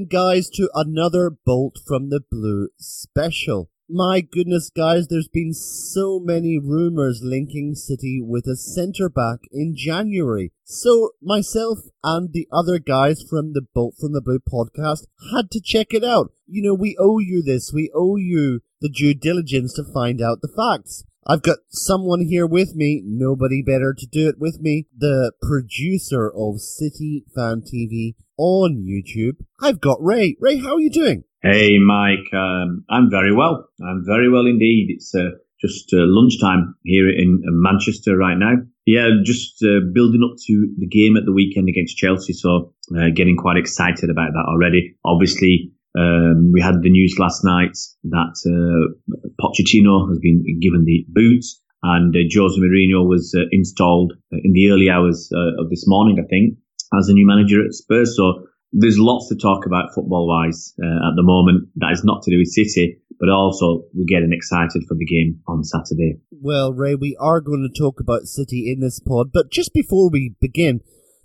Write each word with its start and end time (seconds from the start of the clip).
Welcome, 0.00 0.18
guys, 0.18 0.48
to 0.54 0.70
another 0.72 1.28
Bolt 1.28 1.78
from 1.86 2.08
the 2.08 2.20
Blue 2.30 2.68
special. 2.78 3.68
My 3.86 4.22
goodness, 4.22 4.70
guys, 4.70 5.08
there's 5.08 5.28
been 5.28 5.52
so 5.52 6.18
many 6.18 6.58
rumours 6.58 7.20
linking 7.22 7.74
City 7.74 8.18
with 8.22 8.46
a 8.46 8.56
centre 8.56 9.10
back 9.10 9.40
in 9.52 9.74
January. 9.76 10.52
So, 10.64 11.10
myself 11.20 11.80
and 12.02 12.32
the 12.32 12.48
other 12.50 12.78
guys 12.78 13.22
from 13.28 13.52
the 13.52 13.60
Bolt 13.60 13.96
from 14.00 14.14
the 14.14 14.22
Blue 14.22 14.38
podcast 14.38 15.04
had 15.34 15.50
to 15.50 15.60
check 15.60 15.88
it 15.90 16.02
out. 16.02 16.32
You 16.46 16.62
know, 16.62 16.74
we 16.74 16.96
owe 16.98 17.18
you 17.18 17.42
this. 17.42 17.70
We 17.70 17.90
owe 17.94 18.16
you 18.16 18.60
the 18.80 18.88
due 18.88 19.12
diligence 19.12 19.74
to 19.74 19.84
find 19.84 20.22
out 20.22 20.40
the 20.40 20.48
facts. 20.48 21.04
I've 21.30 21.42
got 21.42 21.58
someone 21.68 22.22
here 22.22 22.44
with 22.44 22.74
me, 22.74 23.04
nobody 23.06 23.62
better 23.62 23.94
to 23.96 24.04
do 24.04 24.28
it 24.28 24.40
with 24.40 24.58
me, 24.58 24.88
the 24.98 25.30
producer 25.40 26.28
of 26.28 26.60
City 26.60 27.24
Fan 27.32 27.62
TV 27.62 28.16
on 28.36 28.84
YouTube. 28.84 29.36
I've 29.60 29.80
got 29.80 30.02
Ray. 30.02 30.36
Ray, 30.40 30.58
how 30.58 30.74
are 30.74 30.80
you 30.80 30.90
doing? 30.90 31.22
Hey, 31.40 31.78
Mike. 31.78 32.34
Um, 32.34 32.84
I'm 32.90 33.12
very 33.12 33.32
well. 33.32 33.68
I'm 33.80 34.02
very 34.04 34.28
well 34.28 34.44
indeed. 34.44 34.88
It's 34.88 35.14
uh, 35.14 35.36
just 35.60 35.92
uh, 35.92 36.02
lunchtime 36.02 36.74
here 36.82 37.08
in 37.08 37.42
Manchester 37.44 38.16
right 38.16 38.36
now. 38.36 38.54
Yeah, 38.84 39.10
just 39.22 39.62
uh, 39.62 39.86
building 39.94 40.28
up 40.28 40.36
to 40.48 40.74
the 40.78 40.88
game 40.88 41.16
at 41.16 41.26
the 41.26 41.32
weekend 41.32 41.68
against 41.68 41.96
Chelsea. 41.96 42.32
So 42.32 42.74
uh, 42.98 43.10
getting 43.14 43.36
quite 43.36 43.56
excited 43.56 44.10
about 44.10 44.32
that 44.32 44.46
already. 44.48 44.96
Obviously, 45.04 45.70
um, 45.98 46.52
we 46.52 46.60
had 46.60 46.82
the 46.82 46.90
news 46.90 47.16
last 47.18 47.44
night 47.44 47.76
that 48.04 48.36
uh, 48.46 49.16
Pochettino 49.40 50.08
has 50.08 50.18
been 50.18 50.44
given 50.60 50.84
the 50.84 51.04
boot 51.08 51.44
and 51.82 52.14
uh, 52.14 52.20
Jose 52.34 52.60
Mourinho 52.60 53.06
was 53.06 53.34
uh, 53.36 53.44
installed 53.50 54.12
in 54.30 54.52
the 54.52 54.70
early 54.70 54.88
hours 54.90 55.30
uh, 55.34 55.62
of 55.62 55.70
this 55.70 55.84
morning, 55.86 56.18
I 56.22 56.28
think, 56.28 56.58
as 56.98 57.08
a 57.08 57.12
new 57.12 57.26
manager 57.26 57.64
at 57.64 57.72
Spurs. 57.72 58.16
So 58.16 58.46
there's 58.72 58.98
lots 58.98 59.28
to 59.28 59.36
talk 59.36 59.66
about 59.66 59.94
football 59.94 60.28
wise 60.28 60.74
uh, 60.82 61.08
at 61.08 61.16
the 61.16 61.22
moment. 61.22 61.68
That 61.76 61.92
is 61.92 62.04
not 62.04 62.22
to 62.22 62.30
do 62.30 62.38
with 62.38 62.48
City, 62.48 63.00
but 63.18 63.28
also 63.28 63.84
we're 63.94 64.04
getting 64.06 64.32
excited 64.32 64.84
for 64.86 64.94
the 64.94 65.06
game 65.06 65.40
on 65.48 65.64
Saturday. 65.64 66.20
Well, 66.30 66.72
Ray, 66.72 66.94
we 66.94 67.16
are 67.18 67.40
going 67.40 67.68
to 67.68 67.80
talk 67.80 67.98
about 67.98 68.24
City 68.24 68.70
in 68.70 68.80
this 68.80 69.00
pod, 69.00 69.32
but 69.32 69.50
just 69.50 69.74
before 69.74 70.10
we 70.10 70.34
begin, 70.40 70.82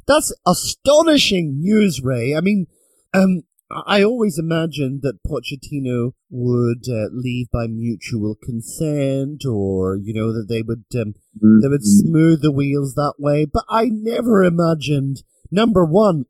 that's 0.07 0.33
astonishing 0.47 1.59
news, 1.59 2.01
Ray. 2.01 2.35
I 2.35 2.41
mean, 2.41 2.67
um, 3.13 3.43
I 3.71 4.03
always 4.03 4.37
imagined 4.37 5.01
that 5.01 5.23
Pochettino 5.25 6.11
would 6.29 6.87
uh, 6.87 7.09
leave 7.11 7.49
by 7.51 7.65
mutual 7.65 8.35
consent, 8.35 9.43
or 9.43 9.97
you 9.97 10.13
know 10.13 10.31
that 10.33 10.47
they 10.47 10.61
would 10.61 10.85
um, 10.93 11.15
mm-hmm. 11.35 11.61
they 11.61 11.67
would 11.67 11.83
smooth 11.83 12.41
the 12.41 12.51
wheels 12.51 12.93
that 12.93 13.15
way. 13.17 13.45
But 13.45 13.65
I 13.67 13.89
never 13.91 14.43
imagined 14.43 15.23
number 15.49 15.83
one 15.83 16.25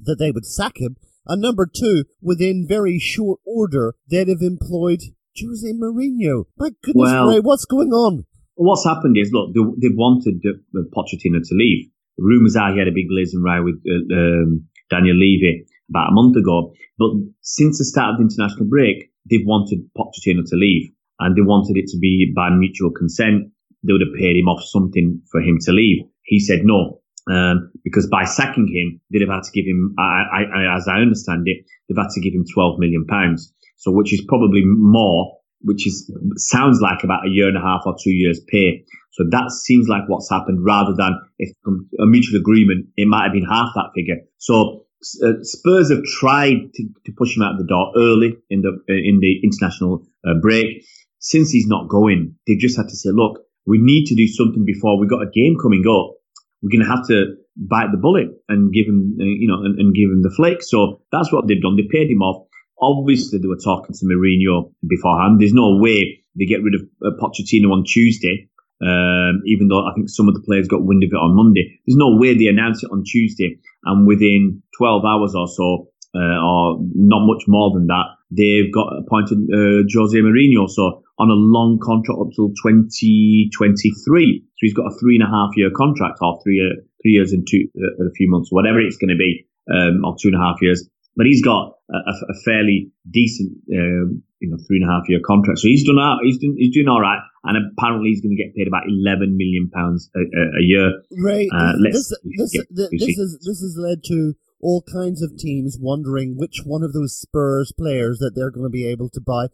that 0.00 0.18
they 0.18 0.30
would 0.30 0.46
sack 0.46 0.78
him, 0.78 0.96
and 1.26 1.42
number 1.42 1.66
two, 1.66 2.04
within 2.22 2.66
very 2.66 2.98
short 2.98 3.40
order, 3.44 3.94
they'd 4.08 4.28
have 4.28 4.40
employed 4.40 5.02
Jose 5.38 5.70
Mourinho. 5.70 6.44
My 6.56 6.70
goodness, 6.82 7.12
well, 7.12 7.28
Ray, 7.28 7.40
what's 7.40 7.66
going 7.66 7.92
on? 7.92 8.24
What's 8.54 8.84
happened 8.84 9.16
is, 9.18 9.30
look, 9.30 9.52
they, 9.54 9.88
they 9.88 9.94
wanted 9.94 10.42
uh, 10.44 10.80
Pochettino 10.96 11.40
to 11.44 11.54
leave. 11.54 11.90
Rumours 12.16 12.56
are 12.56 12.72
he 12.72 12.78
had 12.78 12.88
a 12.88 12.92
big 12.92 13.08
blazing 13.08 13.42
row 13.42 13.62
with 13.62 13.76
uh, 13.86 14.14
um, 14.16 14.66
Daniel 14.90 15.16
Levy 15.16 15.66
about 15.90 16.10
a 16.10 16.14
month 16.14 16.36
ago. 16.36 16.72
But 16.98 17.10
since 17.40 17.78
the 17.78 17.84
start 17.84 18.12
of 18.12 18.18
the 18.18 18.24
international 18.24 18.66
break, 18.66 19.10
they've 19.30 19.46
wanted 19.46 19.88
Pochettino 19.96 20.42
to 20.46 20.56
leave 20.56 20.90
and 21.20 21.36
they 21.36 21.42
wanted 21.42 21.76
it 21.76 21.88
to 21.88 21.98
be 21.98 22.32
by 22.34 22.50
mutual 22.50 22.90
consent. 22.90 23.52
They 23.82 23.92
would 23.92 24.02
have 24.02 24.18
paid 24.18 24.36
him 24.36 24.48
off 24.48 24.62
something 24.64 25.22
for 25.30 25.40
him 25.40 25.58
to 25.62 25.72
leave. 25.72 26.04
He 26.22 26.40
said 26.40 26.60
no. 26.62 27.00
Um, 27.30 27.70
because 27.84 28.08
by 28.08 28.24
sacking 28.24 28.68
him, 28.72 29.00
they'd 29.10 29.20
have 29.20 29.34
had 29.34 29.44
to 29.44 29.52
give 29.52 29.66
him, 29.66 29.94
I, 29.98 30.22
I, 30.32 30.76
as 30.76 30.88
I 30.88 31.00
understand 31.00 31.42
it, 31.46 31.58
they've 31.88 31.98
had 31.98 32.10
to 32.14 32.20
give 32.20 32.32
him 32.32 32.44
12 32.52 32.78
million 32.78 33.04
pounds. 33.06 33.52
So, 33.76 33.92
which 33.92 34.14
is 34.14 34.24
probably 34.26 34.62
more, 34.64 35.36
which 35.60 35.86
is, 35.86 36.10
sounds 36.36 36.80
like 36.80 37.04
about 37.04 37.26
a 37.26 37.30
year 37.30 37.48
and 37.48 37.56
a 37.56 37.60
half 37.60 37.82
or 37.84 37.96
two 38.02 38.10
years 38.10 38.40
pay. 38.48 38.84
So 39.12 39.24
that 39.30 39.50
seems 39.50 39.88
like 39.88 40.02
what's 40.08 40.30
happened 40.30 40.64
rather 40.64 40.94
than 40.96 41.18
if 41.38 41.50
a 41.66 42.06
mutual 42.06 42.40
agreement, 42.40 42.86
it 42.96 43.08
might 43.08 43.24
have 43.24 43.32
been 43.32 43.44
half 43.44 43.68
that 43.74 43.90
figure. 43.94 44.16
So 44.38 44.86
uh, 45.22 45.42
Spurs 45.42 45.90
have 45.90 46.02
tried 46.04 46.74
to, 46.74 46.88
to, 47.06 47.12
push 47.16 47.36
him 47.36 47.42
out 47.42 47.58
the 47.58 47.66
door 47.66 47.92
early 47.96 48.36
in 48.50 48.62
the 48.62 48.70
uh, 48.88 48.92
in 48.92 49.20
the 49.20 49.40
international 49.44 50.04
uh, 50.26 50.34
break. 50.40 50.84
Since 51.20 51.50
he's 51.50 51.66
not 51.66 51.88
going, 51.88 52.36
they've 52.46 52.58
just 52.58 52.76
had 52.76 52.88
to 52.88 52.96
say, 52.96 53.10
look, 53.12 53.40
we 53.66 53.78
need 53.78 54.06
to 54.06 54.14
do 54.14 54.26
something 54.26 54.64
before 54.64 54.98
we've 54.98 55.10
got 55.10 55.22
a 55.22 55.30
game 55.30 55.56
coming 55.60 55.82
up. 55.86 56.14
We're 56.62 56.70
going 56.70 56.86
to 56.86 56.90
have 56.90 57.06
to 57.08 57.36
bite 57.56 57.90
the 57.90 57.98
bullet 57.98 58.28
and 58.48 58.72
give 58.72 58.86
him, 58.86 59.18
uh, 59.20 59.24
you 59.24 59.48
know, 59.48 59.62
and, 59.64 59.78
and, 59.78 59.94
give 59.94 60.10
him 60.10 60.22
the 60.22 60.32
flick. 60.34 60.62
So 60.62 61.02
that's 61.12 61.32
what 61.32 61.46
they've 61.46 61.60
done. 61.60 61.76
They 61.76 61.88
paid 61.90 62.10
him 62.10 62.22
off. 62.22 62.46
Obviously, 62.80 63.38
they 63.38 63.48
were 63.48 63.58
talking 63.58 63.94
to 63.94 64.06
Mourinho 64.06 64.72
beforehand. 64.86 65.40
There's 65.40 65.52
no 65.52 65.76
way 65.78 66.24
they 66.38 66.46
get 66.46 66.62
rid 66.62 66.74
of 66.74 66.82
uh, 67.02 67.16
Pochettino 67.20 67.72
on 67.72 67.84
Tuesday 67.84 68.47
um, 68.80 69.42
even 69.46 69.68
though 69.68 69.86
I 69.86 69.92
think 69.94 70.08
some 70.08 70.28
of 70.28 70.34
the 70.34 70.42
players 70.46 70.68
got 70.68 70.84
wind 70.84 71.02
of 71.02 71.10
it 71.12 71.16
on 71.16 71.34
Monday. 71.34 71.80
There's 71.86 71.96
no 71.96 72.16
way 72.16 72.36
they 72.36 72.46
announced 72.46 72.84
it 72.84 72.90
on 72.92 73.04
Tuesday, 73.04 73.58
and 73.84 74.06
within 74.06 74.62
12 74.78 75.04
hours 75.04 75.34
or 75.34 75.48
so, 75.48 75.88
uh, 76.14 76.38
or 76.40 76.78
not 76.94 77.26
much 77.26 77.44
more 77.48 77.72
than 77.74 77.86
that, 77.88 78.16
they've 78.30 78.72
got 78.72 78.92
appointed 78.98 79.38
uh, 79.52 79.82
Jose 79.92 80.16
Mourinho. 80.18 80.68
So 80.68 81.02
on 81.18 81.30
a 81.30 81.34
long 81.34 81.78
contract 81.82 82.20
up 82.20 82.30
till 82.34 82.54
2023. 82.54 83.50
So 83.50 84.62
he's 84.62 84.74
got 84.74 84.86
a 84.86 84.94
three 84.98 85.18
and 85.18 85.26
a 85.26 85.30
half 85.30 85.56
year 85.56 85.70
contract, 85.74 86.18
or 86.22 86.40
three, 86.42 86.62
uh, 86.62 86.78
three 87.02 87.12
years 87.12 87.32
and 87.32 87.46
two, 87.46 87.66
uh, 87.74 88.06
a 88.06 88.12
few 88.14 88.30
months, 88.30 88.50
whatever 88.50 88.80
it's 88.80 88.96
going 88.96 89.10
to 89.10 89.18
be, 89.18 89.46
um, 89.70 90.04
or 90.04 90.14
two 90.20 90.28
and 90.28 90.38
a 90.38 90.42
half 90.44 90.62
years. 90.62 90.88
But 91.18 91.26
he's 91.26 91.42
got 91.42 91.74
a, 91.90 91.98
a 92.30 92.34
fairly 92.44 92.92
decent, 93.10 93.58
um, 93.74 94.22
you 94.38 94.48
know, 94.48 94.56
three 94.68 94.78
and 94.78 94.88
a 94.88 94.92
half 94.94 95.08
year 95.08 95.18
contract. 95.26 95.58
So 95.58 95.66
he's 95.66 95.84
done 95.84 95.98
out. 95.98 96.18
He's 96.22 96.38
doing, 96.38 96.54
he's 96.56 96.72
doing 96.72 96.86
all 96.86 97.00
right. 97.00 97.18
And 97.42 97.58
apparently 97.58 98.10
he's 98.10 98.22
going 98.22 98.36
to 98.36 98.40
get 98.40 98.54
paid 98.54 98.68
about 98.68 98.84
11 98.86 99.36
million 99.36 99.68
pounds 99.74 100.10
a, 100.14 100.20
a, 100.20 100.62
year. 100.62 101.02
Right. 101.18 101.48
Uh, 101.50 101.72
this, 101.82 102.14
this, 102.22 102.52
this, 102.70 102.88
this, 102.92 103.18
is, 103.18 103.38
this 103.42 103.58
has 103.58 103.74
led 103.76 104.04
to 104.06 104.34
all 104.60 104.84
kinds 104.92 105.20
of 105.20 105.36
teams 105.36 105.76
wondering 105.80 106.36
which 106.36 106.62
one 106.64 106.84
of 106.84 106.92
those 106.92 107.18
Spurs 107.18 107.72
players 107.76 108.18
that 108.18 108.32
they're 108.34 108.50
going 108.50 108.66
to 108.66 108.70
be 108.70 108.86
able 108.86 109.08
to 109.10 109.20
buy. 109.20 109.46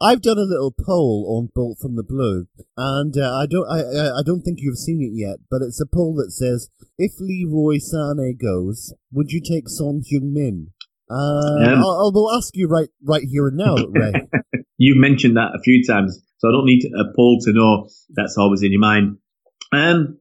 I've 0.00 0.22
done 0.22 0.38
a 0.38 0.42
little 0.42 0.72
poll 0.72 1.38
on 1.38 1.50
Bolt 1.54 1.78
from 1.80 1.94
the 1.94 2.02
Blue, 2.02 2.48
and 2.76 3.16
uh, 3.16 3.36
I 3.36 3.46
don't, 3.46 3.68
I, 3.70 4.18
I 4.18 4.22
don't 4.26 4.42
think 4.42 4.58
you've 4.60 4.78
seen 4.78 5.00
it 5.00 5.14
yet, 5.14 5.36
but 5.48 5.62
it's 5.62 5.80
a 5.80 5.86
poll 5.86 6.16
that 6.16 6.32
says, 6.32 6.68
if 6.98 7.12
Leroy 7.20 7.76
Sané 7.76 8.36
goes, 8.36 8.92
would 9.12 9.30
you 9.30 9.40
take 9.40 9.68
Son 9.68 10.02
Heung-min? 10.02 10.72
Uh, 11.12 11.72
um, 11.72 11.78
I'll, 11.78 12.12
I'll 12.14 12.36
ask 12.36 12.56
you 12.56 12.68
right 12.68 12.88
right 13.04 13.22
here 13.22 13.48
and 13.48 13.56
now, 13.56 13.76
Ray. 13.76 14.12
You've 14.78 14.96
mentioned 14.96 15.36
that 15.36 15.50
a 15.54 15.62
few 15.62 15.84
times, 15.84 16.18
so 16.38 16.48
I 16.48 16.52
don't 16.52 16.66
need 16.66 16.84
a 16.86 17.14
poll 17.14 17.38
to 17.42 17.52
know 17.52 17.88
that's 18.10 18.38
always 18.38 18.62
in 18.62 18.72
your 18.72 18.80
mind. 18.80 19.18
Um, 19.72 20.18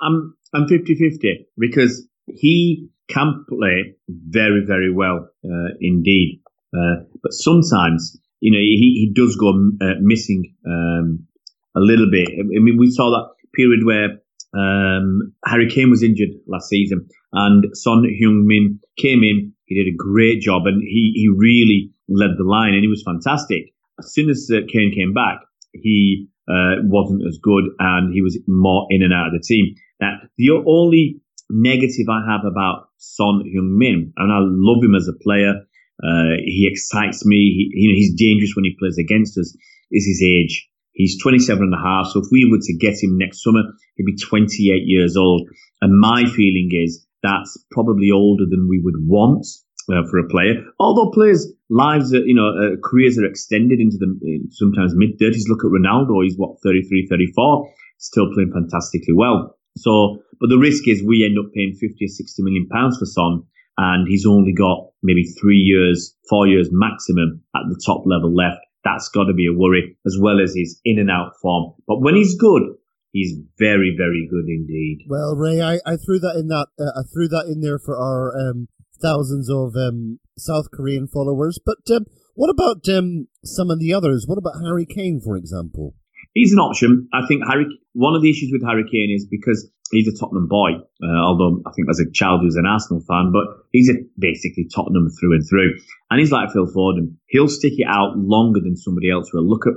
I'm 0.00 0.36
I'm 0.54 0.66
50-50 0.66 1.46
because 1.58 2.06
he 2.26 2.88
can 3.08 3.44
play 3.48 3.94
very 4.08 4.64
very 4.66 4.92
well 4.92 5.28
uh, 5.44 5.74
indeed, 5.80 6.42
uh, 6.76 7.04
but 7.22 7.32
sometimes 7.32 8.18
you 8.40 8.52
know 8.52 8.58
he 8.58 9.06
he 9.06 9.12
does 9.14 9.36
go 9.36 9.50
uh, 9.80 9.94
missing 10.00 10.54
um, 10.66 11.26
a 11.74 11.80
little 11.80 12.10
bit. 12.10 12.28
I 12.28 12.42
mean, 12.44 12.76
we 12.78 12.90
saw 12.90 13.10
that 13.10 13.28
period 13.54 13.80
where 13.84 14.18
um, 14.54 15.32
Harry 15.44 15.70
Kane 15.70 15.90
was 15.90 16.02
injured 16.02 16.30
last 16.46 16.68
season, 16.68 17.08
and 17.32 17.64
Son 17.74 18.04
Heung-min 18.04 18.80
came 18.98 19.22
in. 19.22 19.52
He 19.72 19.82
did 19.82 19.92
a 19.92 19.96
great 19.96 20.40
job, 20.42 20.66
and 20.66 20.82
he 20.82 21.12
he 21.14 21.28
really 21.34 21.90
led 22.08 22.36
the 22.36 22.44
line, 22.44 22.74
and 22.74 22.82
he 22.82 22.88
was 22.88 23.02
fantastic. 23.02 23.72
As 23.98 24.12
soon 24.12 24.28
as 24.28 24.50
uh, 24.52 24.60
Kane 24.70 24.92
came 24.94 25.14
back, 25.14 25.40
he 25.72 26.28
uh, 26.46 26.84
wasn't 26.84 27.26
as 27.26 27.38
good, 27.42 27.64
and 27.78 28.12
he 28.12 28.20
was 28.20 28.38
more 28.46 28.86
in 28.90 29.02
and 29.02 29.14
out 29.14 29.28
of 29.28 29.32
the 29.32 29.40
team. 29.40 29.74
Now, 29.98 30.18
the 30.36 30.50
only 30.66 31.22
negative 31.48 32.06
I 32.10 32.20
have 32.28 32.44
about 32.44 32.88
Son 32.98 33.44
Heung-min, 33.48 34.12
and 34.16 34.32
I 34.32 34.38
love 34.40 34.84
him 34.84 34.94
as 34.94 35.08
a 35.08 35.16
player. 35.24 35.64
Uh, 36.02 36.36
he 36.44 36.68
excites 36.70 37.24
me. 37.24 37.36
He, 37.36 37.70
you 37.72 37.88
know, 37.88 37.96
he's 37.96 38.14
dangerous 38.14 38.52
when 38.54 38.64
he 38.64 38.76
plays 38.78 38.98
against 38.98 39.38
us. 39.38 39.56
Is 39.90 40.06
his 40.06 40.22
age? 40.22 40.68
He's 40.92 41.20
27 41.22 41.62
and 41.62 41.74
a 41.74 41.78
half. 41.78 42.08
So 42.12 42.20
if 42.20 42.26
we 42.30 42.44
were 42.50 42.60
to 42.60 42.76
get 42.76 43.02
him 43.02 43.16
next 43.16 43.42
summer, 43.42 43.62
he'd 43.96 44.04
be 44.04 44.16
28 44.16 44.82
years 44.84 45.16
old. 45.16 45.48
And 45.80 45.98
my 45.98 46.24
feeling 46.24 46.68
is 46.72 47.06
that's 47.22 47.56
probably 47.70 48.10
older 48.10 48.44
than 48.48 48.68
we 48.68 48.80
would 48.82 48.96
want 48.98 49.46
uh, 49.92 50.02
for 50.10 50.18
a 50.18 50.28
player. 50.28 50.54
Although 50.78 51.10
players' 51.10 51.46
lives, 51.70 52.12
are, 52.12 52.24
you 52.24 52.34
know, 52.34 52.48
uh, 52.48 52.76
careers 52.82 53.18
are 53.18 53.24
extended 53.24 53.80
into 53.80 53.96
the 53.98 54.06
uh, 54.06 54.46
sometimes 54.50 54.94
mid 54.94 55.18
30s. 55.18 55.48
Look 55.48 55.64
at 55.64 55.70
Ronaldo. 55.70 56.22
He's 56.24 56.36
what, 56.36 56.56
33, 56.62 57.06
34, 57.08 57.68
still 57.98 58.32
playing 58.32 58.52
fantastically 58.52 59.14
well. 59.14 59.56
So, 59.76 60.22
but 60.40 60.48
the 60.48 60.58
risk 60.58 60.86
is 60.88 61.02
we 61.02 61.24
end 61.24 61.38
up 61.38 61.52
paying 61.54 61.72
50 61.72 62.04
or 62.04 62.08
60 62.08 62.42
million 62.42 62.68
pounds 62.68 62.98
for 62.98 63.06
Son 63.06 63.44
and 63.78 64.06
he's 64.06 64.26
only 64.26 64.52
got 64.52 64.90
maybe 65.02 65.24
three 65.40 65.56
years, 65.56 66.14
four 66.28 66.46
years 66.46 66.68
maximum 66.70 67.42
at 67.56 67.62
the 67.70 67.80
top 67.86 68.02
level 68.04 68.34
left 68.34 68.60
that's 68.84 69.08
got 69.08 69.24
to 69.24 69.34
be 69.34 69.46
a 69.46 69.52
worry, 69.52 69.96
as 70.06 70.18
well 70.20 70.40
as 70.40 70.54
his 70.54 70.80
in 70.84 70.98
and 70.98 71.10
out 71.10 71.32
form. 71.40 71.74
But 71.86 72.00
when 72.00 72.14
he's 72.14 72.36
good, 72.36 72.62
he's 73.12 73.38
very, 73.58 73.94
very 73.96 74.26
good 74.28 74.46
indeed. 74.48 75.04
Well, 75.08 75.36
Ray, 75.36 75.60
I, 75.60 75.78
I 75.86 75.96
threw 75.96 76.18
that 76.18 76.36
in 76.36 76.48
that 76.48 76.68
uh, 76.78 76.98
I 76.98 77.02
threw 77.12 77.28
that 77.28 77.46
in 77.46 77.60
there 77.60 77.78
for 77.78 77.96
our 77.96 78.32
um, 78.36 78.68
thousands 79.00 79.48
of 79.48 79.76
um, 79.76 80.18
South 80.36 80.70
Korean 80.72 81.06
followers. 81.06 81.60
But 81.64 81.78
um, 81.94 82.06
what 82.34 82.50
about 82.50 82.88
um, 82.88 83.28
some 83.44 83.70
of 83.70 83.78
the 83.78 83.92
others? 83.94 84.24
What 84.26 84.38
about 84.38 84.64
Harry 84.64 84.86
Kane, 84.86 85.20
for 85.22 85.36
example? 85.36 85.94
He's 86.34 86.52
an 86.52 86.58
option. 86.58 87.08
I 87.12 87.26
think 87.28 87.42
Harry. 87.48 87.66
One 87.92 88.14
of 88.14 88.22
the 88.22 88.30
issues 88.30 88.50
with 88.50 88.64
Harry 88.66 88.84
Kane 88.90 89.14
is 89.14 89.26
because 89.26 89.70
he's 89.90 90.08
a 90.08 90.18
Tottenham 90.18 90.48
boy. 90.48 90.70
Uh, 91.02 91.20
although 91.22 91.60
I 91.66 91.70
think 91.76 91.88
as 91.90 92.00
a 92.00 92.10
child 92.10 92.40
he 92.40 92.46
was 92.46 92.56
an 92.56 92.66
Arsenal 92.66 93.02
fan, 93.06 93.30
but 93.32 93.44
he's 93.70 93.90
a, 93.90 93.94
basically 94.18 94.66
Tottenham 94.74 95.08
through 95.20 95.34
and 95.34 95.44
through. 95.48 95.76
And 96.12 96.20
he's 96.20 96.30
like 96.30 96.52
Phil 96.52 96.66
Foden. 96.66 97.16
He'll 97.28 97.48
stick 97.48 97.72
it 97.78 97.86
out 97.88 98.18
longer 98.18 98.60
than 98.60 98.76
somebody 98.76 99.10
else 99.10 99.32
will. 99.32 99.48
Look 99.48 99.66
at 99.66 99.72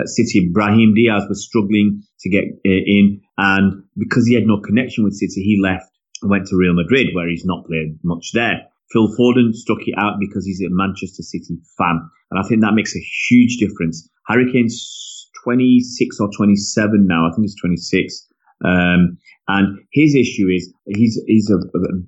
at 0.00 0.06
City. 0.06 0.48
Brahim 0.52 0.94
Diaz 0.94 1.24
was 1.28 1.44
struggling 1.44 2.04
to 2.20 2.30
get 2.30 2.44
uh, 2.44 2.70
in, 2.86 3.22
and 3.36 3.82
because 3.98 4.24
he 4.24 4.34
had 4.34 4.46
no 4.46 4.60
connection 4.60 5.02
with 5.02 5.14
City, 5.14 5.42
he 5.42 5.58
left 5.60 5.90
and 6.22 6.30
went 6.30 6.46
to 6.46 6.56
Real 6.56 6.74
Madrid, 6.74 7.08
where 7.12 7.28
he's 7.28 7.44
not 7.44 7.66
played 7.66 7.98
much 8.04 8.30
there. 8.34 8.68
Phil 8.92 9.08
Foden 9.18 9.52
stuck 9.52 9.80
it 9.80 9.96
out 9.98 10.20
because 10.20 10.46
he's 10.46 10.60
a 10.60 10.70
Manchester 10.70 11.24
City 11.24 11.58
fan. 11.76 12.08
And 12.30 12.38
I 12.38 12.46
think 12.46 12.60
that 12.60 12.74
makes 12.74 12.94
a 12.94 13.00
huge 13.28 13.56
difference. 13.56 14.08
Harry 14.28 14.52
Kane's 14.52 15.28
26 15.42 16.20
or 16.20 16.30
27 16.36 17.04
now. 17.04 17.26
I 17.26 17.30
think 17.30 17.42
he's 17.42 17.60
26. 17.60 18.28
Um, 18.64 19.18
and 19.48 19.80
his 19.92 20.14
issue 20.14 20.46
is 20.54 20.72
he's, 20.86 21.20
he's 21.26 21.50
a, 21.50 21.58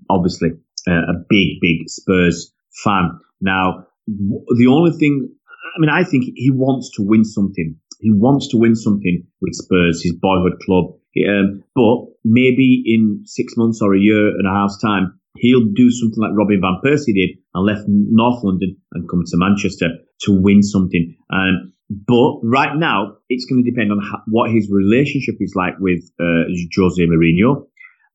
obviously 0.09 0.51
a, 0.87 0.93
a 0.93 1.15
big, 1.29 1.61
big 1.61 1.89
Spurs 1.89 2.53
fan. 2.85 3.19
Now, 3.43 3.87
the 4.07 4.67
only 4.69 4.93
thing, 4.99 5.29
I 5.77 5.81
mean, 5.81 5.91
I 5.91 6.05
think 6.05 6.25
he 6.35 6.51
wants 6.51 6.91
to 6.97 7.03
win 7.03 7.25
something. 7.25 7.77
He 8.01 8.11
wants 8.11 8.49
to 8.49 8.57
win 8.57 8.75
something 8.75 9.25
with 9.41 9.55
Spurs, 9.55 10.03
his 10.03 10.15
boyhood 10.15 10.59
club. 10.65 10.95
Um, 11.29 11.63
but 11.75 12.07
maybe 12.25 12.83
in 12.87 13.23
six 13.27 13.55
months 13.57 13.81
or 13.83 13.95
a 13.95 14.01
year 14.01 14.29
and 14.29 14.47
a 14.47 14.51
half's 14.51 14.81
time, 14.81 15.19
he'll 15.37 15.69
do 15.75 15.91
something 15.91 16.21
like 16.21 16.33
Robin 16.35 16.61
Van 16.61 16.81
Persie 16.85 17.15
did 17.15 17.39
and 17.55 17.67
left 17.67 17.85
North 17.87 18.43
London 18.43 18.77
and 18.93 19.09
come 19.09 19.23
to 19.27 19.37
Manchester 19.37 19.89
to 20.23 20.33
win 20.33 20.63
something. 20.63 21.15
And 21.31 21.73
but 21.91 22.41
right 22.43 22.75
now, 22.77 23.17
it's 23.29 23.45
going 23.45 23.63
to 23.63 23.71
depend 23.71 23.93
on 23.93 23.99
how, 24.01 24.23
what 24.27 24.51
his 24.51 24.71
relationship 24.71 25.35
is 25.41 25.53
like 25.55 25.75
with 25.79 26.03
uh, 26.19 26.49
Jose 26.75 27.03
Mourinho. 27.03 27.67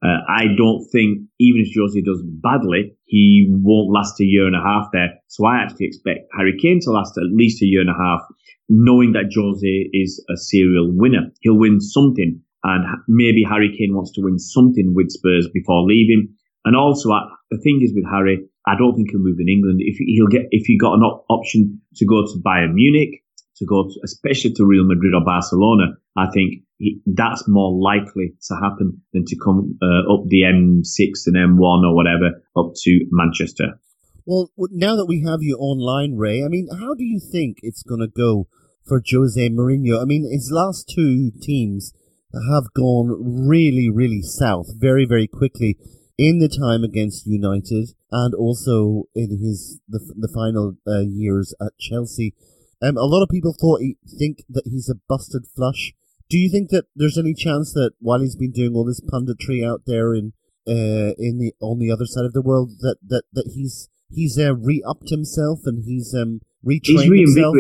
Uh, 0.04 0.22
I 0.30 0.46
don't 0.56 0.86
think 0.92 1.28
even 1.40 1.62
if 1.62 1.74
Jose 1.76 2.00
does 2.02 2.22
badly, 2.24 2.96
he 3.06 3.48
won't 3.50 3.92
last 3.92 4.20
a 4.22 4.26
year 4.26 4.46
and 4.46 4.56
a 4.56 4.62
half 4.62 4.90
there. 4.94 5.10
So 5.28 5.46
I 5.46 5.58
actually 5.58 5.88
expect 5.88 6.30
Harry 6.38 6.56
Kane 6.62 6.80
to 6.84 6.92
last 6.92 7.18
at 7.18 7.34
least 7.34 7.64
a 7.64 7.66
year 7.66 7.82
and 7.82 7.90
a 7.90 7.98
half, 7.98 8.22
knowing 8.70 9.14
that 9.14 9.34
Jose 9.34 9.90
is 9.94 10.24
a 10.30 10.38
serial 10.38 10.92
winner. 10.92 11.32
He'll 11.42 11.58
win 11.58 11.82
something, 11.82 12.40
and 12.64 12.86
maybe 13.08 13.44
Harry 13.44 13.76
Kane 13.76 13.96
wants 13.96 14.12
to 14.14 14.22
win 14.22 14.38
something 14.38 14.94
with 14.94 15.10
Spurs 15.10 15.50
before 15.52 15.84
leaving. 15.84 16.30
And 16.66 16.76
also, 16.76 17.12
I, 17.12 17.22
the 17.50 17.58
thing 17.58 17.80
is 17.82 17.94
with 17.96 18.06
Harry, 18.06 18.46
I 18.68 18.76
don't 18.78 18.96
think 18.96 19.10
he'll 19.10 19.20
move 19.20 19.40
in 19.40 19.50
England. 19.50 19.80
If 19.80 19.98
he'll 19.98 20.28
get, 20.28 20.48
if 20.52 20.66
he 20.68 20.78
got 20.78 20.94
an 20.94 21.02
op- 21.02 21.26
option 21.30 21.82
to 21.96 22.06
go 22.06 22.22
to 22.22 22.42
Bayern 22.46 22.74
Munich, 22.74 23.24
to 23.58 23.66
go 23.66 23.84
to, 23.84 24.00
especially 24.04 24.54
to 24.54 24.66
Real 24.66 24.86
Madrid 24.86 25.14
or 25.14 25.24
Barcelona, 25.24 25.98
I 26.16 26.28
think 26.34 26.64
he, 26.78 27.02
that's 27.06 27.48
more 27.48 27.72
likely 27.72 28.34
to 28.48 28.56
happen 28.56 29.02
than 29.14 29.26
to 29.26 29.36
come 29.44 29.78
uh, 29.82 30.14
up 30.14 30.26
the 30.28 30.42
M6 30.42 31.28
and 31.28 31.36
M1 31.36 31.84
or 31.84 31.96
whatever 31.96 32.42
up 32.56 32.74
to 32.76 33.06
Manchester. 33.12 33.80
Well, 34.26 34.50
now 34.58 34.96
that 34.96 35.06
we 35.06 35.24
have 35.24 35.42
you 35.42 35.58
online, 35.58 36.16
Ray, 36.18 36.44
I 36.44 36.50
mean, 36.50 36.68
how 36.70 36.94
do 36.94 37.04
you 37.04 37.20
think 37.20 37.60
it's 37.62 37.84
going 37.84 38.02
to 38.02 38.08
go 38.08 38.48
for 38.86 39.02
Jose 39.10 39.50
Mourinho? 39.50 40.02
I 40.02 40.06
mean, 40.06 40.30
his 40.30 40.52
last 40.52 40.92
two 40.94 41.32
teams 41.42 41.94
have 42.34 42.74
gone 42.74 43.48
really, 43.48 43.90
really 43.90 44.22
south 44.22 44.68
very, 44.78 45.06
very 45.06 45.28
quickly 45.28 45.78
in 46.18 46.40
the 46.40 46.50
time 46.50 46.84
against 46.84 47.28
United 47.28 47.90
and 48.12 48.34
also 48.34 49.04
in 49.16 49.40
his 49.40 49.80
the, 49.88 50.00
the 50.18 50.28
final 50.28 50.76
uh, 50.88 51.02
years 51.02 51.54
at 51.62 51.78
Chelsea. 51.80 52.34
Um, 52.82 52.98
a 52.98 53.06
lot 53.06 53.24
of 53.24 53.30
people 53.30 53.54
thought 53.54 53.82
he, 53.82 53.98
think 54.20 54.44
that 54.50 54.64
he's 54.66 54.90
a 54.90 54.96
busted 55.08 55.46
flush. 55.56 55.94
Do 56.30 56.38
you 56.38 56.50
think 56.50 56.70
that 56.70 56.86
there's 56.96 57.18
any 57.18 57.34
chance 57.34 57.74
that 57.74 57.92
while 58.00 58.20
he's 58.20 58.36
been 58.36 58.52
doing 58.52 58.74
all 58.76 58.86
this 58.86 59.02
punditry 59.02 59.66
out 59.66 59.84
there 59.86 60.14
in 60.14 60.34
uh, 60.68 61.16
in 61.18 61.40
the 61.40 61.54
on 61.62 61.80
the 61.80 61.90
other 61.90 62.06
side 62.06 62.26
of 62.26 62.34
the 62.34 62.42
world 62.42 62.72
that 62.82 62.98
that, 63.08 63.24
that 63.32 63.52
he's 63.56 63.90
he's 64.10 64.38
uh, 64.38 64.54
re-upped 64.56 65.10
himself 65.10 65.60
and 65.66 65.86
he's 65.86 66.14
um 66.14 66.42
retrained 66.66 67.16
he's 67.16 67.34
himself? 67.34 67.56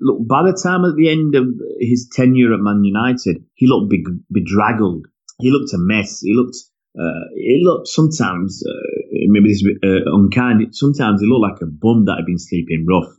Look, 0.00 0.26
by 0.28 0.42
the 0.42 0.58
time 0.60 0.84
at 0.84 0.96
the 0.96 1.08
end 1.08 1.34
of 1.34 1.46
his 1.80 2.08
tenure 2.12 2.52
at 2.52 2.60
Man 2.60 2.84
United, 2.84 3.44
he 3.54 3.66
looked 3.66 3.92
bedraggled. 4.30 5.06
He 5.40 5.50
looked 5.50 5.72
a 5.72 5.78
mess. 5.78 6.20
He 6.20 6.34
looked 6.34 6.56
uh, 6.98 7.30
it 7.34 7.62
looked 7.62 7.86
sometimes, 7.86 8.62
uh, 8.66 9.26
maybe 9.28 9.48
this 9.48 9.62
is 9.62 9.68
uh, 9.84 10.10
unkind, 10.16 10.74
sometimes 10.74 11.22
it 11.22 11.26
looked 11.26 11.52
like 11.52 11.62
a 11.62 11.70
bum 11.70 12.06
that 12.06 12.16
had 12.18 12.26
been 12.26 12.38
sleeping 12.38 12.86
rough. 12.88 13.12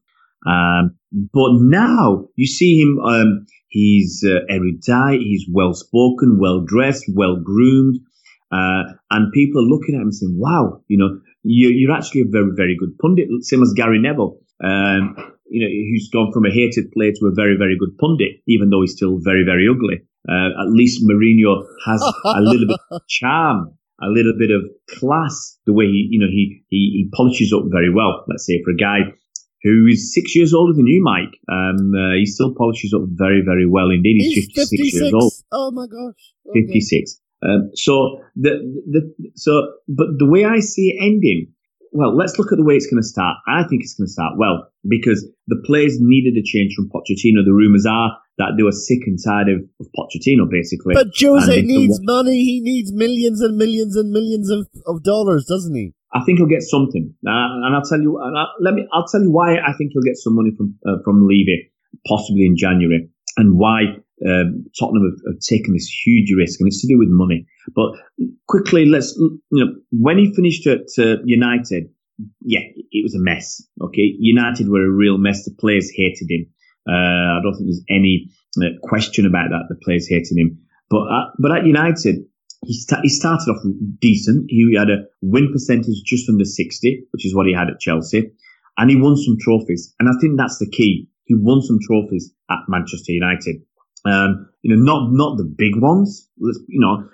Um, 0.45 0.95
but 1.11 1.51
now 1.53 2.27
you 2.35 2.47
see 2.47 2.79
him, 2.79 2.99
um, 2.99 3.45
he's 3.67 4.23
uh, 4.25 4.39
erudite, 4.49 5.21
he's 5.21 5.45
well 5.51 5.73
spoken, 5.73 6.39
well 6.39 6.63
dressed, 6.65 7.05
well 7.13 7.37
groomed, 7.43 7.99
uh, 8.51 8.83
and 9.11 9.31
people 9.33 9.61
are 9.61 9.67
looking 9.67 9.95
at 9.95 10.01
him 10.01 10.11
saying, 10.11 10.35
wow, 10.37 10.81
you 10.87 10.97
know, 10.97 11.19
you're, 11.43 11.71
you're 11.71 11.95
actually 11.95 12.21
a 12.21 12.29
very, 12.29 12.51
very 12.55 12.75
good 12.77 12.97
pundit, 12.99 13.27
same 13.41 13.61
as 13.61 13.73
Gary 13.73 13.99
Neville. 13.99 14.39
Um, 14.63 15.15
you 15.49 15.61
know, 15.61 15.69
who's 15.69 16.09
gone 16.13 16.31
from 16.31 16.45
a 16.45 16.51
hated 16.51 16.91
player 16.91 17.11
to 17.11 17.25
a 17.25 17.33
very, 17.33 17.57
very 17.57 17.77
good 17.77 17.97
pundit, 17.97 18.41
even 18.47 18.69
though 18.69 18.81
he's 18.81 18.93
still 18.93 19.17
very, 19.19 19.43
very 19.43 19.67
ugly. 19.69 20.01
Uh, 20.27 20.61
at 20.61 20.69
least 20.69 21.03
Mourinho 21.03 21.63
has 21.85 22.01
a 22.03 22.41
little 22.41 22.67
bit 22.67 22.79
of 22.91 23.01
charm, 23.09 23.73
a 24.01 24.07
little 24.07 24.33
bit 24.37 24.51
of 24.51 24.61
class. 24.99 25.57
The 25.65 25.73
way 25.73 25.85
he, 25.85 26.07
you 26.11 26.19
know, 26.19 26.27
he, 26.27 26.61
he, 26.69 27.01
he 27.01 27.09
polishes 27.15 27.51
up 27.53 27.63
very 27.71 27.91
well. 27.91 28.25
Let's 28.27 28.45
say 28.45 28.61
for 28.63 28.71
a 28.71 28.77
guy 28.77 28.99
who 29.63 29.87
is 29.87 30.13
six 30.13 30.35
years 30.35 30.53
older 30.53 30.73
than 30.73 30.87
you, 30.87 31.01
Mike, 31.03 31.35
um, 31.51 31.93
uh, 31.93 32.15
he 32.17 32.25
still 32.25 32.53
polishes 32.55 32.93
up 32.93 33.01
very, 33.07 33.41
very 33.43 33.67
well 33.67 33.89
indeed. 33.89 34.21
He's, 34.21 34.45
He's 34.45 34.45
56, 34.55 34.69
56, 34.69 35.01
years 35.01 35.13
old. 35.13 35.33
Oh 35.51 35.71
my 35.71 35.85
gosh. 35.85 36.33
Okay. 36.49 36.65
56. 36.67 37.19
Um, 37.41 37.71
so 37.73 38.21
the, 38.35 38.59
the, 38.89 39.31
so, 39.35 39.73
but 39.87 40.07
the 40.17 40.25
way 40.25 40.45
I 40.45 40.59
see 40.59 40.89
it 40.89 41.03
ending, 41.03 41.53
well, 41.91 42.15
let's 42.15 42.37
look 42.37 42.51
at 42.51 42.57
the 42.57 42.63
way 42.63 42.75
it's 42.75 42.85
going 42.85 43.01
to 43.01 43.07
start. 43.07 43.37
I 43.47 43.63
think 43.63 43.81
it's 43.81 43.95
going 43.95 44.07
to 44.07 44.11
start 44.11 44.33
well 44.37 44.69
because 44.87 45.27
the 45.47 45.61
players 45.65 45.97
needed 45.99 46.37
a 46.37 46.43
change 46.43 46.75
from 46.75 46.89
Pochettino. 46.89 47.43
The 47.43 47.53
rumours 47.53 47.85
are 47.85 48.17
that 48.37 48.53
they 48.57 48.63
were 48.63 48.71
sick 48.71 48.99
and 49.05 49.17
tired 49.23 49.49
of, 49.49 49.61
of 49.79 49.87
Pochettino, 49.97 50.49
basically. 50.49 50.93
But 50.93 51.07
Jose 51.19 51.61
needs 51.61 51.99
money. 52.01 52.43
He 52.43 52.61
needs 52.61 52.91
millions 52.93 53.41
and 53.41 53.57
millions 53.57 53.95
and 53.95 54.11
millions 54.11 54.49
of, 54.49 54.67
of 54.85 55.03
dollars, 55.03 55.45
doesn't 55.45 55.75
he? 55.75 55.93
I 56.13 56.23
think 56.23 56.39
he'll 56.39 56.47
get 56.47 56.63
something, 56.63 57.13
uh, 57.25 57.65
and 57.65 57.75
I'll 57.75 57.83
tell 57.83 58.01
you. 58.01 58.17
Uh, 58.17 58.45
let 58.59 58.73
me. 58.73 58.87
I'll 58.91 59.07
tell 59.07 59.21
you 59.21 59.31
why 59.31 59.57
I 59.57 59.73
think 59.77 59.91
he'll 59.93 60.01
get 60.01 60.17
some 60.17 60.35
money 60.35 60.51
from 60.57 60.75
uh, 60.85 60.97
from 61.03 61.27
Levy, 61.27 61.71
possibly 62.07 62.45
in 62.45 62.57
January, 62.57 63.09
and 63.37 63.59
why 63.59 63.81
um, 64.25 64.65
Tottenham 64.79 65.03
have, 65.11 65.33
have, 65.33 65.39
taken 65.39 65.73
this 65.73 65.87
huge 65.87 66.33
risk, 66.35 66.59
and 66.59 66.67
it's 66.67 66.81
to 66.81 66.87
do 66.87 66.97
with 66.97 67.09
money. 67.09 67.45
But 67.75 67.91
quickly, 68.47 68.85
let's 68.85 69.15
you 69.17 69.39
know 69.51 69.75
when 69.91 70.17
he 70.17 70.33
finished 70.33 70.65
at 70.65 70.87
uh, 70.97 71.21
United, 71.25 71.89
yeah, 72.41 72.61
it 72.91 73.03
was 73.03 73.13
a 73.13 73.21
mess. 73.21 73.61
Okay, 73.79 74.15
United 74.17 74.67
were 74.67 74.85
a 74.85 74.91
real 74.91 75.19
mess. 75.19 75.45
The 75.45 75.55
players 75.59 75.91
hated 75.95 76.27
him. 76.29 76.47
Uh, 76.89 77.37
I 77.37 77.39
don't 77.43 77.53
think 77.53 77.67
there's 77.67 77.85
any 77.87 78.29
uh, 78.57 78.79
question 78.81 79.27
about 79.27 79.49
that. 79.49 79.65
The 79.69 79.79
players 79.83 80.07
hated 80.07 80.37
him. 80.37 80.59
But 80.89 81.05
but 81.37 81.55
at 81.55 81.65
United, 81.65 82.25
he, 82.65 82.79
he 83.03 83.09
started 83.09 83.49
off 83.49 83.63
decent. 83.99 84.45
He 84.49 84.75
had 84.77 84.89
a 84.89 85.05
win 85.21 85.51
percentage 85.51 86.03
just 86.05 86.29
under 86.29 86.45
60, 86.45 87.07
which 87.11 87.25
is 87.25 87.35
what 87.35 87.47
he 87.47 87.53
had 87.53 87.69
at 87.69 87.79
Chelsea. 87.79 88.31
And 88.77 88.89
he 88.89 88.95
won 88.95 89.17
some 89.17 89.37
trophies. 89.39 89.93
And 89.99 90.09
I 90.09 90.13
think 90.21 90.37
that's 90.37 90.59
the 90.59 90.69
key. 90.69 91.07
He 91.25 91.35
won 91.35 91.61
some 91.61 91.79
trophies 91.81 92.31
at 92.49 92.59
Manchester 92.67 93.11
United. 93.11 93.57
Um, 94.05 94.49
you 94.61 94.75
know, 94.75 94.81
not, 94.81 95.11
not 95.11 95.37
the 95.37 95.43
big 95.43 95.73
ones. 95.75 96.29
You 96.37 96.79
know, 96.79 97.07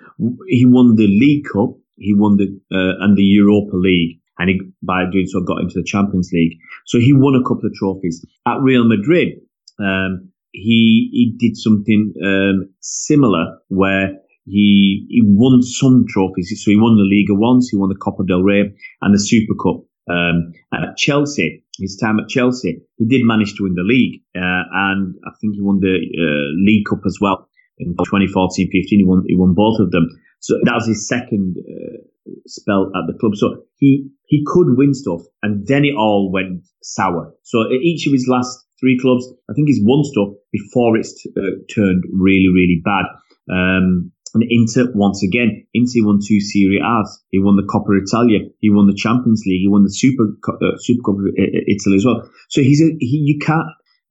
he 0.48 0.64
won 0.66 0.96
the 0.96 1.08
League 1.08 1.44
Cup. 1.52 1.76
He 1.96 2.14
won 2.14 2.36
the, 2.36 2.46
uh, 2.72 3.04
and 3.04 3.16
the 3.16 3.22
Europa 3.22 3.76
League. 3.76 4.20
And 4.38 4.50
he, 4.50 4.60
by 4.82 5.04
doing 5.10 5.26
so, 5.26 5.40
got 5.40 5.60
into 5.60 5.74
the 5.74 5.84
Champions 5.84 6.30
League. 6.32 6.58
So 6.86 6.98
he 6.98 7.12
won 7.12 7.34
a 7.34 7.42
couple 7.42 7.66
of 7.66 7.74
trophies. 7.74 8.24
At 8.46 8.60
Real 8.60 8.86
Madrid, 8.86 9.40
um, 9.78 10.30
he 10.52 11.10
he 11.12 11.34
did 11.38 11.56
something 11.56 12.14
um, 12.24 12.70
similar 12.80 13.58
where 13.68 14.14
he 14.46 15.06
he 15.08 15.22
won 15.24 15.62
some 15.62 16.04
trophies. 16.08 16.52
So 16.64 16.70
he 16.70 16.76
won 16.76 16.96
the 16.96 17.04
Liga 17.04 17.38
once, 17.38 17.68
he 17.68 17.76
won 17.76 17.88
the 17.88 17.96
Copa 17.96 18.24
del 18.26 18.42
Rey 18.42 18.72
and 19.02 19.14
the 19.14 19.18
Super 19.18 19.54
Cup. 19.54 19.84
Um, 20.08 20.52
at 20.72 20.96
Chelsea, 20.96 21.64
his 21.78 21.96
time 21.96 22.20
at 22.20 22.28
Chelsea, 22.28 22.80
he 22.96 23.06
did 23.06 23.24
manage 23.24 23.56
to 23.56 23.64
win 23.64 23.74
the 23.74 23.82
league, 23.82 24.22
uh, 24.36 24.62
and 24.72 25.16
I 25.26 25.30
think 25.40 25.56
he 25.56 25.62
won 25.62 25.80
the 25.80 25.96
uh, 25.98 26.64
League 26.64 26.86
Cup 26.86 27.00
as 27.04 27.18
well 27.20 27.48
in 27.78 27.94
2014-15. 27.96 28.70
He 28.70 29.04
won 29.04 29.24
he 29.26 29.34
won 29.34 29.54
both 29.54 29.80
of 29.80 29.90
them. 29.90 30.08
So 30.40 30.54
that 30.62 30.74
was 30.74 30.86
his 30.86 31.08
second 31.08 31.56
uh, 31.58 32.32
spell 32.46 32.92
at 32.94 33.06
the 33.06 33.18
club. 33.18 33.34
So 33.34 33.64
he 33.78 34.08
he 34.26 34.44
could 34.46 34.76
win 34.76 34.94
stuff, 34.94 35.22
and 35.42 35.66
then 35.66 35.84
it 35.84 35.94
all 35.96 36.30
went 36.30 36.62
sour. 36.82 37.34
So 37.42 37.68
each 37.72 38.06
of 38.06 38.12
his 38.12 38.28
last 38.28 38.66
three 38.80 38.98
clubs. 39.00 39.26
I 39.50 39.54
think 39.54 39.68
he's 39.68 39.80
won 39.82 40.04
stuff 40.04 40.28
before 40.52 40.96
it's 40.96 41.26
uh, 41.36 41.64
turned 41.74 42.04
really, 42.12 42.48
really 42.52 42.80
bad. 42.84 43.06
Um, 43.50 44.12
And 44.36 44.44
Inter, 44.50 44.92
once 44.94 45.22
again, 45.22 45.66
Inter 45.72 46.04
won 46.04 46.20
two 46.20 46.40
Serie 46.40 46.82
A's. 46.84 47.24
He 47.30 47.38
won 47.38 47.56
the 47.56 47.62
Coppa 47.62 47.96
Italia. 47.96 48.40
He 48.58 48.68
won 48.68 48.86
the 48.86 48.94
Champions 48.94 49.44
League. 49.46 49.62
He 49.62 49.68
won 49.68 49.82
the 49.82 49.88
Super 49.88 50.36
uh, 50.46 50.76
Super 50.76 51.00
Cup 51.00 51.14
of 51.14 51.32
Italy 51.38 51.96
as 51.96 52.04
well. 52.04 52.28
So 52.50 52.60
he's 52.60 52.82
a, 52.82 52.92
he, 53.00 53.24
you 53.24 53.38
can't 53.38 53.64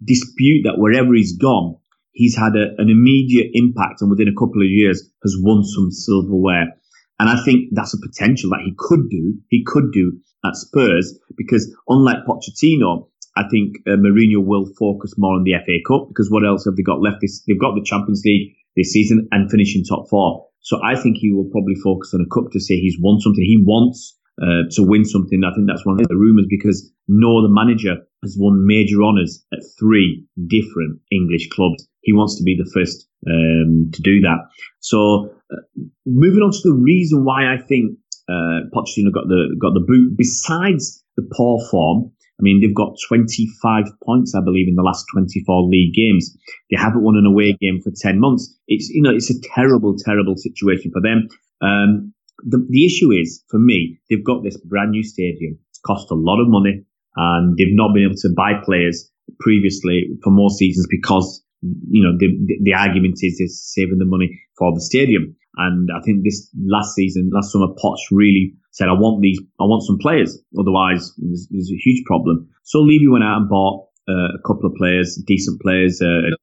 dispute 0.04 0.64
that 0.64 0.80
wherever 0.80 1.14
he's 1.14 1.38
gone, 1.38 1.78
he's 2.12 2.36
had 2.36 2.56
a, 2.56 2.74
an 2.82 2.90
immediate 2.90 3.52
impact 3.54 4.02
and 4.02 4.10
within 4.10 4.28
a 4.28 4.34
couple 4.34 4.64
of 4.64 4.68
years 4.68 5.08
has 5.22 5.38
won 5.40 5.64
some 5.64 5.92
silverware. 5.92 6.74
And 7.20 7.30
I 7.30 7.38
think 7.46 7.70
that's 7.74 7.94
a 7.94 8.02
potential 8.02 8.50
that 8.50 8.66
he 8.66 8.74
could 8.76 9.08
do. 9.12 9.36
He 9.50 9.64
could 9.64 9.92
do 9.94 10.18
at 10.44 10.56
Spurs 10.56 11.20
because 11.38 11.72
unlike 11.88 12.26
Pochettino, 12.26 13.10
I 13.38 13.44
think 13.48 13.78
uh, 13.86 13.92
Mourinho 13.92 14.44
will 14.44 14.66
focus 14.74 15.14
more 15.20 15.36
on 15.36 15.44
the 15.44 15.54
FA 15.54 15.78
Cup 15.88 16.08
because 16.08 16.32
what 16.32 16.44
else 16.44 16.66
have 16.66 16.78
they 16.78 16.82
got 16.82 17.00
left? 17.00 17.22
They've 17.22 17.62
got 17.62 17.76
the 17.76 17.86
Champions 17.86 18.24
League 18.26 18.56
this 18.76 18.92
season 18.92 19.28
and 19.32 19.50
finishing 19.50 19.84
top 19.84 20.08
four. 20.10 20.46
So 20.62 20.80
I 20.84 20.96
think 20.96 21.18
he 21.18 21.32
will 21.32 21.50
probably 21.52 21.76
focus 21.76 22.14
on 22.14 22.22
a 22.22 22.34
cup 22.34 22.52
to 22.52 22.60
say 22.60 22.76
he's 22.80 22.98
won 23.00 23.20
something. 23.20 23.44
He 23.44 23.62
wants 23.64 24.18
uh, 24.42 24.68
to 24.72 24.84
win 24.84 25.06
something. 25.06 25.44
I 25.44 25.54
think 25.54 25.68
that's 25.68 25.86
one 25.86 26.00
of 26.00 26.08
the 26.08 26.16
rumours 26.16 26.48
because 26.50 26.92
no 27.08 27.40
other 27.40 27.50
manager 27.50 27.98
has 28.24 28.36
won 28.40 28.66
major 28.66 29.04
honours 29.04 29.46
at 29.54 29.60
three 29.80 30.26
different 30.48 31.00
English 31.12 31.50
clubs. 31.50 31.88
He 32.02 32.14
wants 32.14 32.38
to 32.38 32.44
be 32.44 32.58
the 32.58 32.70
first 32.74 33.08
um, 33.28 33.92
to 33.94 34.02
do 34.02 34.22
that. 34.22 34.40
So 34.80 35.30
uh, 35.52 35.62
moving 36.06 36.42
on 36.42 36.52
to 36.52 36.60
the 36.64 36.74
reason 36.74 37.24
why 37.24 37.54
I 37.54 37.58
think 37.58 37.98
uh, 38.28 38.66
Pochettino 38.74 39.14
got 39.14 39.28
the 39.28 39.56
got 39.62 39.74
the 39.74 39.86
boot, 39.86 40.18
besides 40.18 41.04
the 41.16 41.28
poor 41.36 41.60
form, 41.70 42.12
I 42.40 42.42
mean, 42.42 42.60
they've 42.60 42.76
got 42.76 42.98
25 43.08 43.86
points, 44.04 44.36
I 44.36 44.42
believe, 44.44 44.68
in 44.68 44.76
the 44.76 44.84
last 44.84 45.06
24 45.14 45.70
league 45.70 45.94
games. 45.94 46.36
They 46.70 46.78
haven't 46.78 47.04
won 47.04 47.16
an 47.16 47.26
away 47.26 47.56
game 47.60 47.80
for 47.82 47.92
10 47.96 48.20
months. 48.20 48.54
It's, 48.68 48.90
you 48.90 49.02
know, 49.02 49.16
it's 49.16 49.30
a 49.30 49.40
terrible, 49.56 49.96
terrible 49.98 50.36
situation 50.36 50.92
for 50.92 51.02
them. 51.02 51.30
Um, 51.62 52.14
the, 52.44 52.66
the 52.70 52.86
issue 52.86 53.12
is, 53.12 53.42
for 53.50 53.58
me, 53.58 54.00
they've 54.10 54.24
got 54.24 54.44
this 54.44 54.58
brand 54.58 54.92
new 54.92 55.04
stadium. 55.04 55.58
It's 55.70 55.80
cost 55.86 56.12
a 56.12 56.16
lot 56.16 56.42
of 56.42 56.50
money 56.50 56.84
and 57.16 57.58
they've 57.58 57.68
not 57.72 57.94
been 57.94 58.04
able 58.04 58.20
to 58.20 58.30
buy 58.36 58.54
players 58.66 59.10
previously 59.40 60.10
for 60.22 60.32
more 60.32 60.50
seasons 60.50 60.88
because, 60.90 61.42
you 61.62 62.04
know, 62.04 62.18
the, 62.18 62.28
the, 62.46 62.60
the 62.64 62.74
argument 62.74 63.20
is 63.22 63.38
they're 63.38 63.48
saving 63.48 64.00
the 64.00 64.06
money 64.06 64.42
for 64.58 64.74
the 64.74 64.82
stadium. 64.82 65.36
And 65.58 65.90
I 65.96 66.02
think 66.04 66.24
this 66.24 66.50
last 66.58 66.96
season, 66.96 67.32
last 67.34 67.52
summer, 67.52 67.68
Potts 67.82 68.08
really 68.12 68.54
said, 68.72 68.90
I 68.90 68.94
want 68.94 69.22
these, 69.22 69.40
I 69.60 69.64
want 69.64 69.84
some 69.84 69.98
players. 70.00 70.38
Otherwise, 70.60 71.14
there's, 71.18 71.48
there's 71.50 71.72
a 71.72 71.80
huge 71.82 72.04
problem. 72.06 72.50
So 72.64 72.80
Levy 72.80 73.08
went 73.08 73.24
out 73.24 73.38
and 73.38 73.50
bought 73.50 73.88
uh, 74.08 74.36
a 74.36 74.42
couple 74.46 74.70
of 74.70 74.76
players, 74.76 75.22
decent 75.26 75.62
players. 75.62 76.02
Uh, 76.02 76.36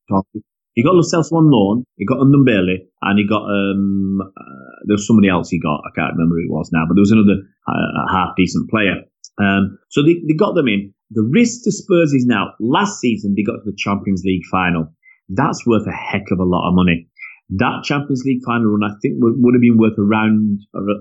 he 0.75 0.83
got 0.83 0.95
Lo 0.95 1.03
Celso 1.03 1.33
on 1.33 1.51
loan. 1.51 1.85
He 1.97 2.07
got 2.07 2.19
Ndombele, 2.19 2.89
and 3.03 3.19
he 3.19 3.27
got 3.29 3.45
um. 3.45 4.21
Uh, 4.23 4.73
there 4.87 4.95
was 4.95 5.07
somebody 5.07 5.29
else 5.29 5.51
he 5.51 5.61
got. 5.61 5.83
I 5.85 5.93
can't 5.95 6.15
remember 6.15 6.37
who 6.37 6.49
it 6.49 6.51
was 6.51 6.71
now, 6.73 6.85
but 6.89 6.95
there 6.95 7.03
was 7.03 7.13
another 7.13 7.45
uh, 7.69 8.11
half 8.11 8.35
decent 8.37 8.71
player. 8.71 9.05
Um, 9.39 9.79
so 9.91 10.03
they, 10.03 10.15
they 10.27 10.35
got 10.35 10.55
them 10.55 10.69
in. 10.69 10.93
The 11.11 11.23
risk 11.23 11.65
to 11.65 11.73
Spurs 11.73 12.13
is 12.13 12.25
now. 12.27 12.55
Last 12.59 13.01
season 13.01 13.35
they 13.37 13.43
got 13.43 13.63
to 13.63 13.71
the 13.71 13.77
Champions 13.77 14.23
League 14.25 14.45
final. 14.51 14.89
That's 15.29 15.67
worth 15.67 15.87
a 15.87 15.93
heck 15.93 16.31
of 16.33 16.41
a 16.41 16.45
lot 16.45 16.69
of 16.69 16.75
money. 16.75 17.09
That 17.51 17.85
Champions 17.85 18.23
League 18.25 18.43
final 18.45 18.71
run, 18.71 18.89
I 18.89 18.95
think, 19.03 19.17
would, 19.19 19.35
would 19.37 19.55
have 19.55 19.61
been 19.61 19.79
worth 19.79 19.99
around 19.99 20.61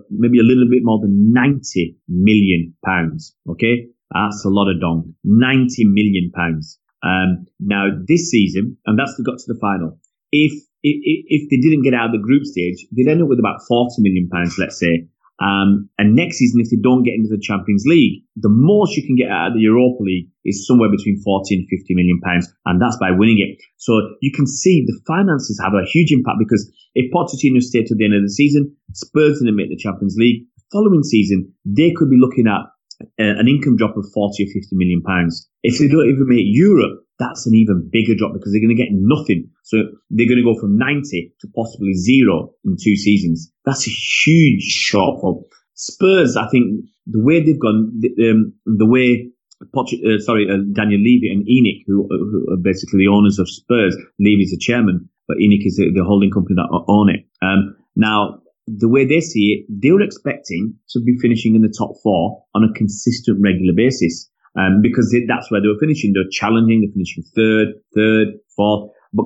maybe 0.10 0.39
a 0.39 0.43
little 0.43 0.67
bit 0.69 0.81
more 0.83 1.00
than 1.00 1.31
90 1.31 1.98
million 2.07 2.75
pounds. 2.86 3.36
Okay. 3.50 3.88
That's 4.13 4.43
a 4.45 4.50
lot 4.50 4.69
of 4.69 4.81
dong. 4.81 5.15
90 5.24 5.86
million 5.86 6.31
pounds. 6.36 6.79
Um, 7.03 7.48
now 7.60 7.88
this 8.05 8.29
season, 8.29 8.77
and 8.86 9.00
that's 9.00 9.15
the 9.15 9.24
got 9.24 9.39
to 9.39 9.53
the 9.53 9.60
final. 9.60 9.98
If, 10.31 10.51
if, 10.83 11.25
if 11.27 11.50
they 11.50 11.57
didn't 11.57 11.83
get 11.83 11.93
out 11.93 12.07
of 12.07 12.12
the 12.12 12.25
group 12.25 12.43
stage, 12.43 12.86
they'd 12.91 13.10
end 13.10 13.21
up 13.21 13.29
with 13.29 13.39
about 13.39 13.62
40 13.67 14.01
million 14.01 14.29
pounds, 14.29 14.57
let's 14.57 14.77
say. 14.79 15.07
Um, 15.41 15.89
and 15.98 16.15
next 16.15 16.38
season, 16.38 16.62
if 16.62 16.69
they 16.69 16.77
don't 16.77 17.01
get 17.01 17.15
into 17.15 17.33
the 17.33 17.41
Champions 17.41 17.83
League, 17.88 18.21
the 18.36 18.50
most 18.50 18.95
you 18.95 19.01
can 19.01 19.15
get 19.15 19.29
out 19.29 19.50
of 19.50 19.53
the 19.55 19.65
Europa 19.65 20.03
League 20.03 20.29
is 20.45 20.67
somewhere 20.67 20.89
between 20.89 21.19
40 21.25 21.55
and 21.55 21.67
50 21.67 21.95
million 21.95 22.21
pounds, 22.21 22.48
and 22.65 22.79
that's 22.79 22.98
by 23.01 23.10
winning 23.10 23.41
it. 23.41 23.57
So 23.77 23.98
you 24.21 24.31
can 24.31 24.45
see 24.45 24.86
the 24.86 25.00
finances 25.07 25.60
have 25.63 25.74
a 25.74 25.89
huge 25.89 26.12
impact 26.12 26.38
because 26.38 26.69
if 26.93 27.12
Pochettino 27.12 27.60
stayed 27.62 27.88
to 27.88 27.95
the 27.95 28.05
end 28.05 28.13
of 28.13 28.21
the 28.21 28.29
season, 28.29 28.75
Spurs 28.93 29.39
didn't 29.39 29.55
make 29.55 29.69
the 29.69 29.81
Champions 29.81 30.15
League. 30.17 30.45
Following 30.71 31.03
season, 31.03 31.51
they 31.65 31.91
could 31.91 32.10
be 32.10 32.21
looking 32.21 32.45
at 32.48 32.69
an 33.17 33.48
income 33.48 33.77
drop 33.77 33.98
of 33.98 34.05
40 34.13 34.43
or 34.43 34.48
50 34.48 34.75
million 34.75 35.01
pounds. 35.01 35.48
If 35.63 35.79
they 35.79 35.88
don't 35.88 36.10
even 36.10 36.27
make 36.27 36.46
Europe, 36.46 37.01
that's 37.20 37.46
an 37.46 37.53
even 37.53 37.89
bigger 37.91 38.15
drop 38.15 38.34
because 38.34 38.51
they're 38.51 38.62
going 38.62 38.75
to 38.75 38.81
get 38.81 38.89
nothing. 38.91 39.50
So 39.63 39.77
they're 40.10 40.27
going 40.27 40.41
to 40.41 40.43
go 40.43 40.60
from 40.60 40.77
90 40.77 41.34
to 41.41 41.48
possibly 41.55 41.93
zero 41.93 42.51
in 42.65 42.77
two 42.81 42.96
seasons. 42.96 43.51
That's 43.65 43.88
a 43.88 43.91
huge 43.91 44.89
shortfall. 44.91 45.43
Spurs, 45.75 46.36
I 46.36 46.48
think 46.50 46.86
the 47.05 47.24
way 47.24 47.43
they've 47.43 47.60
gone, 47.60 47.93
the, 48.00 48.31
um, 48.31 48.53
the 48.65 48.86
way 48.86 49.31
uh, 49.62 50.20
sorry, 50.20 50.48
uh, 50.50 50.58
Daniel 50.74 51.00
Levy 51.00 51.29
and 51.29 51.46
ENIC, 51.46 51.84
who, 51.86 52.08
who, 52.10 52.53
are 52.53 52.58
basically 52.58 53.00
the 53.00 53.08
owners 53.08 53.38
of 53.38 53.50
Spurs. 53.50 53.96
Levy's 54.20 54.51
the 54.51 54.58
chairman, 54.58 55.08
but 55.27 55.38
ENIC 55.38 55.65
is 55.65 55.77
the, 55.77 55.91
the 55.93 56.03
holding 56.03 56.31
company 56.31 56.55
that 56.55 56.84
own 56.88 57.10
it. 57.10 57.25
Um, 57.41 57.75
now, 57.96 58.40
the 58.77 58.89
way 58.89 59.05
they 59.05 59.21
see 59.21 59.53
it, 59.53 59.65
they 59.69 59.91
were 59.91 60.01
expecting 60.01 60.75
to 60.89 60.99
be 61.01 61.17
finishing 61.21 61.55
in 61.55 61.61
the 61.61 61.73
top 61.75 61.91
four 62.03 62.43
on 62.55 62.63
a 62.63 62.73
consistent, 62.73 63.39
regular 63.41 63.73
basis. 63.75 64.29
Um, 64.57 64.81
because 64.83 65.15
that's 65.29 65.49
where 65.49 65.61
they 65.61 65.69
were 65.69 65.79
finishing. 65.79 66.11
They're 66.11 66.27
challenging, 66.29 66.81
they're 66.81 66.91
finishing 66.91 67.23
third, 67.23 67.67
third, 67.95 68.35
fourth, 68.55 68.91
but 69.13 69.25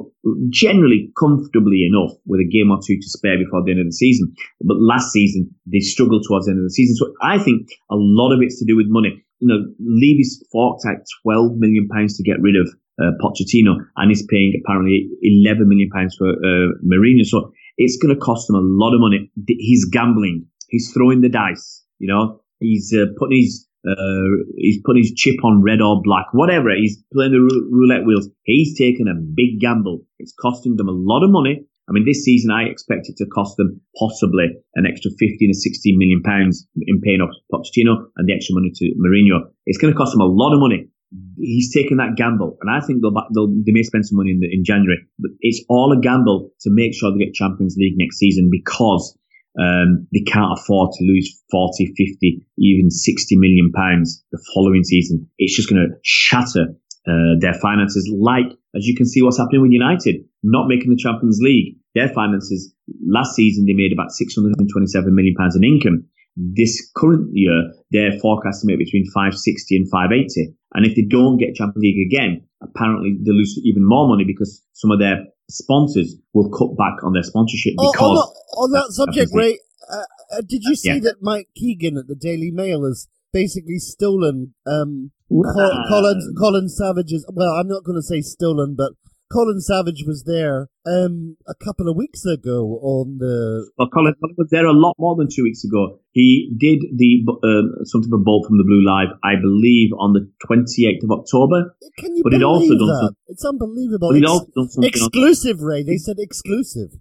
generally 0.49 1.11
comfortably 1.17 1.81
enough 1.81 2.13
with 2.27 2.41
a 2.41 2.47
game 2.47 2.69
or 2.69 2.77
two 2.77 2.97
to 2.97 3.09
spare 3.09 3.37
before 3.37 3.63
the 3.65 3.71
end 3.71 3.81
of 3.81 3.87
the 3.87 3.97
season. 3.97 4.33
But 4.61 4.77
last 4.77 5.11
season, 5.11 5.49
they 5.65 5.79
struggled 5.79 6.25
towards 6.27 6.45
the 6.45 6.51
end 6.51 6.59
of 6.59 6.65
the 6.65 6.77
season. 6.77 6.95
So 6.95 7.13
I 7.21 7.39
think 7.39 7.69
a 7.89 7.97
lot 7.97 8.33
of 8.33 8.41
it's 8.41 8.59
to 8.59 8.65
do 8.65 8.75
with 8.75 8.85
money. 8.89 9.17
You 9.39 9.47
know, 9.47 9.65
Levy's 9.79 10.43
forked 10.51 10.85
out 10.85 11.01
12 11.23 11.57
million 11.57 11.87
pounds 11.87 12.17
to 12.17 12.23
get 12.23 12.39
rid 12.39 12.55
of 12.55 12.69
uh, 13.01 13.11
Pochettino 13.21 13.75
and 13.97 14.09
he's 14.09 14.25
paying 14.27 14.53
apparently 14.63 15.09
11 15.21 15.67
million 15.67 15.89
pounds 15.89 16.15
for 16.15 16.29
uh. 16.29 17.23
So 17.25 17.51
it's 17.77 17.97
going 17.97 18.13
to 18.13 18.19
cost 18.19 18.49
him 18.49 18.55
a 18.55 18.61
lot 18.61 18.93
of 18.93 19.01
money. 19.01 19.31
He's 19.47 19.85
gambling. 19.85 20.47
He's 20.69 20.91
throwing 20.91 21.21
the 21.21 21.29
dice. 21.29 21.83
You 21.99 22.07
know, 22.07 22.41
he's 22.59 22.93
uh, 22.93 23.05
putting 23.17 23.41
his 23.41 23.67
uh, 23.87 24.41
he's 24.57 24.81
putting 24.83 25.03
his 25.03 25.13
chip 25.13 25.35
on 25.43 25.61
red 25.61 25.81
or 25.81 26.01
black, 26.03 26.25
whatever. 26.31 26.69
He's 26.75 26.97
playing 27.13 27.33
the 27.33 27.41
roulette 27.71 28.05
wheels. 28.05 28.27
He's 28.43 28.77
taking 28.77 29.07
a 29.07 29.13
big 29.13 29.59
gamble. 29.59 30.01
It's 30.17 30.33
costing 30.33 30.75
them 30.75 30.89
a 30.89 30.91
lot 30.91 31.23
of 31.23 31.29
money. 31.29 31.65
I 31.87 31.91
mean, 31.93 32.03
this 32.03 32.23
season 32.23 32.49
I 32.49 32.63
expect 32.63 33.09
it 33.09 33.17
to 33.17 33.27
cost 33.27 33.57
them 33.57 33.79
possibly 33.95 34.45
an 34.73 34.87
extra 34.87 35.11
15 35.19 35.51
or 35.51 35.53
16 35.53 35.99
million 35.99 36.23
pounds 36.23 36.67
in 36.81 36.99
paying 36.99 37.21
off 37.21 37.29
Pochettino 37.53 38.09
and 38.17 38.27
the 38.27 38.33
extra 38.33 38.55
money 38.55 38.71
to 38.73 38.85
Mourinho. 38.97 39.53
It's 39.67 39.77
going 39.77 39.93
to 39.93 39.97
cost 39.97 40.13
them 40.13 40.21
a 40.21 40.25
lot 40.25 40.53
of 40.53 40.59
money 40.59 40.89
he's 41.37 41.73
taken 41.73 41.97
that 41.97 42.15
gamble, 42.15 42.57
and 42.61 42.69
I 42.69 42.85
think 42.85 43.01
they'll, 43.01 43.13
they'll 43.33 43.53
they 43.65 43.71
may 43.71 43.83
spend 43.83 44.05
some 44.05 44.17
money 44.17 44.31
in, 44.31 44.39
the, 44.39 44.47
in 44.51 44.63
January, 44.63 44.99
but 45.19 45.31
it's 45.41 45.63
all 45.69 45.95
a 45.97 45.99
gamble 45.99 46.51
to 46.61 46.69
make 46.71 46.93
sure 46.93 47.11
they 47.11 47.23
get 47.23 47.33
Champions 47.33 47.75
League 47.77 47.95
next 47.97 48.17
season 48.17 48.49
because 48.51 49.17
um, 49.59 50.07
they 50.13 50.21
can't 50.21 50.51
afford 50.57 50.91
to 50.97 51.05
lose 51.05 51.41
40, 51.51 51.93
50, 51.95 52.45
even 52.57 52.91
60 52.91 53.35
million 53.37 53.71
pounds 53.71 54.23
the 54.31 54.43
following 54.53 54.83
season. 54.83 55.29
It's 55.37 55.55
just 55.55 55.69
going 55.69 55.81
to 55.81 55.95
shatter 56.03 56.75
uh, 57.07 57.39
their 57.39 57.53
finances. 57.53 58.11
Like 58.13 58.47
as 58.75 58.85
you 58.85 58.95
can 58.95 59.05
see, 59.05 59.21
what's 59.21 59.37
happening 59.37 59.61
with 59.61 59.71
United 59.71 60.25
not 60.43 60.67
making 60.67 60.91
the 60.91 60.97
Champions 60.97 61.39
League. 61.41 61.77
Their 61.95 62.09
finances 62.09 62.73
last 63.07 63.35
season 63.35 63.65
they 63.65 63.73
made 63.73 63.93
about 63.93 64.11
627 64.11 65.15
million 65.15 65.33
pounds 65.35 65.55
in 65.55 65.63
income. 65.63 66.05
This 66.35 66.91
current 66.95 67.29
year, 67.33 67.71
they're 67.91 68.19
forecasting 68.19 68.69
it 68.69 68.77
between 68.77 69.05
560 69.13 69.75
and 69.75 69.89
580. 69.89 70.53
And 70.73 70.85
if 70.85 70.95
they 70.95 71.03
don't 71.03 71.37
get 71.37 71.55
Champions 71.55 71.81
League 71.81 72.11
again, 72.11 72.45
apparently 72.61 73.15
they 73.23 73.31
lose 73.31 73.59
even 73.63 73.87
more 73.87 74.07
money 74.07 74.25
because 74.25 74.61
some 74.73 74.91
of 74.91 74.99
their 74.99 75.23
sponsors 75.49 76.15
will 76.33 76.49
cut 76.49 76.75
back 76.77 77.03
on 77.03 77.13
their 77.13 77.23
sponsorship 77.23 77.75
oh, 77.79 77.91
because. 77.91 78.35
On, 78.57 78.65
on 78.65 78.71
that 78.71 78.91
subject, 78.91 79.31
Ray, 79.33 79.59
uh, 79.89 80.37
uh, 80.37 80.41
did 80.41 80.61
you 80.63 80.75
see 80.75 80.89
yeah. 80.89 80.99
that 80.99 81.21
Mike 81.21 81.47
Keegan 81.55 81.97
at 81.97 82.07
the 82.07 82.15
Daily 82.15 82.51
Mail 82.51 82.83
has 82.83 83.07
basically 83.31 83.79
stolen 83.79 84.53
um, 84.65 85.11
Colin, 85.29 86.33
Colin 86.39 86.69
Savage's. 86.69 87.25
Well, 87.31 87.53
I'm 87.53 87.67
not 87.67 87.83
going 87.83 87.97
to 87.97 88.03
say 88.03 88.21
stolen, 88.21 88.75
but 88.77 88.93
Colin 89.35 89.59
Savage 89.59 90.05
was 90.07 90.23
there 90.23 90.69
um, 90.87 91.35
a 91.45 91.53
couple 91.53 91.89
of 91.89 91.97
weeks 91.97 92.23
ago 92.23 92.79
on 92.81 93.17
the. 93.19 93.69
Well, 93.77 93.89
Colin, 93.89 94.15
Colin 94.21 94.35
was 94.37 94.47
there 94.49 94.65
a 94.65 94.71
lot 94.71 94.95
more 94.97 95.15
than 95.17 95.27
two 95.27 95.43
weeks 95.43 95.65
ago. 95.65 95.99
He 96.11 96.55
did 96.57 96.79
the 96.95 97.19
uh, 97.27 97.83
something 97.83 98.09
for 98.09 98.17
Bolt 98.17 98.47
from 98.47 98.57
the 98.57 98.63
Blue 98.63 98.79
Live, 98.79 99.11
I 99.25 99.35
believe, 99.35 99.91
on 99.99 100.13
the 100.13 100.23
28th 100.47 101.03
of 101.03 101.11
October. 101.11 101.75
Can 101.99 102.15
you 102.15 102.23
but 102.23 102.31
believe 102.31 102.47
also 102.47 102.67
that? 102.67 102.79
Done 102.79 103.01
some, 103.03 103.15
it's 103.27 103.45
unbelievable. 103.45 104.09
But 104.09 104.15
he'd 104.15 104.25
also 104.25 104.47
done 104.55 104.69
something 104.69 104.87
exclusive, 104.87 105.59
Ray. 105.59 105.83
They 105.83 105.97
said 105.97 106.15
exclusive. 106.17 106.91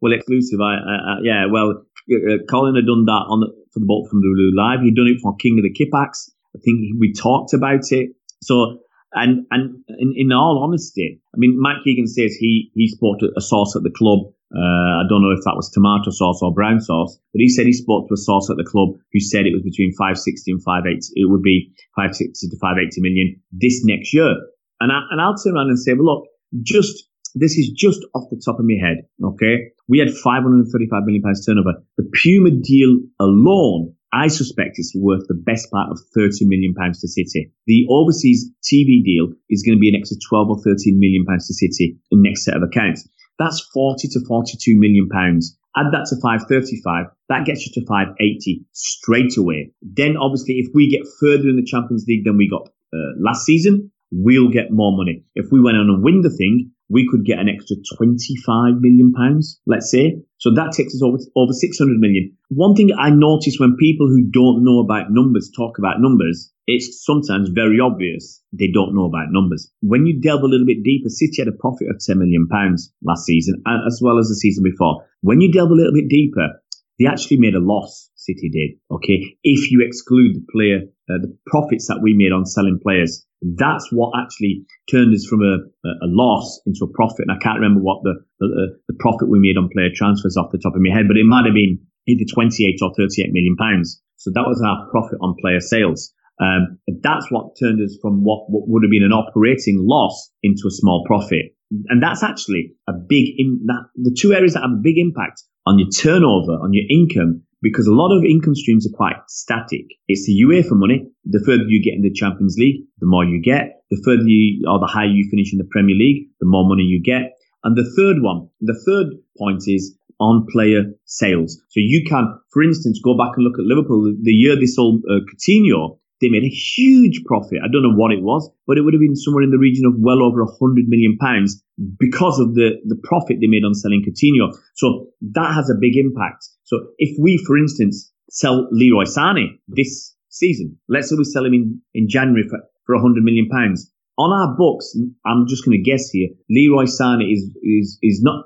Well, 0.00 0.14
exclusive. 0.14 0.60
I, 0.62 0.80
I, 0.80 0.94
I 0.96 1.14
yeah. 1.22 1.44
Well, 1.52 1.84
uh, 2.08 2.40
Colin 2.48 2.76
had 2.76 2.86
done 2.86 3.04
that 3.04 3.24
on 3.28 3.40
the, 3.40 3.52
for 3.74 3.80
the 3.80 3.86
Bolt 3.86 4.08
from 4.08 4.20
the 4.20 4.32
Blue 4.32 4.56
Live. 4.56 4.80
He'd 4.80 4.96
done 4.96 5.08
it 5.08 5.20
for 5.20 5.36
King 5.36 5.60
of 5.60 5.68
the 5.68 5.74
Kippax. 5.76 6.32
I 6.56 6.60
think 6.64 6.96
we 6.98 7.12
talked 7.12 7.52
about 7.52 7.92
it. 7.92 8.16
So 8.40 8.80
and 9.14 9.46
and 9.50 9.84
in, 9.98 10.12
in 10.16 10.32
all 10.32 10.62
honesty, 10.62 11.20
I 11.34 11.36
mean, 11.38 11.56
Matt 11.60 11.84
Keegan 11.84 12.06
says 12.06 12.36
he 12.38 12.70
he 12.74 12.88
spoke 12.88 13.20
to 13.20 13.30
a 13.36 13.40
source 13.40 13.74
at 13.76 13.82
the 13.82 13.90
club 13.90 14.34
Uh, 14.54 15.02
I 15.02 15.04
don't 15.08 15.22
know 15.22 15.34
if 15.34 15.42
that 15.44 15.58
was 15.58 15.70
tomato 15.70 16.10
sauce 16.10 16.38
or 16.40 16.54
brown 16.54 16.78
sauce, 16.80 17.18
but 17.32 17.40
he 17.40 17.48
said 17.48 17.66
he 17.66 17.72
spoke 17.72 18.06
to 18.06 18.14
a 18.14 18.16
source 18.16 18.48
at 18.50 18.56
the 18.56 18.64
club 18.64 18.94
who 19.12 19.18
said 19.18 19.46
it 19.46 19.52
was 19.52 19.66
between 19.66 19.90
560 19.98 20.52
and 20.52 20.62
580. 20.62 21.10
It 21.18 21.26
would 21.26 21.42
be 21.42 21.74
560 21.98 22.54
to 22.54 22.56
580 22.62 23.00
million 23.02 23.42
this 23.50 23.82
next 23.84 24.14
year. 24.14 24.30
And, 24.78 24.92
I, 24.92 25.02
and 25.10 25.20
I'll 25.20 25.34
turn 25.34 25.56
around 25.56 25.74
and 25.74 25.78
say, 25.78 25.94
well, 25.94 26.06
look, 26.06 26.22
just 26.62 27.02
this 27.34 27.58
is 27.58 27.70
just 27.74 28.06
off 28.14 28.30
the 28.30 28.40
top 28.44 28.60
of 28.60 28.64
my 28.64 28.78
head. 28.78 29.10
Okay. 29.18 29.74
We 29.88 29.98
had 29.98 30.14
535 30.14 31.02
million 31.02 31.22
pounds 31.22 31.44
turnover. 31.44 31.82
The 31.98 32.06
Puma 32.22 32.50
deal 32.62 33.02
alone, 33.18 33.93
I 34.14 34.28
suspect 34.28 34.78
it's 34.78 34.94
worth 34.94 35.26
the 35.26 35.34
best 35.34 35.70
part 35.72 35.90
of 35.90 35.98
30 36.14 36.46
million 36.46 36.72
pounds 36.72 37.00
to 37.00 37.08
City. 37.08 37.50
The 37.66 37.84
overseas 37.90 38.48
TV 38.62 39.02
deal 39.02 39.32
is 39.50 39.64
going 39.64 39.76
to 39.76 39.80
be 39.80 39.88
an 39.88 39.96
extra 39.98 40.16
12 40.28 40.50
or 40.50 40.62
13 40.62 41.00
million 41.00 41.24
pounds 41.26 41.48
to 41.48 41.54
City 41.54 41.98
in 42.12 42.22
next 42.22 42.44
set 42.44 42.56
of 42.56 42.62
accounts. 42.62 43.08
That's 43.40 43.60
40 43.74 44.06
to 44.08 44.20
42 44.24 44.78
million 44.78 45.08
pounds. 45.08 45.58
Add 45.76 45.90
that 45.90 46.06
to 46.10 46.16
535, 46.22 47.06
that 47.28 47.44
gets 47.44 47.66
you 47.66 47.72
to 47.74 47.86
580 47.88 48.64
straight 48.70 49.36
away. 49.36 49.72
Then 49.82 50.16
obviously 50.16 50.62
if 50.62 50.70
we 50.72 50.88
get 50.88 51.02
further 51.18 51.48
in 51.48 51.56
the 51.56 51.66
Champions 51.66 52.04
League 52.06 52.24
than 52.24 52.36
we 52.36 52.48
got 52.48 52.68
uh, 52.94 53.18
last 53.18 53.44
season, 53.44 53.90
we'll 54.12 54.50
get 54.50 54.70
more 54.70 54.96
money. 54.96 55.24
If 55.34 55.50
we 55.50 55.60
went 55.60 55.76
on 55.76 55.90
and 55.90 56.04
win 56.04 56.20
the 56.22 56.30
thing, 56.30 56.70
we 56.88 57.08
could 57.10 57.24
get 57.24 57.38
an 57.38 57.48
extra 57.48 57.76
25 57.96 58.80
million 58.80 59.12
pounds, 59.12 59.60
let's 59.66 59.90
say. 59.90 60.20
So 60.38 60.50
that 60.54 60.72
takes 60.72 60.94
us 60.94 61.02
over, 61.02 61.18
over 61.36 61.52
600 61.52 61.98
million. 61.98 62.36
One 62.48 62.74
thing 62.74 62.90
I 62.98 63.10
notice 63.10 63.56
when 63.58 63.76
people 63.78 64.06
who 64.08 64.28
don't 64.30 64.64
know 64.64 64.80
about 64.80 65.10
numbers 65.10 65.50
talk 65.56 65.78
about 65.78 66.00
numbers, 66.00 66.52
it's 66.66 67.04
sometimes 67.04 67.48
very 67.48 67.78
obvious 67.80 68.42
they 68.52 68.68
don't 68.72 68.94
know 68.94 69.06
about 69.06 69.28
numbers. 69.30 69.70
When 69.80 70.06
you 70.06 70.20
delve 70.20 70.42
a 70.42 70.46
little 70.46 70.66
bit 70.66 70.82
deeper, 70.82 71.08
City 71.08 71.36
had 71.38 71.48
a 71.48 71.52
profit 71.52 71.88
of 71.90 72.00
10 72.04 72.18
million 72.18 72.48
pounds 72.48 72.92
last 73.02 73.24
season, 73.24 73.62
as 73.66 74.00
well 74.02 74.18
as 74.18 74.28
the 74.28 74.36
season 74.36 74.64
before. 74.64 75.04
When 75.20 75.40
you 75.40 75.52
delve 75.52 75.70
a 75.70 75.74
little 75.74 75.92
bit 75.92 76.08
deeper, 76.08 76.60
they 76.98 77.06
actually 77.06 77.38
made 77.38 77.54
a 77.54 77.60
loss. 77.60 78.10
City 78.24 78.48
did. 78.48 78.80
Okay, 78.90 79.36
if 79.44 79.70
you 79.70 79.84
exclude 79.84 80.36
the 80.36 80.46
player, 80.50 80.80
uh, 81.08 81.20
the 81.20 81.36
profits 81.46 81.88
that 81.88 82.00
we 82.02 82.14
made 82.16 82.32
on 82.32 82.46
selling 82.46 82.80
players, 82.82 83.24
that's 83.42 83.88
what 83.92 84.16
actually 84.18 84.64
turned 84.90 85.14
us 85.14 85.26
from 85.28 85.42
a, 85.42 85.60
a 85.84 86.08
loss 86.08 86.60
into 86.66 86.84
a 86.84 86.92
profit. 86.92 87.28
And 87.28 87.36
I 87.36 87.38
can't 87.42 87.60
remember 87.60 87.80
what 87.80 88.02
the, 88.02 88.14
the, 88.40 88.80
the 88.88 88.96
profit 88.98 89.28
we 89.28 89.38
made 89.38 89.58
on 89.58 89.68
player 89.68 89.90
transfers 89.94 90.36
off 90.36 90.50
the 90.50 90.58
top 90.58 90.74
of 90.74 90.80
my 90.80 90.94
head, 90.94 91.06
but 91.08 91.20
it 91.20 91.28
might 91.28 91.44
have 91.44 91.54
been 91.54 91.78
either 92.08 92.24
28 92.24 92.80
or 92.82 92.92
38 92.96 93.32
million 93.32 93.56
pounds. 93.56 94.00
So 94.16 94.30
that 94.32 94.48
was 94.48 94.62
our 94.64 94.88
profit 94.90 95.18
on 95.20 95.36
player 95.40 95.60
sales. 95.60 96.12
Um, 96.40 96.78
that's 97.02 97.30
what 97.30 97.56
turned 97.60 97.80
us 97.80 97.96
from 98.00 98.24
what, 98.24 98.48
what, 98.48 98.66
would 98.66 98.82
have 98.82 98.90
been 98.90 99.04
an 99.04 99.12
operating 99.12 99.78
loss 99.78 100.30
into 100.42 100.66
a 100.66 100.70
small 100.70 101.04
profit. 101.06 101.54
And 101.88 102.02
that's 102.02 102.22
actually 102.22 102.72
a 102.88 102.92
big, 102.92 103.34
in, 103.36 103.60
that, 103.66 103.86
the 103.94 104.16
two 104.18 104.32
areas 104.32 104.54
that 104.54 104.62
have 104.62 104.72
a 104.72 104.82
big 104.82 104.98
impact 104.98 105.42
on 105.66 105.78
your 105.78 105.88
turnover, 105.88 106.52
on 106.52 106.72
your 106.72 106.84
income, 106.90 107.42
because 107.64 107.86
a 107.86 107.96
lot 107.96 108.12
of 108.12 108.22
income 108.22 108.54
streams 108.54 108.86
are 108.86 108.94
quite 108.94 109.16
static. 109.26 109.88
It's 110.06 110.26
the 110.26 110.36
UEFA 110.44 110.76
money. 110.76 111.08
The 111.24 111.42
further 111.46 111.64
you 111.66 111.82
get 111.82 111.94
in 111.94 112.02
the 112.02 112.12
Champions 112.12 112.56
League, 112.58 112.84
the 113.00 113.06
more 113.06 113.24
you 113.24 113.40
get. 113.40 113.80
The 113.90 114.00
further 114.04 114.28
you, 114.28 114.68
or 114.68 114.78
the 114.78 114.86
higher 114.86 115.08
you 115.08 115.26
finish 115.30 115.50
in 115.50 115.58
the 115.58 115.68
Premier 115.72 115.96
League, 115.96 116.28
the 116.40 116.46
more 116.46 116.68
money 116.68 116.82
you 116.82 117.00
get. 117.02 117.32
And 117.64 117.74
the 117.74 117.88
third 117.96 118.20
one, 118.20 118.50
the 118.60 118.76
third 118.84 119.16
point 119.38 119.64
is 119.66 119.96
on 120.20 120.46
player 120.52 120.92
sales. 121.06 121.56
So 121.70 121.80
you 121.80 122.04
can, 122.06 122.38
for 122.52 122.62
instance, 122.62 123.00
go 123.02 123.16
back 123.16 123.32
and 123.36 123.44
look 123.44 123.58
at 123.58 123.64
Liverpool. 123.64 124.12
The 124.12 124.32
year 124.32 124.56
they 124.56 124.66
sold 124.66 125.02
uh, 125.08 125.24
Coutinho, 125.24 125.98
they 126.20 126.28
made 126.28 126.44
a 126.44 126.52
huge 126.52 127.24
profit. 127.24 127.64
I 127.64 127.72
don't 127.72 127.82
know 127.82 127.96
what 127.96 128.12
it 128.12 128.22
was, 128.22 128.48
but 128.66 128.76
it 128.76 128.82
would 128.82 128.94
have 128.94 129.00
been 129.00 129.16
somewhere 129.16 129.42
in 129.42 129.50
the 129.50 129.58
region 129.58 129.86
of 129.86 129.94
well 129.96 130.22
over 130.22 130.42
a 130.42 130.52
hundred 130.60 130.84
million 130.86 131.16
pounds 131.16 131.64
because 131.98 132.38
of 132.38 132.54
the, 132.54 132.76
the 132.84 133.00
profit 133.02 133.38
they 133.40 133.48
made 133.48 133.64
on 133.64 133.74
selling 133.74 134.04
Coutinho. 134.04 134.52
So 134.74 135.08
that 135.32 135.54
has 135.54 135.70
a 135.70 135.80
big 135.80 135.96
impact. 135.96 136.44
So 136.64 136.88
if 136.98 137.16
we, 137.20 137.42
for 137.46 137.56
instance, 137.58 138.10
sell 138.30 138.68
Leroy 138.70 139.04
Sané 139.04 139.58
this 139.68 140.14
season, 140.28 140.78
let's 140.88 141.10
say 141.10 141.16
we 141.16 141.24
sell 141.24 141.44
him 141.44 141.54
in, 141.54 141.80
in 141.94 142.08
January 142.08 142.44
for, 142.48 142.58
for 142.86 142.94
a 142.94 143.00
hundred 143.00 143.24
million 143.24 143.48
pounds. 143.48 143.90
On 144.18 144.30
our 144.30 144.56
books, 144.56 144.96
I'm 145.26 145.46
just 145.48 145.64
going 145.64 145.76
to 145.76 145.82
guess 145.82 146.10
here, 146.10 146.28
Leroy 146.50 146.84
Sané 146.84 147.32
is, 147.32 147.50
is, 147.62 147.98
is 148.02 148.22
not, 148.22 148.44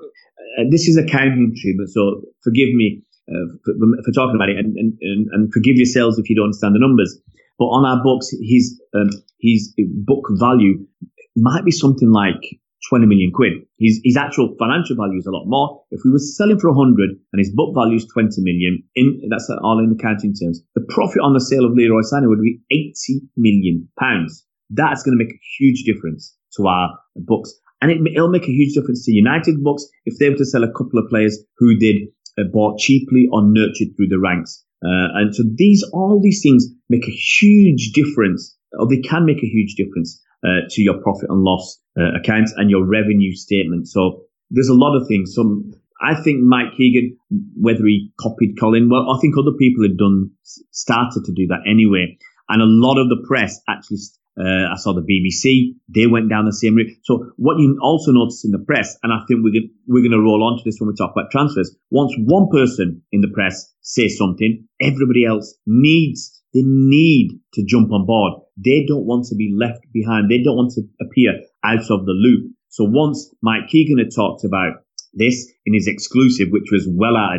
uh, 0.57 0.63
this 0.71 0.87
is 0.87 0.97
accounting 0.97 1.53
but 1.77 1.87
so 1.89 2.21
forgive 2.43 2.73
me 2.73 3.03
uh, 3.29 3.45
for, 3.63 3.73
for, 4.03 4.11
talking 4.11 4.35
about 4.35 4.49
it 4.49 4.57
and, 4.57 4.75
and, 4.75 5.27
and 5.31 5.53
forgive 5.53 5.75
yourselves 5.75 6.17
if 6.17 6.29
you 6.29 6.35
don't 6.35 6.45
understand 6.45 6.73
the 6.73 6.79
numbers. 6.79 7.19
But 7.59 7.65
on 7.65 7.85
our 7.85 8.01
books, 8.01 8.29
his 8.41 8.81
um, 8.95 9.09
his 9.39 9.73
book 9.77 10.25
value 10.31 10.87
might 11.35 11.65
be 11.65 11.71
something 11.71 12.09
like 12.09 12.41
20 12.87 13.05
million 13.05 13.31
quid. 13.33 13.53
His, 13.77 13.99
his 14.03 14.15
actual 14.15 14.55
financial 14.57 14.95
value 14.95 15.19
is 15.19 15.25
a 15.25 15.31
lot 15.31 15.45
more. 15.47 15.83
If 15.91 16.01
we 16.05 16.11
were 16.11 16.19
selling 16.19 16.59
for 16.59 16.71
100 16.71 17.09
and 17.33 17.39
his 17.39 17.51
book 17.53 17.75
value 17.75 17.97
is 17.97 18.07
20 18.13 18.41
million, 18.41 18.83
in, 18.95 19.21
that's 19.29 19.49
all 19.61 19.79
in 19.79 19.91
accounting 19.91 20.33
terms, 20.33 20.61
the 20.75 20.85
profit 20.87 21.21
on 21.21 21.33
the 21.33 21.41
sale 21.41 21.65
of 21.65 21.73
Leroy 21.73 22.01
Sané 22.01 22.27
would 22.27 22.41
be 22.41 22.59
80 22.71 23.21
million 23.35 23.89
pounds. 23.99 24.45
That's 24.69 25.03
going 25.03 25.17
to 25.17 25.23
make 25.23 25.33
a 25.33 25.41
huge 25.59 25.83
difference 25.83 26.35
to 26.57 26.67
our 26.67 26.97
books. 27.15 27.53
And 27.81 27.91
it, 27.91 27.99
will 28.01 28.29
make 28.29 28.43
a 28.43 28.51
huge 28.51 28.73
difference 28.73 29.05
to 29.05 29.11
United 29.11 29.63
books 29.63 29.85
if 30.05 30.17
they 30.19 30.29
were 30.29 30.37
to 30.37 30.45
sell 30.45 30.63
a 30.63 30.71
couple 30.71 30.99
of 30.99 31.09
players 31.09 31.39
who 31.57 31.77
did 31.77 31.97
uh, 32.37 32.43
bought 32.51 32.79
cheaply 32.79 33.27
or 33.31 33.41
nurtured 33.43 33.95
through 33.95 34.07
the 34.07 34.19
ranks. 34.19 34.63
Uh, 34.83 35.11
and 35.15 35.35
so 35.35 35.43
these, 35.55 35.83
all 35.93 36.21
these 36.21 36.41
things 36.41 36.67
make 36.89 37.07
a 37.07 37.11
huge 37.11 37.91
difference, 37.93 38.55
or 38.77 38.87
they 38.87 38.99
can 38.99 39.25
make 39.25 39.43
a 39.43 39.47
huge 39.47 39.75
difference 39.75 40.21
uh, 40.43 40.67
to 40.69 40.81
your 40.81 41.01
profit 41.01 41.29
and 41.29 41.41
loss 41.41 41.79
uh, 41.99 42.19
accounts 42.19 42.53
and 42.55 42.69
your 42.69 42.85
revenue 42.85 43.33
statement. 43.33 43.87
So 43.87 44.23
there's 44.49 44.69
a 44.69 44.73
lot 44.73 44.95
of 44.95 45.07
things. 45.07 45.33
Some, 45.35 45.73
I 46.01 46.15
think 46.21 46.41
Mike 46.41 46.77
Keegan, 46.77 47.17
whether 47.59 47.85
he 47.85 48.11
copied 48.19 48.59
Colin, 48.59 48.89
well, 48.89 49.11
I 49.11 49.19
think 49.19 49.35
other 49.37 49.55
people 49.57 49.83
had 49.83 49.97
done, 49.97 50.31
started 50.71 51.25
to 51.25 51.33
do 51.33 51.47
that 51.47 51.61
anyway. 51.69 52.17
And 52.47 52.61
a 52.61 52.65
lot 52.65 52.97
of 52.97 53.09
the 53.09 53.23
press 53.27 53.59
actually 53.67 53.99
uh, 54.39 54.71
I 54.71 54.75
saw 54.77 54.93
the 54.93 55.01
BBC; 55.01 55.75
they 55.89 56.07
went 56.07 56.29
down 56.29 56.45
the 56.45 56.53
same 56.53 56.75
route. 56.75 56.95
So 57.03 57.31
what 57.35 57.59
you 57.59 57.77
also 57.81 58.11
notice 58.13 58.45
in 58.45 58.51
the 58.51 58.59
press, 58.59 58.97
and 59.03 59.11
I 59.11 59.19
think 59.27 59.41
we're 59.43 59.67
we're 59.85 60.01
going 60.01 60.15
to 60.15 60.23
roll 60.23 60.43
on 60.43 60.57
to 60.57 60.63
this 60.63 60.77
when 60.79 60.87
we 60.87 60.95
talk 60.95 61.11
about 61.11 61.29
transfers. 61.29 61.75
Once 61.91 62.13
one 62.17 62.47
person 62.49 63.01
in 63.11 63.19
the 63.19 63.27
press 63.27 63.67
says 63.81 64.17
something, 64.17 64.65
everybody 64.79 65.25
else 65.25 65.55
needs 65.65 66.38
they 66.53 66.63
need 66.63 67.39
to 67.53 67.63
jump 67.65 67.91
on 67.91 68.05
board. 68.05 68.41
They 68.57 68.85
don't 68.87 69.05
want 69.05 69.25
to 69.27 69.35
be 69.35 69.53
left 69.55 69.81
behind. 69.93 70.29
They 70.29 70.41
don't 70.41 70.55
want 70.55 70.73
to 70.73 70.81
appear 71.01 71.33
out 71.63 71.91
of 71.91 72.05
the 72.05 72.13
loop. 72.13 72.51
So 72.69 72.85
once 72.85 73.33
Mike 73.41 73.67
Keegan 73.69 73.97
had 73.97 74.13
talked 74.15 74.43
about 74.43 74.83
this 75.13 75.51
in 75.65 75.73
his 75.73 75.87
exclusive, 75.87 76.49
which 76.51 76.71
was 76.71 76.87
well 76.89 77.17
out 77.17 77.37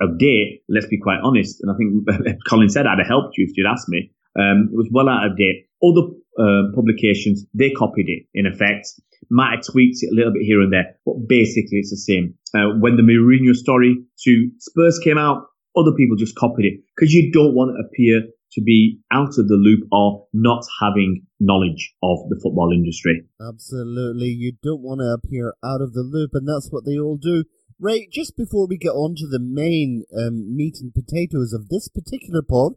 of 0.00 0.18
date, 0.18 0.62
let's 0.68 0.86
be 0.86 0.98
quite 0.98 1.20
honest. 1.22 1.60
And 1.62 1.70
I 1.70 1.74
think 1.76 2.38
Colin 2.48 2.68
said 2.68 2.86
I'd 2.86 2.98
have 2.98 3.06
helped 3.06 3.36
you 3.36 3.46
if 3.48 3.56
you'd 3.56 3.66
asked 3.66 3.88
me. 3.88 4.12
Um, 4.38 4.70
it 4.72 4.76
was 4.76 4.88
well 4.92 5.08
out 5.08 5.26
of 5.26 5.36
date. 5.36 5.66
Other 5.82 6.06
uh, 6.38 6.74
publications, 6.74 7.44
they 7.54 7.70
copied 7.70 8.08
it 8.08 8.26
in 8.34 8.46
effect. 8.46 8.88
Might 9.30 9.56
have 9.56 9.64
tweaked 9.64 9.98
it 10.02 10.12
a 10.12 10.14
little 10.14 10.32
bit 10.32 10.42
here 10.42 10.60
and 10.60 10.72
there, 10.72 10.96
but 11.04 11.14
basically 11.28 11.78
it's 11.78 11.90
the 11.90 11.96
same. 11.96 12.34
Uh, 12.54 12.78
when 12.80 12.96
the 12.96 13.02
Mourinho 13.02 13.54
story 13.54 13.96
to 14.24 14.50
Spurs 14.58 14.98
came 15.02 15.18
out, 15.18 15.46
other 15.76 15.92
people 15.96 16.16
just 16.16 16.34
copied 16.36 16.66
it 16.66 16.80
because 16.96 17.12
you 17.12 17.30
don't 17.30 17.54
want 17.54 17.70
to 17.70 17.84
appear 17.86 18.22
to 18.52 18.60
be 18.60 18.98
out 19.12 19.38
of 19.38 19.48
the 19.48 19.54
loop 19.54 19.86
or 19.92 20.26
not 20.32 20.64
having 20.80 21.26
knowledge 21.38 21.94
of 22.02 22.18
the 22.28 22.38
football 22.42 22.72
industry. 22.72 23.24
Absolutely. 23.40 24.28
You 24.28 24.52
don't 24.62 24.82
want 24.82 25.00
to 25.00 25.12
appear 25.12 25.54
out 25.64 25.80
of 25.80 25.92
the 25.92 26.02
loop, 26.02 26.30
and 26.34 26.48
that's 26.48 26.70
what 26.70 26.84
they 26.84 26.98
all 26.98 27.16
do. 27.16 27.44
Right, 27.78 28.10
just 28.12 28.36
before 28.36 28.66
we 28.66 28.76
get 28.76 28.90
on 28.90 29.14
to 29.16 29.26
the 29.26 29.40
main 29.40 30.04
um, 30.16 30.54
meat 30.54 30.76
and 30.80 30.92
potatoes 30.92 31.54
of 31.54 31.68
this 31.68 31.88
particular 31.88 32.42
pod, 32.42 32.74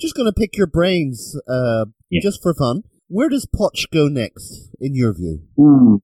just 0.00 0.16
going 0.16 0.26
to 0.26 0.32
pick 0.32 0.56
your 0.56 0.66
brains 0.66 1.38
uh, 1.48 1.84
yeah. 2.08 2.20
just 2.20 2.42
for 2.42 2.52
fun. 2.54 2.82
Where 3.06 3.28
does 3.28 3.46
Poch 3.46 3.90
go 3.92 4.08
next, 4.08 4.70
in 4.80 4.94
your 4.94 5.12
view? 5.12 5.42
Ooh. 5.58 6.02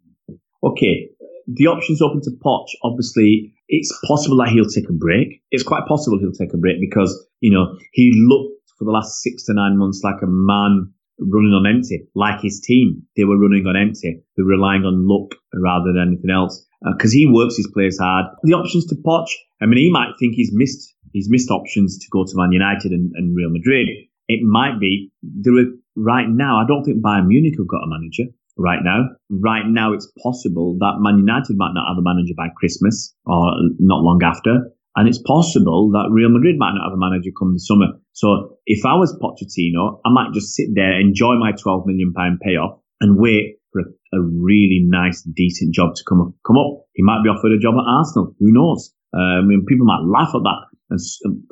Okay, 0.63 1.09
the 1.47 1.67
options 1.67 2.03
open 2.03 2.21
to 2.23 2.31
Poch. 2.45 2.69
Obviously, 2.83 3.55
it's 3.69 3.97
possible 4.07 4.37
that 4.39 4.49
he'll 4.49 4.65
take 4.65 4.89
a 4.89 4.93
break. 4.93 5.43
It's 5.51 5.63
quite 5.63 5.87
possible 5.87 6.19
he'll 6.19 6.33
take 6.33 6.55
a 6.55 6.57
break 6.57 6.77
because 6.81 7.27
you 7.41 7.51
know 7.51 7.77
he 7.93 8.13
looked 8.15 8.56
for 8.79 8.85
the 8.85 8.91
last 8.91 9.23
six 9.23 9.45
to 9.45 9.55
nine 9.55 9.79
months 9.79 10.01
like 10.05 10.23
a 10.23 10.27
man 10.27 10.93
running 11.19 11.53
on 11.53 11.67
empty, 11.67 12.07
like 12.15 12.41
his 12.43 12.61
team. 12.61 13.03
They 13.17 13.25
were 13.25 13.39
running 13.39 13.67
on 13.67 13.77
empty. 13.77 14.23
They're 14.37 14.45
relying 14.45 14.85
on 14.85 15.09
luck 15.09 15.35
rather 15.55 15.93
than 15.93 16.13
anything 16.13 16.31
else 16.31 16.65
because 16.83 17.13
uh, 17.13 17.19
he 17.19 17.27
works 17.27 17.57
his 17.57 17.69
players 17.73 17.99
hard. 17.99 18.27
The 18.43 18.53
options 18.53 18.87
to 18.87 18.97
Poch, 18.97 19.29
I 19.61 19.67
mean, 19.67 19.79
he 19.79 19.91
might 19.91 20.13
think 20.19 20.35
he's 20.35 20.51
missed 20.53 20.95
he's 21.13 21.31
missed 21.31 21.51
options 21.51 21.99
to 21.99 22.07
go 22.13 22.25
to 22.25 22.33
Man 22.35 22.53
United 22.53 22.93
and, 22.93 23.13
and 23.15 23.35
Real 23.35 23.51
Madrid. 23.51 23.89
It 24.29 24.41
might 24.43 24.79
be 24.79 25.11
there 25.23 25.55
are 25.55 25.71
right 25.97 26.29
now. 26.29 26.61
I 26.61 26.67
don't 26.67 26.85
think 26.85 27.03
Bayern 27.03 27.29
Munich 27.29 27.55
have 27.59 27.67
got 27.67 27.85
a 27.85 27.89
manager 27.89 28.25
right 28.59 28.81
now. 28.83 29.09
Right 29.31 29.65
now, 29.67 29.93
it's 29.93 30.11
possible 30.23 30.77
that 30.81 30.99
Man 30.99 31.19
United 31.19 31.57
might 31.57 31.73
not 31.75 31.89
have 31.89 31.99
a 31.99 32.03
manager 32.03 32.35
by 32.37 32.49
Christmas 32.57 33.15
or 33.25 33.53
not 33.79 34.03
long 34.03 34.21
after. 34.23 34.71
And 34.97 35.07
it's 35.07 35.21
possible 35.21 35.91
that 35.93 36.09
Real 36.11 36.31
Madrid 36.31 36.57
might 36.59 36.73
not 36.73 36.89
have 36.89 36.97
a 36.97 37.01
manager 37.01 37.31
come 37.39 37.53
the 37.53 37.61
summer. 37.61 38.01
So 38.13 38.57
if 38.65 38.85
I 38.87 38.97
was 38.97 39.13
Pochettino, 39.21 40.01
I 40.05 40.11
might 40.11 40.33
just 40.33 40.57
sit 40.57 40.73
there, 40.75 40.99
enjoy 40.99 41.37
my 41.37 41.53
12 41.53 41.87
million 41.87 42.15
pound 42.17 42.41
payoff 42.41 42.81
and 43.01 43.21
wait 43.21 43.61
for 43.73 43.83
a, 43.83 44.17
a 44.17 44.21
really 44.23 44.81
nice, 44.89 45.21
decent 45.23 45.75
job 45.75 45.95
to 45.97 46.03
come 46.09 46.23
up, 46.23 46.33
come 46.47 46.57
up. 46.57 46.89
He 46.95 47.03
might 47.05 47.23
be 47.23 47.29
offered 47.29 47.53
a 47.53 47.61
job 47.61 47.75
at 47.77 47.85
Arsenal. 47.85 48.35
Who 48.41 48.53
knows? 48.57 48.91
Uh, 49.13 49.41
I 49.41 49.45
mean, 49.45 49.67
people 49.69 49.85
might 49.85 50.01
laugh 50.09 50.33
at 50.35 50.43
that 50.43 50.65
and, 50.91 51.01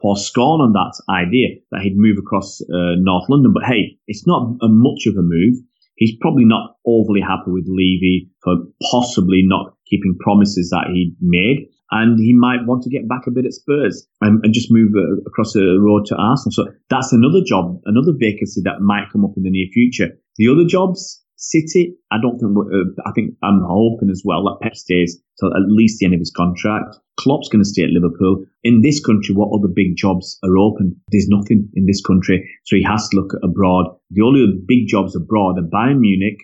pour 0.01 0.17
scorn 0.17 0.61
on 0.61 0.73
that 0.73 0.97
idea 1.13 1.61
that 1.71 1.83
he'd 1.83 1.97
move 1.97 2.17
across 2.19 2.61
uh, 2.63 2.97
North 2.97 3.29
London. 3.29 3.53
But 3.53 3.65
hey, 3.65 3.99
it's 4.07 4.27
not 4.27 4.57
a, 4.63 4.69
much 4.69 5.07
of 5.07 5.17
a 5.17 5.23
move. 5.23 5.57
He's 5.97 6.17
probably 6.21 6.45
not 6.45 6.77
overly 6.87 7.21
happy 7.21 7.51
with 7.51 7.67
Levy 7.69 8.31
for 8.43 8.57
possibly 8.91 9.43
not 9.45 9.77
keeping 9.87 10.17
promises 10.19 10.71
that 10.71 10.91
he 10.93 11.15
made. 11.21 11.69
And 11.95 12.19
he 12.19 12.35
might 12.35 12.67
want 12.67 12.83
to 12.83 12.91
get 12.91 13.09
back 13.09 13.29
a 13.29 13.31
bit 13.31 13.47
at 13.47 13.55
Spurs 13.55 14.05
and, 14.21 14.45
and 14.45 14.53
just 14.53 14.67
move 14.69 14.91
uh, 14.99 15.23
across 15.31 15.53
the 15.53 15.79
road 15.79 16.07
to 16.07 16.17
Arsenal. 16.17 16.51
So 16.51 16.67
that's 16.91 17.13
another 17.13 17.39
job, 17.47 17.81
another 17.87 18.11
vacancy 18.19 18.63
that 18.65 18.81
might 18.83 19.13
come 19.13 19.25
up 19.25 19.37
in 19.37 19.45
the 19.45 19.51
near 19.51 19.69
future. 19.73 20.11
The 20.37 20.49
other 20.49 20.67
jobs, 20.67 21.23
City, 21.37 21.95
I 22.11 22.17
don't 22.21 22.39
think. 22.39 22.51
Uh, 22.57 22.91
I 23.07 23.13
think 23.13 23.35
I'm 23.43 23.63
hoping 23.63 24.11
as 24.11 24.23
well 24.25 24.43
that 24.45 24.59
Pep 24.63 24.75
stays 24.75 25.21
till 25.39 25.55
at 25.55 25.69
least 25.69 25.99
the 25.99 26.07
end 26.07 26.15
of 26.15 26.21
his 26.21 26.33
contract. 26.35 26.97
Klopp's 27.21 27.49
going 27.49 27.63
to 27.63 27.69
stay 27.69 27.85
at 27.85 27.91
Liverpool. 27.91 28.45
In 28.65 28.83
this 28.83 28.99
country, 29.05 29.35
what 29.35 29.55
other 29.55 29.71
big 29.73 29.95
jobs 29.97 30.39
are 30.43 30.57
open? 30.57 31.01
There's 31.13 31.29
nothing 31.29 31.69
in 31.75 31.87
this 31.87 32.03
country, 32.03 32.43
so 32.65 32.77
he 32.77 32.83
has 32.83 33.09
to 33.11 33.17
look 33.17 33.33
abroad. 33.43 33.87
The 34.11 34.23
only 34.23 34.47
big 34.67 34.89
jobs 34.89 35.15
abroad 35.15 35.59
are 35.59 35.63
Bayern 35.63 36.01
Munich, 36.01 36.39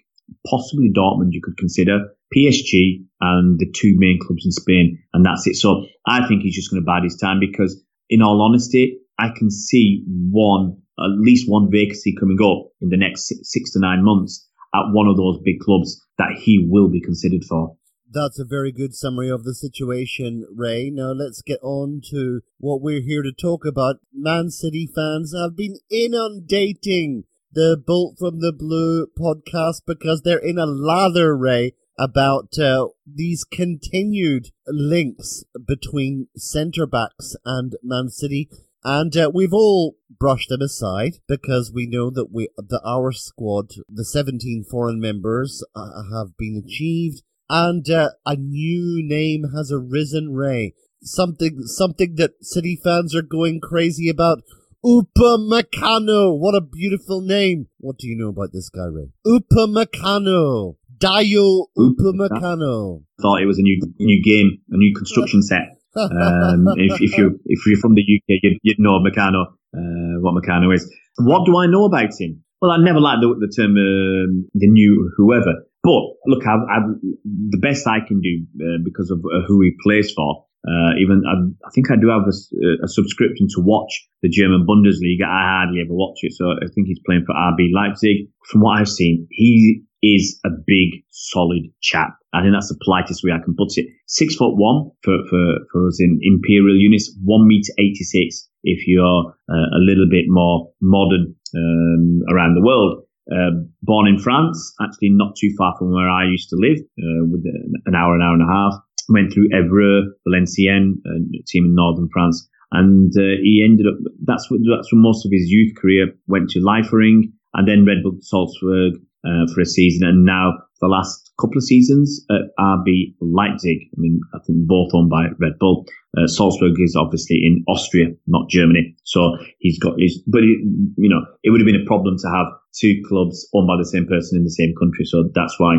possibly 0.46 0.92
Dortmund. 0.94 1.32
You 1.32 1.40
could 1.42 1.56
consider 1.56 2.14
PSG 2.34 3.04
and 3.20 3.58
the 3.58 3.70
two 3.74 3.94
main 3.96 4.18
clubs 4.20 4.44
in 4.44 4.52
Spain, 4.52 5.02
and 5.12 5.24
that's 5.24 5.46
it. 5.46 5.56
So 5.56 5.86
I 6.06 6.26
think 6.26 6.42
he's 6.42 6.54
just 6.54 6.70
going 6.70 6.82
to 6.82 6.86
bide 6.86 7.04
his 7.04 7.16
time 7.16 7.40
because, 7.40 7.82
in 8.08 8.22
all 8.22 8.40
honesty, 8.42 9.00
I 9.18 9.28
can 9.36 9.50
see 9.50 10.04
one, 10.06 10.80
at 10.98 11.10
least 11.18 11.48
one 11.48 11.70
vacancy 11.70 12.14
coming 12.18 12.38
up 12.42 12.70
in 12.80 12.88
the 12.88 12.96
next 12.96 13.32
six 13.42 13.72
to 13.72 13.80
nine 13.80 14.04
months 14.04 14.48
at 14.74 14.92
one 14.92 15.08
of 15.08 15.16
those 15.16 15.40
big 15.44 15.60
clubs 15.60 16.00
that 16.18 16.32
he 16.38 16.66
will 16.68 16.88
be 16.88 17.00
considered 17.00 17.44
for. 17.48 17.76
That's 18.12 18.40
a 18.40 18.44
very 18.44 18.72
good 18.72 18.94
summary 18.94 19.30
of 19.30 19.44
the 19.44 19.54
situation, 19.54 20.44
Ray. 20.52 20.90
Now 20.90 21.12
let's 21.12 21.42
get 21.42 21.60
on 21.62 22.00
to 22.10 22.40
what 22.58 22.82
we're 22.82 23.02
here 23.02 23.22
to 23.22 23.32
talk 23.32 23.64
about. 23.64 23.96
Man 24.12 24.50
City 24.50 24.88
fans 24.92 25.32
have 25.32 25.56
been 25.56 25.76
inundating 25.90 27.24
the 27.52 27.80
Bolt 27.84 28.16
from 28.18 28.40
the 28.40 28.52
Blue 28.52 29.06
podcast 29.18 29.82
because 29.86 30.22
they're 30.22 30.38
in 30.38 30.58
a 30.58 30.66
lather, 30.66 31.36
Ray, 31.36 31.74
about 32.00 32.58
uh, 32.58 32.88
these 33.06 33.44
continued 33.44 34.48
links 34.66 35.44
between 35.66 36.28
centre 36.34 36.86
backs 36.86 37.36
and 37.44 37.76
Man 37.82 38.08
City. 38.08 38.48
And 38.82 39.14
uh, 39.14 39.30
we've 39.32 39.52
all 39.52 39.96
brushed 40.18 40.48
them 40.48 40.62
aside 40.62 41.18
because 41.28 41.70
we 41.70 41.86
know 41.86 42.08
that 42.08 42.32
we, 42.32 42.48
that 42.56 42.80
our 42.82 43.12
squad, 43.12 43.72
the 43.86 44.06
17 44.06 44.64
foreign 44.70 44.98
members, 44.98 45.62
uh, 45.76 46.02
have 46.14 46.38
been 46.38 46.62
achieved, 46.64 47.22
and 47.50 47.88
uh, 47.90 48.12
a 48.24 48.36
new 48.36 49.06
name 49.06 49.50
has 49.54 49.70
arisen. 49.70 50.32
Ray, 50.32 50.72
something, 51.02 51.64
something 51.64 52.14
that 52.14 52.42
City 52.42 52.80
fans 52.82 53.14
are 53.14 53.20
going 53.22 53.60
crazy 53.60 54.08
about. 54.08 54.38
Upamecano, 54.82 56.38
what 56.38 56.54
a 56.54 56.62
beautiful 56.62 57.20
name! 57.20 57.68
What 57.76 57.98
do 57.98 58.08
you 58.08 58.16
know 58.16 58.28
about 58.28 58.54
this 58.54 58.70
guy, 58.70 58.86
Ray? 58.86 59.10
Upamecano, 59.26 60.76
Dayot 61.00 61.66
Upamecano. 61.78 63.02
Thought 63.20 63.42
it 63.42 63.46
was 63.46 63.58
a 63.58 63.62
new 63.62 63.80
new 63.98 64.22
game, 64.22 64.58
a 64.70 64.76
new 64.76 64.94
construction 64.94 65.42
set. 65.42 65.80
Um, 65.96 66.66
if, 66.76 67.00
if 67.00 67.18
you 67.18 67.40
if 67.46 67.66
you're 67.66 67.80
from 67.80 67.94
the 67.94 68.02
UK, 68.02 68.40
you'd, 68.42 68.58
you'd 68.62 68.78
know 68.78 69.00
Meccano, 69.00 69.46
uh, 69.74 70.20
what 70.20 70.34
Meccano 70.34 70.74
is. 70.74 70.92
What 71.18 71.46
do 71.46 71.56
I 71.56 71.66
know 71.66 71.84
about 71.84 72.10
him? 72.18 72.44
Well, 72.60 72.70
I 72.70 72.76
never 72.76 73.00
liked 73.00 73.22
the, 73.22 73.34
the 73.40 73.52
term 73.54 73.72
uh, 73.72 74.44
the 74.54 74.68
new 74.68 75.10
whoever. 75.16 75.64
But 75.82 76.02
look, 76.26 76.46
I've, 76.46 76.60
I've, 76.68 76.88
the 77.24 77.58
best 77.58 77.86
I 77.86 78.00
can 78.06 78.20
do 78.20 78.44
uh, 78.60 78.84
because 78.84 79.10
of 79.10 79.20
uh, 79.20 79.46
who 79.48 79.62
he 79.62 79.72
plays 79.82 80.12
for. 80.12 80.44
Uh, 80.60 80.92
even 81.00 81.22
I, 81.24 81.66
I, 81.66 81.70
think 81.72 81.90
I 81.90 81.96
do 81.96 82.08
have 82.08 82.28
a, 82.28 82.84
a, 82.84 82.88
subscription 82.88 83.48
to 83.56 83.64
watch 83.64 84.06
the 84.20 84.28
German 84.28 84.66
Bundesliga. 84.68 85.24
I 85.24 85.64
hardly 85.64 85.80
ever 85.80 85.94
watch 85.94 86.18
it, 86.20 86.34
so 86.34 86.50
I 86.50 86.68
think 86.74 86.86
he's 86.86 87.00
playing 87.06 87.24
for 87.24 87.32
RB 87.32 87.72
Leipzig. 87.72 88.28
From 88.44 88.60
what 88.60 88.78
I've 88.78 88.88
seen, 88.88 89.26
he 89.30 89.84
is 90.02 90.40
a 90.44 90.50
big, 90.66 91.04
solid 91.10 91.62
chap. 91.82 92.16
I 92.32 92.42
think 92.42 92.54
that's 92.54 92.68
the 92.68 92.78
politest 92.84 93.22
way 93.24 93.32
I 93.32 93.42
can 93.42 93.54
put 93.56 93.76
it. 93.76 93.86
Six 94.06 94.36
foot 94.36 94.56
one 94.56 94.90
for, 95.02 95.18
for, 95.28 95.44
for 95.72 95.88
us 95.88 96.00
in 96.00 96.18
imperial 96.22 96.76
units, 96.78 97.14
one 97.24 97.46
meter 97.46 97.72
86 97.78 98.48
if 98.62 98.86
you're 98.86 99.34
uh, 99.48 99.68
a 99.76 99.80
little 99.80 100.06
bit 100.10 100.26
more 100.28 100.70
modern 100.80 101.34
um, 101.56 102.22
around 102.30 102.54
the 102.54 102.62
world. 102.62 103.04
Uh, 103.30 103.62
born 103.82 104.08
in 104.08 104.18
France, 104.18 104.74
actually 104.82 105.10
not 105.10 105.36
too 105.36 105.54
far 105.56 105.74
from 105.78 105.92
where 105.92 106.10
I 106.10 106.24
used 106.24 106.48
to 106.50 106.56
live, 106.56 106.78
uh, 106.78 107.24
with 107.30 107.44
an 107.86 107.94
hour, 107.94 108.14
an 108.14 108.22
hour 108.22 108.34
and 108.34 108.42
a 108.42 108.52
half. 108.52 108.74
Went 109.08 109.32
through 109.32 109.48
Evreux, 109.50 110.02
Valenciennes, 110.26 110.98
a 111.06 111.42
team 111.46 111.64
in 111.66 111.74
northern 111.74 112.08
France, 112.12 112.48
and 112.72 113.12
uh, 113.16 113.38
he 113.42 113.62
ended 113.64 113.86
up. 113.86 113.98
That's 114.24 114.50
what 114.50 114.60
that's 114.68 114.92
where 114.92 115.00
most 115.00 115.26
of 115.26 115.32
his 115.32 115.50
youth 115.50 115.74
career 115.76 116.08
went 116.26 116.50
to 116.50 116.60
Liefering, 116.60 117.32
and 117.54 117.66
then 117.66 117.84
Red 117.84 118.02
Bull 118.02 118.18
Salzburg, 118.20 118.94
uh, 119.24 119.46
for 119.54 119.60
a 119.60 119.66
season, 119.66 120.06
and 120.08 120.24
now 120.24 120.52
the 120.80 120.88
last 120.88 121.30
couple 121.38 121.58
of 121.58 121.64
seasons 121.64 122.24
at 122.30 122.52
RB 122.58 123.14
Leipzig. 123.20 123.78
I 123.92 123.96
mean, 123.96 124.20
I 124.34 124.38
think 124.46 124.66
both 124.66 124.90
owned 124.94 125.10
by 125.10 125.26
Red 125.38 125.58
Bull. 125.58 125.86
Uh, 126.16 126.26
Salzburg 126.26 126.74
is 126.78 126.96
obviously 126.96 127.36
in 127.42 127.64
Austria, 127.68 128.08
not 128.26 128.48
Germany. 128.48 128.96
So 129.04 129.36
he's 129.58 129.78
got 129.78 129.94
his, 129.98 130.22
but 130.26 130.42
you 130.42 131.08
know, 131.08 131.20
it 131.42 131.50
would 131.50 131.60
have 131.60 131.66
been 131.66 131.80
a 131.80 131.86
problem 131.86 132.16
to 132.18 132.28
have 132.28 132.46
two 132.74 133.02
clubs 133.08 133.48
owned 133.54 133.68
by 133.68 133.76
the 133.78 133.86
same 133.86 134.06
person 134.06 134.38
in 134.38 134.44
the 134.44 134.50
same 134.50 134.74
country. 134.78 135.04
So 135.04 135.30
that's 135.34 135.58
why. 135.58 135.76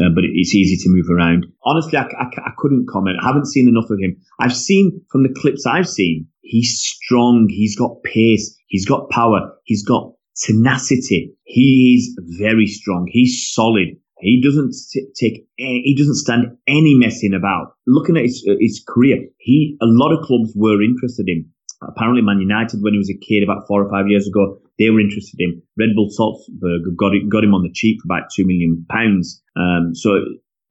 Uh, 0.00 0.08
but 0.14 0.24
it's 0.24 0.54
easy 0.54 0.76
to 0.82 0.88
move 0.88 1.10
around. 1.10 1.46
Honestly, 1.64 1.98
I, 1.98 2.02
I, 2.02 2.26
I 2.46 2.50
couldn't 2.56 2.88
comment. 2.88 3.18
I 3.22 3.26
haven't 3.26 3.46
seen 3.46 3.68
enough 3.68 3.90
of 3.90 3.98
him. 4.00 4.16
I've 4.40 4.56
seen 4.56 5.02
from 5.10 5.24
the 5.24 5.34
clips 5.40 5.66
I've 5.66 5.88
seen, 5.88 6.26
he's 6.40 6.80
strong. 6.80 7.48
He's 7.50 7.76
got 7.76 8.02
pace. 8.02 8.56
He's 8.66 8.86
got 8.86 9.10
power. 9.10 9.52
He's 9.64 9.84
got 9.84 10.12
tenacity. 10.36 11.34
He 11.44 11.96
is 11.98 12.18
very 12.38 12.66
strong. 12.66 13.08
He's 13.10 13.50
solid. 13.52 13.96
He 14.20 14.42
doesn't 14.42 14.74
take, 15.18 15.46
he 15.56 15.94
doesn't 15.96 16.16
stand 16.16 16.56
any 16.66 16.94
messing 16.94 17.34
about. 17.34 17.74
Looking 17.86 18.16
at 18.16 18.24
his, 18.24 18.46
uh, 18.48 18.54
his 18.60 18.84
career, 18.86 19.16
he, 19.38 19.76
a 19.80 19.86
lot 19.86 20.12
of 20.12 20.24
clubs 20.24 20.52
were 20.54 20.82
interested 20.82 21.28
in. 21.28 21.48
Apparently, 21.82 22.20
Man 22.20 22.40
United, 22.40 22.82
when 22.82 22.92
he 22.92 22.98
was 22.98 23.08
a 23.08 23.16
kid 23.16 23.42
about 23.42 23.66
four 23.66 23.82
or 23.82 23.90
five 23.90 24.08
years 24.08 24.28
ago, 24.28 24.58
they 24.78 24.90
were 24.90 25.00
interested 25.00 25.36
in. 25.38 25.62
Red 25.78 25.96
Bull 25.96 26.10
Salzburg 26.10 26.82
got, 26.98 27.14
it, 27.14 27.28
got 27.30 27.44
him 27.44 27.54
on 27.54 27.62
the 27.62 27.72
cheap 27.72 27.98
for 28.02 28.12
about 28.12 28.28
two 28.34 28.46
million 28.46 28.84
pounds. 28.90 29.42
Um, 29.56 29.94
so 29.94 30.20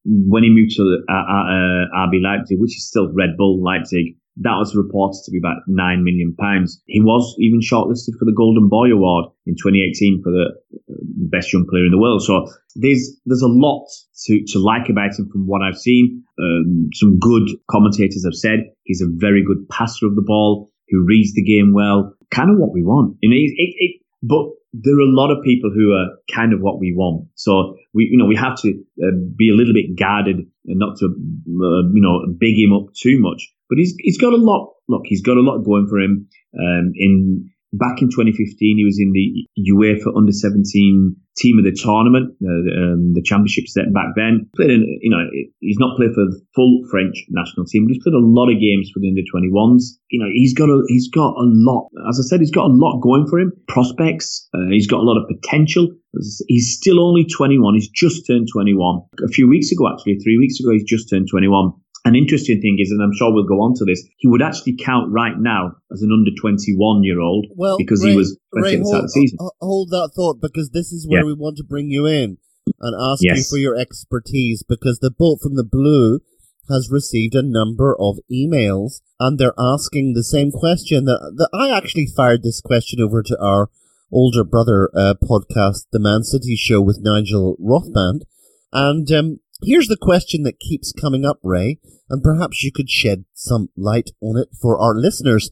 when 0.05 0.43
he 0.43 0.49
moved 0.49 0.75
to 0.77 1.01
uh, 1.09 1.13
uh, 1.13 2.05
RB 2.05 2.21
Leipzig, 2.21 2.59
which 2.59 2.77
is 2.77 2.87
still 2.87 3.11
Red 3.11 3.37
Bull 3.37 3.61
Leipzig, 3.63 4.15
that 4.41 4.55
was 4.55 4.75
reported 4.75 5.19
to 5.25 5.31
be 5.31 5.37
about 5.37 5.67
nine 5.67 6.03
million 6.03 6.35
pounds. 6.39 6.81
He 6.87 7.01
was 7.01 7.35
even 7.39 7.59
shortlisted 7.59 8.17
for 8.17 8.25
the 8.25 8.35
Golden 8.35 8.69
Boy 8.69 8.91
Award 8.91 9.25
in 9.45 9.55
2018 9.55 10.21
for 10.23 10.31
the 10.31 10.55
uh, 10.73 10.95
best 11.27 11.51
young 11.51 11.67
player 11.69 11.85
in 11.85 11.91
the 11.91 11.99
world. 11.99 12.23
So 12.23 12.47
there's 12.75 13.19
there's 13.25 13.41
a 13.41 13.51
lot 13.51 13.87
to, 14.25 14.43
to 14.47 14.59
like 14.59 14.89
about 14.89 15.19
him 15.19 15.29
from 15.31 15.45
what 15.45 15.61
I've 15.61 15.77
seen. 15.77 16.23
Um, 16.39 16.89
some 16.93 17.19
good 17.19 17.49
commentators 17.69 18.23
have 18.23 18.35
said 18.35 18.71
he's 18.83 19.01
a 19.01 19.11
very 19.11 19.43
good 19.43 19.67
passer 19.69 20.07
of 20.07 20.15
the 20.15 20.23
ball 20.25 20.71
who 20.89 21.05
reads 21.05 21.33
the 21.33 21.43
game 21.43 21.73
well. 21.73 22.15
Kind 22.31 22.49
of 22.49 22.57
what 22.57 22.71
we 22.73 22.83
want. 22.83 23.17
You 23.21 23.29
know, 23.29 23.35
it, 23.35 23.73
it, 23.75 24.01
but 24.23 24.47
there 24.71 24.95
are 24.95 25.01
a 25.01 25.15
lot 25.15 25.31
of 25.31 25.43
people 25.43 25.71
who 25.73 25.91
are 25.93 26.15
kind 26.33 26.53
of 26.53 26.61
what 26.61 26.79
we 26.79 26.93
want. 26.95 27.27
So 27.35 27.75
we, 27.93 28.07
you 28.11 28.17
know, 28.17 28.25
we 28.25 28.35
have 28.35 28.55
to 28.61 28.69
uh, 29.01 29.17
be 29.35 29.49
a 29.49 29.53
little 29.53 29.73
bit 29.73 29.97
guarded 29.97 30.37
and 30.65 30.79
not 30.79 30.97
to, 30.99 31.05
uh, 31.05 31.89
you 31.91 32.01
know, 32.01 32.25
big 32.37 32.55
him 32.55 32.73
up 32.73 32.93
too 32.93 33.19
much. 33.19 33.51
But 33.69 33.77
he's 33.77 33.95
he's 33.99 34.17
got 34.17 34.33
a 34.33 34.37
lot. 34.37 34.73
Look, 34.87 35.03
he's 35.05 35.21
got 35.21 35.37
a 35.37 35.41
lot 35.41 35.63
going 35.63 35.87
for 35.87 35.99
him. 35.99 36.27
Um, 36.57 36.91
in 36.95 37.49
back 37.73 38.01
in 38.01 38.09
2015, 38.09 38.77
he 38.77 38.85
was 38.85 38.97
in 38.99 39.13
the 39.13 39.45
UEFA 39.69 40.15
Under 40.17 40.31
17 40.31 41.15
team 41.37 41.57
of 41.57 41.63
the 41.63 41.71
tournament, 41.71 42.35
uh, 42.43 42.67
um, 42.75 43.13
the 43.13 43.23
championship 43.23 43.67
set 43.67 43.93
back 43.93 44.11
then. 44.15 44.49
Played 44.55 44.71
in, 44.71 44.99
you 45.01 45.09
know, 45.09 45.23
he's 45.59 45.79
not 45.79 45.95
played 45.95 46.11
for 46.13 46.25
the 46.25 46.35
full 46.55 46.83
French 46.91 47.15
national 47.29 47.65
team, 47.65 47.85
but 47.85 47.93
he's 47.93 48.03
played 48.03 48.17
a 48.17 48.25
lot 48.25 48.51
of 48.51 48.59
games 48.59 48.91
for 48.91 48.99
the 48.99 49.07
under 49.07 49.23
21s. 49.23 49.95
You 50.09 50.19
know, 50.19 50.29
he's 50.33 50.53
got 50.53 50.67
a, 50.67 50.83
he's 50.87 51.07
got 51.09 51.31
a 51.37 51.45
lot, 51.45 51.89
as 52.09 52.19
I 52.19 52.25
said, 52.27 52.41
he's 52.41 52.51
got 52.51 52.67
a 52.67 52.73
lot 52.73 52.99
going 52.99 53.27
for 53.27 53.39
him. 53.39 53.53
Prospects, 53.67 54.49
uh, 54.53 54.67
he's 54.69 54.87
got 54.87 54.99
a 54.99 55.07
lot 55.07 55.21
of 55.21 55.29
potential. 55.29 55.87
He's 56.47 56.75
still 56.75 56.99
only 56.99 57.23
21. 57.23 57.75
He's 57.75 57.89
just 57.89 58.25
turned 58.25 58.47
21. 58.51 58.99
A 59.23 59.27
few 59.29 59.47
weeks 59.47 59.71
ago, 59.71 59.87
actually, 59.87 60.17
three 60.19 60.37
weeks 60.37 60.59
ago, 60.59 60.71
he's 60.71 60.83
just 60.83 61.09
turned 61.09 61.29
21 61.29 61.71
an 62.05 62.15
interesting 62.15 62.61
thing 62.61 62.77
is, 62.79 62.91
and 62.91 63.01
I'm 63.01 63.13
sure 63.15 63.33
we'll 63.33 63.47
go 63.47 63.61
on 63.61 63.73
to 63.75 63.85
this, 63.85 64.07
he 64.17 64.27
would 64.27 64.41
actually 64.41 64.77
count 64.77 65.11
right 65.11 65.37
now 65.37 65.75
as 65.91 66.01
an 66.01 66.11
under 66.11 66.31
21 66.39 67.03
year 67.03 67.19
old 67.19 67.47
well, 67.55 67.77
because 67.77 68.03
Ray, 68.03 68.11
he 68.11 68.17
was 68.17 68.37
Ray, 68.53 68.77
hold, 68.77 68.95
at 68.95 69.01
the 69.03 69.09
season. 69.09 69.37
Hold 69.59 69.89
that 69.89 70.11
thought 70.15 70.39
because 70.41 70.69
this 70.71 70.91
is 70.91 71.07
where 71.07 71.21
yeah. 71.21 71.25
we 71.25 71.33
want 71.33 71.57
to 71.57 71.63
bring 71.63 71.89
you 71.89 72.05
in 72.05 72.37
and 72.79 72.95
ask 72.99 73.21
yes. 73.23 73.37
you 73.37 73.43
for 73.43 73.57
your 73.57 73.75
expertise 73.75 74.63
because 74.63 74.99
the 74.99 75.11
Bolt 75.11 75.41
from 75.41 75.55
the 75.55 75.63
Blue 75.63 76.19
has 76.69 76.89
received 76.91 77.35
a 77.35 77.41
number 77.41 77.95
of 77.99 78.19
emails 78.31 79.01
and 79.19 79.37
they're 79.37 79.53
asking 79.57 80.13
the 80.13 80.23
same 80.23 80.51
question 80.51 81.05
that, 81.05 81.33
that 81.35 81.49
I 81.53 81.75
actually 81.75 82.05
fired 82.05 82.43
this 82.43 82.61
question 82.61 83.01
over 83.01 83.23
to 83.23 83.37
our 83.41 83.69
older 84.11 84.43
brother 84.43 84.89
uh, 84.95 85.15
podcast, 85.21 85.87
The 85.91 85.99
Man 85.99 86.23
City 86.23 86.55
Show 86.55 86.81
with 86.81 86.99
Nigel 87.01 87.57
Rothband 87.59 88.21
And 88.71 89.11
um, 89.11 89.39
here's 89.61 89.87
the 89.87 89.97
question 89.97 90.43
that 90.43 90.59
keeps 90.59 90.91
coming 90.91 91.25
up, 91.25 91.39
Ray, 91.43 91.79
and 92.09 92.23
perhaps 92.23 92.63
you 92.63 92.71
could 92.71 92.89
shed 92.89 93.25
some 93.33 93.69
light 93.75 94.11
on 94.21 94.37
it 94.37 94.49
for 94.59 94.79
our 94.79 94.95
listeners. 94.95 95.49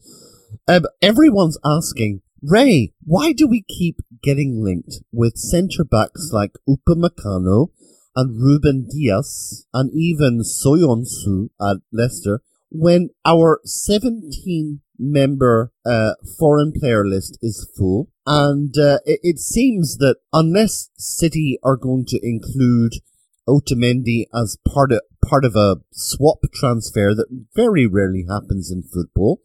Um, 0.66 0.86
everyone's 1.02 1.58
asking, 1.64 2.22
Ray, 2.42 2.92
why 3.04 3.32
do 3.32 3.46
we 3.46 3.62
keep 3.62 3.96
getting 4.22 4.62
linked 4.62 5.00
with 5.12 5.36
centre 5.36 5.84
backs 5.84 6.30
like 6.32 6.52
Upamecano 6.68 7.68
and 8.14 8.40
Ruben 8.40 8.88
Dias 8.88 9.66
and 9.74 9.90
even 9.92 10.40
Soyuncu 10.40 11.50
at 11.60 11.78
Leicester 11.92 12.40
when 12.70 13.10
our 13.24 13.60
17 13.64 14.80
member 14.98 15.72
uh, 15.84 16.12
foreign 16.38 16.72
player 16.72 17.06
list 17.06 17.38
is 17.42 17.68
full? 17.76 18.10
And 18.24 18.76
uh, 18.78 18.98
it, 19.04 19.20
it 19.22 19.38
seems 19.38 19.96
that 19.98 20.16
unless 20.32 20.90
City 20.96 21.58
are 21.62 21.76
going 21.76 22.04
to 22.06 22.20
include 22.22 22.94
Otamendi 23.48 24.26
as 24.34 24.58
part 24.68 24.92
of 24.92 25.00
part 25.26 25.44
of 25.44 25.56
a 25.56 25.76
swap 25.92 26.38
transfer 26.54 27.14
that 27.14 27.46
very 27.56 27.86
rarely 27.86 28.26
happens 28.28 28.70
in 28.70 28.82
football. 28.82 29.40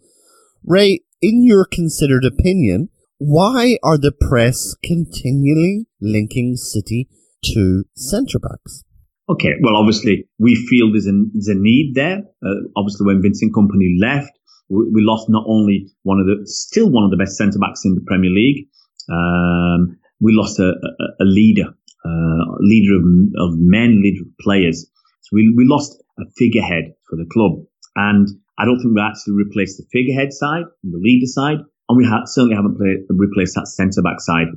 Ray, 0.64 1.02
in 1.22 1.44
your 1.46 1.66
considered 1.66 2.26
opinion, 2.26 2.90
why 3.18 3.78
are 3.82 3.98
the 3.98 4.12
press 4.12 4.76
continually 4.84 5.88
linking 6.02 6.56
City 6.58 7.08
to 7.54 7.86
centre 7.96 8.40
backs? 8.40 8.84
Okay, 9.30 9.54
well, 9.62 9.78
obviously 9.78 10.28
we 10.38 10.56
feel 10.56 10.92
there's 10.92 11.08
a, 11.08 11.14
there's 11.34 11.48
a 11.48 11.56
need 11.56 11.94
there. 11.96 12.20
Uh, 12.46 12.68
obviously, 12.76 13.06
when 13.06 13.22
Vincent 13.22 13.54
Kompany 13.54 13.96
left, 14.00 14.32
we, 14.70 14.90
we, 14.94 15.02
lost 15.02 15.30
not 15.30 15.46
only 15.48 15.88
one 16.04 16.20
of 16.20 16.26
the 16.26 16.42
still 16.46 16.90
one 16.90 17.06
of 17.06 17.12
the 17.12 17.18
best 17.18 17.38
centre 17.38 17.60
backs 17.60 17.86
in 17.86 17.96
the 17.96 18.04
Premier 18.06 18.32
League. 18.32 18.68
Um, 19.10 19.98
we 20.20 20.34
lost 20.34 20.60
a, 20.60 20.70
a, 20.70 21.24
a 21.24 21.26
leader 21.26 21.74
uh, 22.06 22.44
leader 22.60 22.96
of, 22.96 23.04
of 23.38 23.58
men, 23.58 24.02
leader 24.04 24.22
of 24.22 24.38
players. 24.40 24.86
So 25.22 25.30
we, 25.34 25.54
we 25.56 25.66
lost 25.68 26.02
a 26.20 26.24
figurehead 26.38 26.94
for 27.10 27.16
the 27.16 27.28
club. 27.32 27.64
And 27.96 28.28
I 28.58 28.66
don't 28.66 28.80
think 28.80 28.96
we 28.96 29.02
actually 29.02 29.34
replaced 29.34 29.78
the 29.78 29.86
figurehead 29.92 30.34
side, 30.34 30.66
the 30.84 31.00
leader 31.02 31.28
side, 31.28 31.60
and 31.90 31.98
we 31.98 32.06
ha- 32.06 32.26
certainly 32.26 32.56
haven't 32.56 32.78
play- 32.78 33.04
replaced 33.10 33.56
that 33.56 33.68
centre 33.68 34.02
back 34.02 34.20
side. 34.20 34.48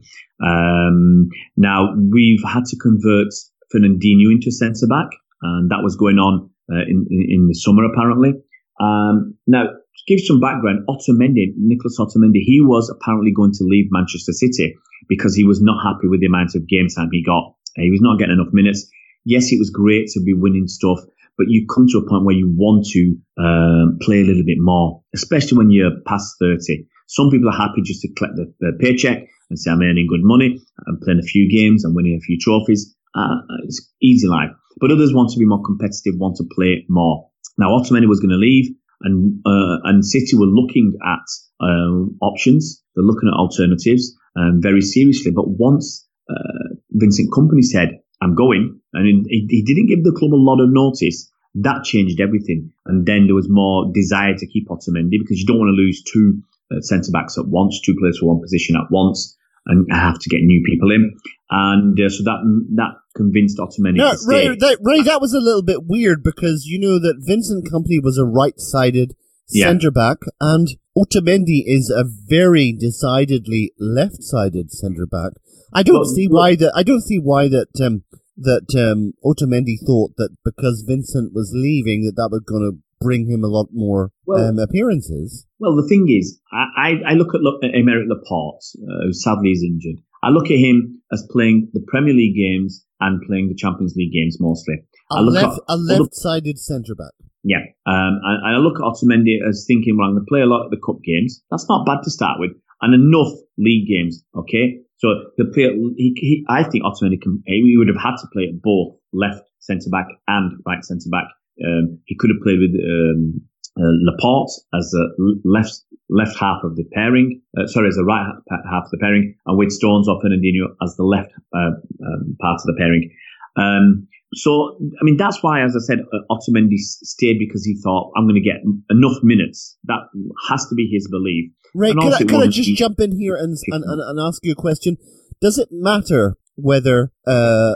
Um, 0.43 1.29
now 1.57 1.95
we've 1.97 2.43
had 2.47 2.65
to 2.67 2.77
convert 2.77 3.33
Fernandinho 3.75 4.31
into 4.31 4.51
centre 4.51 4.87
back, 4.87 5.09
and 5.43 5.71
that 5.71 5.83
was 5.83 5.97
going 5.97 6.19
on 6.19 6.51
uh, 6.71 6.83
in, 6.87 7.07
in, 7.11 7.27
in 7.29 7.49
the 7.49 7.55
summer 7.55 7.85
apparently. 7.85 8.35
Um, 8.81 9.35
now 9.47 9.65
to 9.65 10.03
give 10.07 10.21
some 10.25 10.41
background, 10.41 10.87
Otamendi, 10.89 11.55
Nicholas 11.57 11.99
Otamendi, 11.99 12.45
he 12.45 12.61
was 12.61 12.91
apparently 12.91 13.33
going 13.33 13.53
to 13.53 13.65
leave 13.65 13.87
Manchester 13.91 14.33
City 14.33 14.77
because 15.09 15.35
he 15.35 15.45
was 15.45 15.61
not 15.61 15.83
happy 15.83 16.09
with 16.09 16.21
the 16.21 16.27
amount 16.27 16.55
of 16.55 16.67
game 16.69 16.89
time 16.89 17.09
he 17.13 17.23
got. 17.23 17.55
Uh, 17.79 17.83
he 17.83 17.91
was 17.91 18.01
not 18.01 18.19
getting 18.19 18.35
enough 18.35 18.53
minutes. 18.53 18.89
Yes, 19.25 19.53
it 19.53 19.59
was 19.59 19.71
great 19.71 20.09
to 20.15 20.21
be 20.23 20.33
winning 20.33 20.69
stuff, 20.69 20.99
but 21.37 21.47
you 21.49 21.67
come 21.67 21.87
to 21.89 21.99
a 21.99 22.09
point 22.09 22.25
where 22.25 22.35
you 22.35 22.53
want 22.55 22.87
to 22.93 23.17
um, 23.39 23.99
play 24.01 24.21
a 24.21 24.25
little 24.25 24.45
bit 24.45 24.59
more, 24.59 25.03
especially 25.15 25.59
when 25.59 25.71
you're 25.71 25.91
past 26.07 26.37
30. 26.41 26.87
Some 27.09 27.31
people 27.31 27.49
are 27.49 27.57
happy 27.57 27.83
just 27.83 28.03
to 28.03 28.13
collect 28.15 28.37
the, 28.37 28.53
the 28.61 28.73
paycheck 28.81 29.29
and 29.51 29.59
say, 29.59 29.71
I'm 29.71 29.83
earning 29.83 30.07
good 30.09 30.23
money, 30.23 30.59
I'm 30.87 30.99
playing 31.03 31.21
a 31.21 31.27
few 31.27 31.49
games, 31.51 31.85
I'm 31.85 31.95
winning 31.95 32.17
a 32.17 32.25
few 32.25 32.39
trophies. 32.39 32.95
Uh, 33.15 33.41
it's 33.65 33.93
easy 34.03 34.27
life. 34.27 34.51
But 34.79 34.91
others 34.91 35.15
want 35.15 35.31
to 35.31 35.39
be 35.39 35.47
more 35.47 35.63
competitive, 35.63 36.19
want 36.19 36.37
to 36.37 36.45
play 36.55 36.85
more. 36.89 37.31
Now, 37.57 37.71
Otamendi 37.71 38.09
was 38.09 38.21
going 38.21 38.31
to 38.31 38.37
leave, 38.37 38.67
and 39.03 39.41
uh, 39.47 39.79
and 39.85 40.05
City 40.05 40.37
were 40.37 40.47
looking 40.47 40.93
at 41.05 41.25
uh, 41.61 42.05
options. 42.21 42.83
They're 42.95 43.05
looking 43.05 43.29
at 43.29 43.39
alternatives 43.39 44.15
um, 44.37 44.61
very 44.61 44.83
seriously. 44.83 45.33
But 45.33 45.49
once 45.49 46.07
uh, 46.29 46.77
Vincent 46.91 47.31
Kompany 47.33 47.63
said, 47.63 48.01
I'm 48.21 48.35
going, 48.35 48.81
and 48.93 49.27
he, 49.29 49.47
he 49.49 49.63
didn't 49.63 49.89
give 49.89 50.05
the 50.05 50.17
club 50.17 50.35
a 50.35 50.37
lot 50.41 50.63
of 50.63 50.71
notice, 50.71 51.31
that 51.57 51.85
changed 51.85 52.21
everything. 52.21 52.73
And 52.85 53.07
then 53.07 53.27
there 53.27 53.35
was 53.35 53.49
more 53.49 53.91
desire 53.93 54.35
to 54.37 54.47
keep 54.47 54.69
Otamendi 54.69 55.19
because 55.19 55.39
you 55.39 55.47
don't 55.47 55.59
want 55.59 55.71
to 55.71 55.83
lose 55.83 56.03
two 56.03 56.43
uh, 56.71 56.81
centre 56.81 57.11
backs 57.13 57.39
at 57.39 57.47
once, 57.47 57.81
two 57.81 57.97
players 57.99 58.19
for 58.19 58.27
one 58.27 58.43
position 58.43 58.77
at 58.77 58.91
once, 58.91 59.37
and 59.67 59.87
have 59.91 60.19
to 60.19 60.29
get 60.29 60.41
new 60.43 60.63
people 60.65 60.91
in. 60.91 61.17
And 61.51 61.99
uh, 61.99 62.09
so 62.09 62.25
that 62.25 62.41
that 62.77 62.95
convinced 63.15 63.59
Otamendi 63.59 63.97
no, 63.97 64.13
to 64.13 64.19
stay. 64.19 64.49
Ray, 64.49 64.57
that, 64.57 64.79
Ray, 64.83 65.03
that 65.03 65.21
was 65.21 65.33
a 65.33 65.41
little 65.41 65.63
bit 65.63 65.87
weird 65.87 66.23
because 66.23 66.67
you 66.67 66.79
know 66.79 66.99
that 66.99 67.23
Vincent 67.27 67.69
Kompany 67.71 68.03
was 68.03 68.19
a 68.19 68.25
right-sided 68.25 69.15
yeah. 69.51 69.67
centre 69.67 69.91
back, 69.91 70.19
and 70.41 70.69
Otamendi 70.97 71.63
is 71.67 71.91
a 71.91 72.05
very 72.05 72.73
decidedly 72.73 73.73
left-sided 73.79 74.73
centre 74.73 75.07
back. 75.07 75.33
I 75.73 75.83
don't 75.83 75.97
well, 75.97 76.05
see 76.05 76.27
why 76.27 76.57
that. 76.57 76.73
I 76.75 76.83
don't 76.83 77.03
see 77.03 77.19
why 77.19 77.49
that 77.49 77.69
um, 77.85 78.05
that 78.37 78.75
um, 78.77 79.13
Otamendi 79.25 79.77
thought 79.85 80.13
that 80.17 80.37
because 80.45 80.85
Vincent 80.87 81.33
was 81.35 81.53
leaving 81.55 82.05
that 82.05 82.17
that 82.17 82.31
was 82.31 82.43
going 82.47 82.63
to 82.63 82.79
bring 83.01 83.31
him 83.31 83.45
a 83.45 83.49
lot 83.49 83.69
more 83.73 84.11
well, 84.27 84.49
um, 84.49 84.59
appearances. 84.59 85.47
Well, 85.59 85.77
the 85.77 85.87
thing 85.87 86.07
is, 86.09 86.41
I, 86.53 86.95
I, 87.07 87.13
look 87.13 87.35
at 87.35 87.41
at 87.41 87.75
Aymeric 87.75 88.09
Laporte, 88.09 88.63
uh, 88.83 89.07
who 89.07 89.13
sadly 89.13 89.51
is 89.51 89.63
injured. 89.63 90.03
I 90.23 90.31
look 90.31 90.47
at 90.47 90.59
him 90.59 91.03
as 91.13 91.27
playing 91.31 91.71
the 91.73 91.85
Premier 91.87 92.15
League 92.15 92.37
games 92.37 92.85
and 93.01 93.23
playing 93.27 93.49
the 93.49 93.55
Champions 93.55 93.95
League 93.97 94.13
games 94.13 94.39
mostly. 94.41 94.77
A 95.11 95.23
left, 95.23 95.61
a 95.69 95.77
left-sided 95.77 96.59
centre 96.59 96.95
back. 96.95 97.13
Yeah, 97.47 97.63
um, 97.87 98.19
and, 98.27 98.43
and, 98.43 98.57
I 98.57 98.59
look 98.59 98.83
at 98.83 98.83
Otamendi 98.83 99.39
as 99.47 99.67
thinking, 99.69 99.97
well, 99.97 100.09
I'm 100.09 100.15
going 100.15 100.27
to 100.27 100.29
play 100.29 100.41
a 100.41 100.51
lot 100.51 100.65
of 100.67 100.73
the 100.73 100.83
cup 100.83 100.99
games. 101.07 101.41
That's 101.49 101.69
not 101.69 101.87
bad 101.87 102.03
to 102.03 102.11
start 102.11 102.41
with, 102.41 102.51
and 102.83 102.91
enough 102.91 103.31
league 103.57 103.87
games. 103.87 104.25
Okay, 104.35 104.83
so 104.99 105.31
the 105.39 105.47
player, 105.55 105.71
he, 105.95 106.11
he, 106.19 106.45
I 106.49 106.65
think 106.65 106.83
Otamendi 106.83 107.23
can, 107.23 107.43
he 107.47 107.77
would 107.79 107.87
have 107.87 108.03
had 108.03 108.17
to 108.19 108.27
play 108.33 108.51
at 108.51 108.61
both 108.61 108.99
left 109.13 109.47
centre 109.61 109.91
back 109.91 110.09
and 110.27 110.59
right 110.67 110.85
centre 110.85 111.09
back. 111.09 111.31
Um, 111.63 112.03
he 112.07 112.17
could 112.19 112.31
have 112.35 112.43
played 112.43 112.59
with 112.59 112.75
um, 112.83 113.41
uh, 113.79 113.95
Laporte 114.03 114.51
as 114.75 114.91
the 114.91 115.39
left 115.45 115.87
left 116.11 116.37
half 116.39 116.65
of 116.65 116.75
the 116.75 116.85
pairing, 116.95 117.43
uh, 117.57 117.67
sorry, 117.67 117.89
as 117.89 117.97
the 117.97 118.05
right 118.05 118.27
half 118.51 118.85
of 118.85 118.91
the 118.91 118.99
pairing, 118.99 119.37
and 119.47 119.57
with 119.57 119.71
Stones 119.71 120.09
or 120.09 120.19
Fernandinho 120.19 120.75
as 120.83 120.97
the 120.97 121.05
left 121.05 121.31
uh, 121.55 121.79
um, 122.03 122.37
part 122.41 122.59
of 122.59 122.67
the 122.67 122.75
pairing. 122.77 123.11
Um, 123.57 124.09
so, 124.35 124.77
I 125.01 125.05
mean, 125.05 125.17
that's 125.17 125.43
why, 125.43 125.63
as 125.63 125.77
I 125.77 125.81
said, 125.81 126.01
uh, 126.01 126.35
Otamendi 126.35 126.79
stayed 126.79 127.39
because 127.39 127.65
he 127.65 127.81
thought, 127.83 128.13
I'm 128.17 128.25
going 128.25 128.35
to 128.35 128.41
get 128.41 128.57
enough 128.91 129.23
minutes. 129.23 129.77
That 129.85 130.01
has 130.49 130.67
to 130.69 130.75
be 130.75 130.89
his 130.93 131.09
belief. 131.09 131.53
Right. 131.75 131.93
Can 131.93 132.13
I, 132.13 132.19
can 132.19 132.43
I 132.43 132.47
just 132.49 132.75
jump 132.75 133.01
in 133.01 133.19
here 133.19 133.37
and, 133.37 133.57
and, 133.69 133.85
and, 133.85 134.01
and, 134.01 134.21
ask 134.21 134.45
you 134.45 134.53
a 134.53 134.57
question? 134.57 134.97
Does 135.41 135.59
it 135.59 135.69
matter 135.71 136.37
whether 136.57 137.13
uh, 137.27 137.75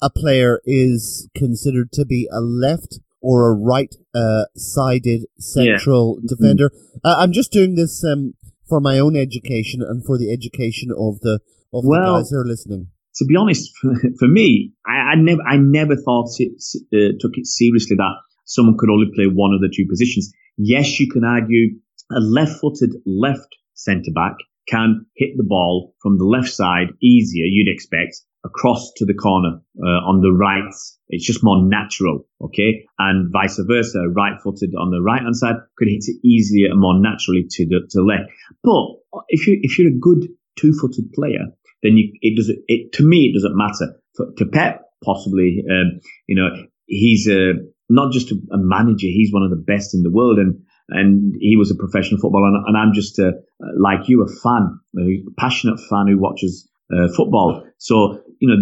a 0.00 0.10
player 0.14 0.60
is 0.64 1.28
considered 1.34 1.92
to 1.92 2.06
be 2.06 2.28
a 2.32 2.40
left 2.40 3.00
or 3.20 3.50
a 3.50 3.54
right-sided 3.54 5.22
uh, 5.22 5.40
central 5.40 6.18
yeah. 6.22 6.26
Mm-hmm. 6.26 6.26
defender? 6.26 6.72
Uh, 7.04 7.16
I'm 7.18 7.32
just 7.32 7.52
doing 7.52 7.74
this 7.74 8.02
um, 8.04 8.34
for 8.68 8.80
my 8.80 8.98
own 8.98 9.16
education 9.16 9.82
and 9.82 10.04
for 10.04 10.16
the 10.16 10.32
education 10.32 10.90
of 10.90 11.20
the 11.20 11.40
of 11.72 11.84
well, 11.84 12.00
the 12.00 12.18
guys 12.18 12.30
who 12.30 12.38
are 12.38 12.46
listening 12.46 12.88
to 13.16 13.24
be 13.24 13.36
honest, 13.36 13.70
for, 13.80 13.94
for 14.18 14.28
me, 14.28 14.72
I, 14.86 15.12
I, 15.12 15.14
never, 15.16 15.42
I 15.42 15.56
never 15.56 15.96
thought 15.96 16.30
it 16.38 16.52
uh, 16.92 17.16
took 17.20 17.32
it 17.34 17.46
seriously 17.46 17.96
that 17.96 18.14
someone 18.44 18.76
could 18.78 18.90
only 18.90 19.10
play 19.14 19.26
one 19.26 19.52
of 19.54 19.60
the 19.60 19.72
two 19.74 19.86
positions. 19.88 20.32
Yes, 20.56 20.98
you 21.00 21.08
can 21.08 21.24
argue 21.24 21.78
a 22.10 22.20
left-footed 22.20 22.90
left 23.06 23.56
centre 23.74 24.12
back 24.14 24.34
can 24.68 25.06
hit 25.16 25.30
the 25.36 25.44
ball 25.44 25.94
from 26.00 26.18
the 26.18 26.24
left 26.24 26.48
side 26.48 26.88
easier, 27.02 27.44
you'd 27.44 27.72
expect, 27.72 28.20
across 28.44 28.92
to 28.96 29.04
the 29.04 29.14
corner 29.14 29.60
uh, 29.82 30.00
on 30.06 30.20
the 30.20 30.30
right. 30.30 30.72
It's 31.08 31.26
just 31.26 31.42
more 31.42 31.62
natural, 31.62 32.26
okay? 32.40 32.86
And 32.98 33.32
vice 33.32 33.58
versa, 33.58 34.00
right-footed 34.08 34.70
on 34.78 34.90
the 34.90 35.02
right-hand 35.02 35.36
side 35.36 35.56
could 35.76 35.88
hit 35.88 36.04
it 36.06 36.26
easier 36.26 36.70
and 36.70 36.80
more 36.80 36.98
naturally 37.00 37.46
to 37.50 37.66
the 37.66 37.80
to 37.90 38.02
left. 38.02 38.30
But 38.62 39.22
if 39.28 39.46
you 39.46 39.58
if 39.62 39.78
you're 39.78 39.88
a 39.88 39.98
good 39.98 40.28
two-footed 40.56 41.12
player, 41.14 41.46
then 41.82 41.96
you, 41.96 42.12
it 42.20 42.36
doesn't, 42.36 42.58
it, 42.68 42.92
to 42.94 43.06
me, 43.06 43.30
it 43.30 43.34
doesn't 43.34 43.56
matter. 43.56 43.96
For, 44.16 44.26
to 44.38 44.46
Pep, 44.46 44.82
possibly, 45.04 45.64
um, 45.70 46.00
you 46.26 46.36
know, 46.36 46.48
he's 46.86 47.28
a, 47.28 47.54
not 47.88 48.12
just 48.12 48.30
a, 48.30 48.34
a, 48.52 48.58
manager, 48.58 49.06
he's 49.06 49.32
one 49.32 49.42
of 49.42 49.50
the 49.50 49.56
best 49.56 49.94
in 49.94 50.02
the 50.02 50.10
world. 50.10 50.38
And, 50.38 50.62
and 50.88 51.34
he 51.40 51.56
was 51.56 51.70
a 51.70 51.76
professional 51.76 52.20
footballer. 52.20 52.48
And, 52.48 52.64
and 52.66 52.76
I'm 52.76 52.92
just, 52.92 53.18
a, 53.18 53.32
like 53.78 54.08
you, 54.08 54.22
a 54.22 54.28
fan, 54.42 54.78
a 54.98 55.22
passionate 55.38 55.78
fan 55.78 56.06
who 56.08 56.18
watches 56.18 56.68
uh, 56.92 57.08
football. 57.16 57.64
So, 57.78 58.20
you 58.40 58.48
know, 58.48 58.56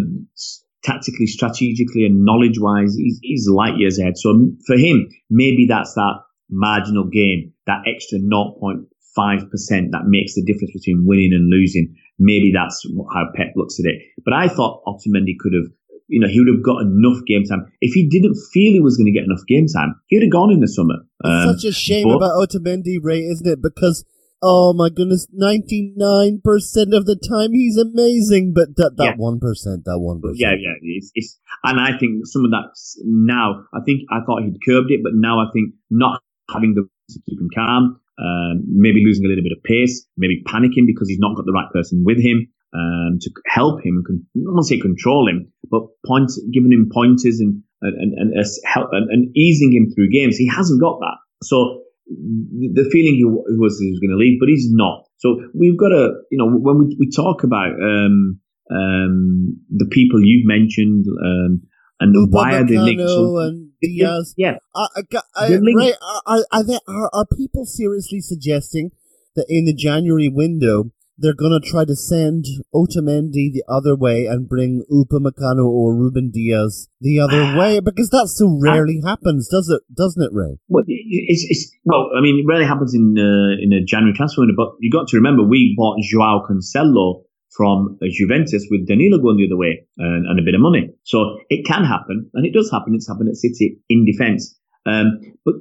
tactically, 0.84 1.26
strategically, 1.26 2.04
and 2.04 2.24
knowledge 2.24 2.58
wise, 2.58 2.94
he's, 2.94 3.18
he's 3.22 3.48
light 3.48 3.78
years 3.78 3.98
ahead. 3.98 4.16
So 4.16 4.50
for 4.66 4.76
him, 4.76 5.08
maybe 5.30 5.66
that's 5.68 5.94
that 5.94 6.20
marginal 6.50 7.04
gain, 7.04 7.52
that 7.66 7.82
extra 7.86 8.18
0.5% 8.18 8.86
that 9.16 10.04
makes 10.06 10.34
the 10.34 10.44
difference 10.44 10.72
between 10.72 11.06
winning 11.06 11.32
and 11.32 11.50
losing. 11.50 11.94
Maybe 12.18 12.52
that's 12.52 12.86
how 13.12 13.26
Pep 13.34 13.52
looks 13.56 13.78
at 13.78 13.86
it. 13.86 14.02
But 14.24 14.34
I 14.34 14.48
thought 14.48 14.82
Otamendi 14.86 15.38
could 15.38 15.54
have, 15.54 15.70
you 16.08 16.20
know, 16.20 16.28
he 16.28 16.40
would 16.40 16.48
have 16.48 16.64
got 16.64 16.82
enough 16.82 17.24
game 17.26 17.44
time. 17.44 17.70
If 17.80 17.94
he 17.94 18.08
didn't 18.08 18.36
feel 18.52 18.72
he 18.72 18.80
was 18.80 18.96
going 18.96 19.06
to 19.06 19.12
get 19.12 19.24
enough 19.24 19.46
game 19.46 19.66
time, 19.66 20.00
he 20.06 20.16
would 20.16 20.24
have 20.24 20.32
gone 20.32 20.50
in 20.50 20.60
the 20.60 20.68
summer. 20.68 20.96
Um, 21.24 21.54
such 21.54 21.64
a 21.64 21.72
shame 21.72 22.08
but, 22.08 22.16
about 22.16 22.48
Otamendi, 22.48 22.98
Ray, 23.00 23.20
isn't 23.20 23.46
it? 23.46 23.62
Because 23.62 24.04
oh 24.42 24.72
my 24.72 24.88
goodness, 24.88 25.26
ninety 25.32 25.92
nine 25.96 26.40
percent 26.42 26.94
of 26.94 27.06
the 27.06 27.16
time 27.16 27.52
he's 27.52 27.76
amazing, 27.76 28.52
but 28.54 28.76
that 28.76 28.96
that 28.96 29.18
one 29.18 29.38
that 29.38 29.98
one 29.98 30.20
percent. 30.20 30.38
Yeah, 30.38 30.52
yeah, 30.58 30.74
it's, 30.82 31.10
it's 31.14 31.38
and 31.64 31.80
I 31.80 31.98
think 31.98 32.26
some 32.26 32.44
of 32.44 32.50
that 32.50 32.74
now. 33.04 33.64
I 33.74 33.80
think 33.84 34.02
I 34.10 34.20
thought 34.24 34.42
he'd 34.42 34.58
curbed 34.64 34.90
it, 34.90 35.00
but 35.02 35.12
now 35.14 35.40
I 35.40 35.50
think 35.52 35.74
not 35.90 36.22
having 36.50 36.74
the 36.74 36.88
to 37.10 37.20
keep 37.26 37.40
him 37.40 37.48
calm, 37.54 38.00
um, 38.18 38.64
maybe 38.66 39.02
losing 39.04 39.24
a 39.24 39.28
little 39.28 39.44
bit 39.44 39.56
of 39.56 39.62
pace, 39.62 40.06
maybe 40.16 40.42
panicking 40.46 40.86
because 40.86 41.08
he's 41.08 41.20
not 41.20 41.36
got 41.36 41.46
the 41.46 41.52
right 41.52 41.70
person 41.72 42.02
with 42.04 42.20
him 42.20 42.48
um, 42.74 43.18
to 43.20 43.30
help 43.46 43.80
him. 43.84 44.02
Con- 44.06 44.26
I 44.36 44.54
don't 44.54 44.62
say 44.62 44.78
control 44.78 45.28
him, 45.28 45.52
but 45.70 45.82
point, 46.06 46.30
giving 46.52 46.72
him 46.72 46.90
pointers 46.92 47.40
and 47.40 47.62
and 47.80 48.12
and, 48.18 48.32
and, 48.32 48.46
help, 48.64 48.88
and, 48.92 49.10
and 49.10 49.36
easing 49.36 49.72
him 49.72 49.92
through 49.94 50.10
games. 50.10 50.36
He 50.36 50.48
hasn't 50.48 50.80
got 50.80 50.98
that. 51.00 51.16
So 51.42 51.82
the 52.06 52.88
feeling 52.90 53.14
he 53.14 53.24
was 53.24 53.78
he 53.78 53.90
was 53.90 54.00
going 54.00 54.10
to 54.10 54.16
leave, 54.16 54.40
but 54.40 54.48
he's 54.48 54.68
not. 54.70 55.04
So 55.18 55.40
we've 55.54 55.78
got 55.78 55.88
to, 55.88 56.14
you 56.30 56.38
know, 56.38 56.48
when 56.48 56.78
we, 56.78 56.96
we 56.98 57.10
talk 57.10 57.44
about 57.44 57.72
um, 57.82 58.40
um, 58.70 59.56
the 59.70 59.86
people 59.90 60.20
you've 60.22 60.46
mentioned 60.46 61.06
um, 61.08 61.62
and 62.00 62.32
why 62.32 62.56
are 62.56 62.64
they 62.64 62.78
linked? 62.78 63.02
So, 63.02 63.38
and 63.38 63.67
Dias. 63.82 64.34
Yeah, 64.36 64.56
uh, 64.74 64.88
uh, 64.96 65.20
uh, 65.36 65.48
right. 65.74 65.94
Are, 66.26 66.44
are, 66.52 66.64
they, 66.64 66.78
are, 66.86 67.10
are 67.12 67.26
people 67.36 67.64
seriously 67.64 68.20
suggesting 68.20 68.90
that 69.36 69.46
in 69.48 69.64
the 69.64 69.74
January 69.74 70.28
window 70.28 70.90
they're 71.18 71.34
going 71.34 71.60
to 71.60 71.68
try 71.68 71.84
to 71.84 71.96
send 71.96 72.46
Otamendi 72.72 73.50
the 73.52 73.64
other 73.68 73.96
way 73.96 74.26
and 74.26 74.48
bring 74.48 74.84
Upamecano 74.90 75.66
or 75.66 75.94
Ruben 75.94 76.30
Dias 76.30 76.88
the 77.00 77.18
other 77.18 77.42
ah. 77.42 77.58
way 77.58 77.80
because 77.80 78.10
that 78.10 78.28
so 78.28 78.58
rarely 78.62 79.02
I, 79.04 79.10
happens, 79.10 79.48
does 79.48 79.68
it? 79.68 79.82
Doesn't 79.94 80.22
it, 80.22 80.30
Ray? 80.32 80.58
Well, 80.68 80.84
it's, 80.86 81.44
it's 81.48 81.72
well, 81.84 82.10
I 82.16 82.20
mean, 82.20 82.38
it 82.38 82.48
rarely 82.48 82.66
happens 82.66 82.94
in 82.94 83.16
uh, 83.18 83.60
in 83.60 83.72
a 83.72 83.84
January 83.84 84.14
transfer 84.16 84.42
window. 84.42 84.54
But 84.56 84.76
you've 84.80 84.92
got 84.92 85.08
to 85.08 85.16
remember, 85.16 85.42
we 85.42 85.74
bought 85.76 85.98
Joao 86.02 86.46
Cancelo 86.48 87.24
from 87.58 87.98
uh, 88.00 88.06
Juventus 88.08 88.68
with 88.70 88.86
Danilo 88.86 89.18
going 89.18 89.36
the 89.36 89.46
other 89.46 89.58
way 89.58 89.84
and, 89.98 90.26
and, 90.26 90.38
a 90.38 90.42
bit 90.42 90.54
of 90.54 90.60
money. 90.60 90.94
So 91.02 91.38
it 91.50 91.66
can 91.66 91.84
happen, 91.84 92.30
and 92.34 92.46
it 92.46 92.54
does 92.54 92.70
happen. 92.70 92.94
It's 92.94 93.08
happened 93.08 93.28
at 93.28 93.36
City 93.36 93.80
in 93.88 94.06
defence. 94.06 94.56
Um, 94.86 95.18
but 95.44 95.54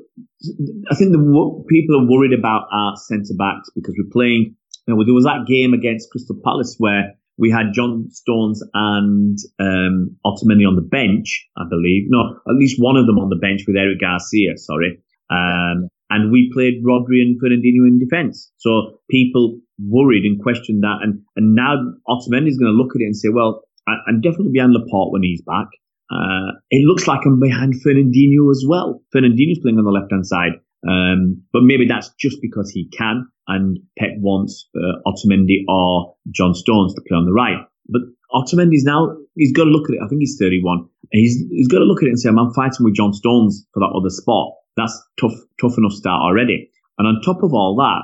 I 0.91 0.95
think 0.95 1.11
the 1.11 1.63
people 1.67 1.99
are 1.99 2.07
worried 2.07 2.37
about 2.37 2.67
our 2.71 2.95
centre 2.95 3.33
backs 3.35 3.71
because 3.75 3.95
we're 3.97 4.13
playing 4.13 4.55
you 4.87 4.95
know, 4.95 5.03
there 5.03 5.13
was 5.13 5.25
that 5.25 5.45
game 5.47 5.73
against 5.73 6.09
Crystal 6.11 6.39
Palace 6.43 6.75
where 6.77 7.15
we 7.37 7.51
had 7.51 7.73
John 7.73 8.09
Stones 8.09 8.63
and 8.73 9.37
um, 9.59 10.17
Otamendi 10.25 10.67
on 10.67 10.75
the 10.75 10.87
bench, 10.89 11.47
I 11.57 11.63
believe. 11.69 12.03
No, 12.07 12.39
at 12.47 12.55
least 12.55 12.77
one 12.79 12.95
of 12.95 13.05
them 13.05 13.19
on 13.19 13.29
the 13.29 13.35
bench 13.35 13.61
with 13.67 13.75
Eric 13.75 13.99
Garcia, 13.99 14.57
sorry. 14.57 15.03
Um, 15.29 15.89
and 16.09 16.31
we 16.31 16.49
played 16.53 16.83
Rodri 16.85 17.21
and 17.21 17.39
Fernandinho 17.39 17.85
in 17.85 17.99
defence. 17.99 18.51
So 18.57 19.01
people 19.11 19.59
worried 19.79 20.23
and 20.25 20.41
questioned 20.41 20.83
that. 20.83 20.99
And, 21.01 21.21
and 21.35 21.55
now 21.55 21.75
Otamendi 22.07 22.49
is 22.49 22.57
going 22.57 22.71
to 22.71 22.77
look 22.77 22.95
at 22.95 23.01
it 23.01 23.05
and 23.05 23.15
say, 23.15 23.29
well, 23.29 23.63
I, 23.87 23.95
am 24.09 24.21
definitely 24.21 24.51
behind 24.53 24.73
Laporte 24.73 25.11
when 25.11 25.23
he's 25.23 25.41
back. 25.41 25.67
Uh, 26.11 26.55
it 26.69 26.85
looks 26.85 27.07
like 27.07 27.21
I'm 27.25 27.39
behind 27.39 27.75
Fernandinho 27.85 28.49
as 28.51 28.63
well. 28.67 29.01
Fernandinho's 29.13 29.59
playing 29.59 29.77
on 29.77 29.85
the 29.85 29.91
left 29.91 30.11
hand 30.11 30.25
side. 30.25 30.53
Um, 30.87 31.43
but 31.51 31.63
maybe 31.63 31.87
that's 31.87 32.11
just 32.19 32.37
because 32.41 32.69
he 32.69 32.87
can 32.89 33.27
and 33.47 33.79
Pep 33.97 34.11
wants 34.19 34.69
uh, 34.75 35.01
Otamendi 35.07 35.63
or 35.67 36.15
John 36.31 36.53
Stones 36.53 36.93
to 36.95 37.01
play 37.01 37.17
on 37.17 37.25
the 37.25 37.33
right. 37.33 37.65
But 37.89 38.01
Otamendi's 38.33 38.83
now, 38.83 39.15
he's 39.35 39.53
got 39.53 39.65
to 39.65 39.69
look 39.69 39.89
at 39.89 39.95
it. 39.95 40.01
I 40.03 40.07
think 40.07 40.19
he's 40.19 40.37
31. 40.39 40.79
And 40.79 40.87
he's, 41.11 41.37
he's 41.49 41.67
got 41.67 41.79
to 41.79 41.85
look 41.85 42.03
at 42.03 42.07
it 42.07 42.11
and 42.11 42.19
say, 42.19 42.29
I'm 42.29 42.53
fighting 42.53 42.83
with 42.83 42.95
John 42.95 43.13
Stones 43.13 43.65
for 43.73 43.79
that 43.79 43.93
other 43.95 44.09
spot. 44.09 44.53
That's 44.75 44.93
tough, 45.19 45.33
tough 45.59 45.77
enough 45.77 45.93
start 45.93 46.21
already. 46.21 46.69
And 46.97 47.07
on 47.07 47.21
top 47.21 47.43
of 47.43 47.53
all 47.53 47.75
that, 47.77 48.03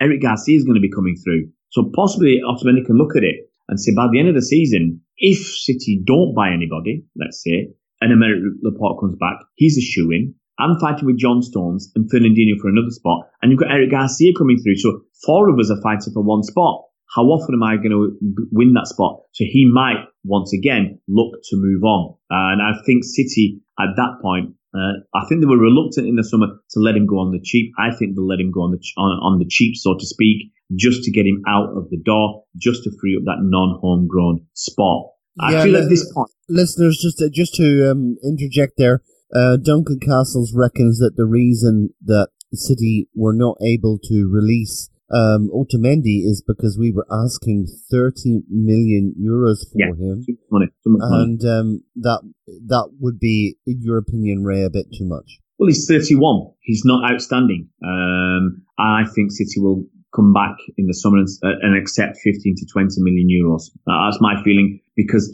Eric 0.00 0.22
Garcia 0.22 0.56
is 0.56 0.64
going 0.64 0.74
to 0.74 0.80
be 0.80 0.90
coming 0.90 1.16
through. 1.22 1.48
So 1.70 1.90
possibly 1.94 2.40
Otamendi 2.46 2.84
can 2.86 2.96
look 2.96 3.16
at 3.16 3.24
it 3.24 3.50
and 3.68 3.80
say, 3.80 3.94
by 3.94 4.06
the 4.10 4.18
end 4.18 4.28
of 4.28 4.34
the 4.34 4.42
season, 4.42 5.00
if 5.16 5.38
City 5.38 6.02
don't 6.04 6.34
buy 6.34 6.50
anybody, 6.50 7.04
let's 7.16 7.42
say, 7.42 7.68
and 8.00 8.12
Aymeric 8.12 8.42
Laporte 8.62 9.00
comes 9.00 9.16
back, 9.18 9.38
he's 9.54 9.78
a 9.78 9.80
shoe 9.80 10.10
in. 10.10 10.34
I'm 10.58 10.78
fighting 10.78 11.06
with 11.06 11.18
John 11.18 11.42
Stones 11.42 11.90
and 11.94 12.08
Fernandinho 12.10 12.60
for 12.60 12.68
another 12.68 12.90
spot, 12.90 13.26
and 13.42 13.50
you've 13.50 13.60
got 13.60 13.72
Eric 13.72 13.90
Garcia 13.90 14.32
coming 14.36 14.58
through. 14.62 14.76
So 14.76 15.00
four 15.24 15.48
of 15.48 15.58
us 15.58 15.70
are 15.70 15.82
fighting 15.82 16.12
for 16.12 16.22
one 16.22 16.42
spot. 16.42 16.84
How 17.14 17.22
often 17.22 17.54
am 17.54 17.62
I 17.62 17.76
going 17.76 17.90
to 17.90 18.18
win 18.52 18.72
that 18.74 18.86
spot? 18.86 19.20
So 19.32 19.44
he 19.44 19.70
might 19.72 20.04
once 20.24 20.52
again 20.52 21.00
look 21.08 21.34
to 21.50 21.56
move 21.56 21.82
on. 21.84 22.14
And 22.30 22.62
I 22.62 22.80
think 22.84 23.04
City 23.04 23.60
at 23.78 23.94
that 23.96 24.18
point, 24.22 24.54
uh, 24.74 25.00
I 25.14 25.24
think 25.28 25.40
they 25.40 25.46
were 25.46 25.58
reluctant 25.58 26.08
in 26.08 26.16
the 26.16 26.24
summer 26.24 26.48
to 26.70 26.80
let 26.80 26.96
him 26.96 27.06
go 27.06 27.20
on 27.20 27.30
the 27.30 27.40
cheap. 27.42 27.72
I 27.78 27.94
think 27.94 28.16
they'll 28.16 28.26
let 28.26 28.40
him 28.40 28.50
go 28.50 28.62
on 28.62 28.72
the 28.72 28.80
on, 28.96 29.18
on 29.22 29.38
the 29.38 29.46
cheap, 29.48 29.76
so 29.76 29.94
to 29.96 30.06
speak, 30.06 30.52
just 30.74 31.04
to 31.04 31.12
get 31.12 31.26
him 31.26 31.42
out 31.46 31.70
of 31.76 31.90
the 31.90 31.98
door, 31.98 32.44
just 32.56 32.82
to 32.84 32.90
free 33.00 33.16
up 33.16 33.24
that 33.24 33.38
non-homegrown 33.40 34.46
spot. 34.54 35.10
I 35.38 35.62
feel 35.62 35.76
at 35.76 35.88
this 35.88 36.12
point, 36.12 36.30
listeners, 36.48 36.98
just 37.00 37.18
to, 37.18 37.30
just 37.30 37.54
to 37.54 37.90
um, 37.90 38.16
interject 38.24 38.74
there. 38.76 39.02
Uh, 39.34 39.56
Duncan 39.56 39.98
Castles 39.98 40.52
reckons 40.54 40.98
that 40.98 41.16
the 41.16 41.24
reason 41.24 41.90
that 42.04 42.28
City 42.52 43.08
were 43.14 43.32
not 43.32 43.56
able 43.64 43.98
to 44.04 44.28
release 44.28 44.90
um, 45.12 45.50
Otamendi 45.52 46.24
is 46.24 46.42
because 46.46 46.78
we 46.78 46.90
were 46.90 47.06
asking 47.10 47.66
30 47.90 48.42
million 48.48 49.14
euros 49.20 49.60
for 49.70 49.78
yeah, 49.78 49.92
him. 49.92 50.24
Money, 50.50 50.66
and 50.84 51.44
um, 51.44 51.82
that 51.96 52.20
that 52.66 52.88
would 53.00 53.18
be, 53.18 53.56
in 53.66 53.80
your 53.82 53.98
opinion, 53.98 54.44
Ray, 54.44 54.64
a 54.64 54.70
bit 54.70 54.86
too 54.96 55.04
much. 55.04 55.38
Well, 55.58 55.68
he's 55.68 55.86
31. 55.86 56.50
He's 56.62 56.84
not 56.84 57.10
outstanding. 57.10 57.68
Um, 57.84 58.62
I 58.78 59.04
think 59.14 59.30
City 59.30 59.60
will 59.60 59.84
come 60.14 60.32
back 60.32 60.56
in 60.78 60.86
the 60.86 60.94
summer 60.94 61.18
and, 61.18 61.28
uh, 61.44 61.58
and 61.60 61.76
accept 61.76 62.18
15 62.24 62.54
to 62.56 62.66
20 62.72 62.94
million 62.98 63.28
euros. 63.28 63.70
Uh, 63.86 64.10
that's 64.10 64.20
my 64.20 64.40
feeling 64.42 64.80
because 64.96 65.28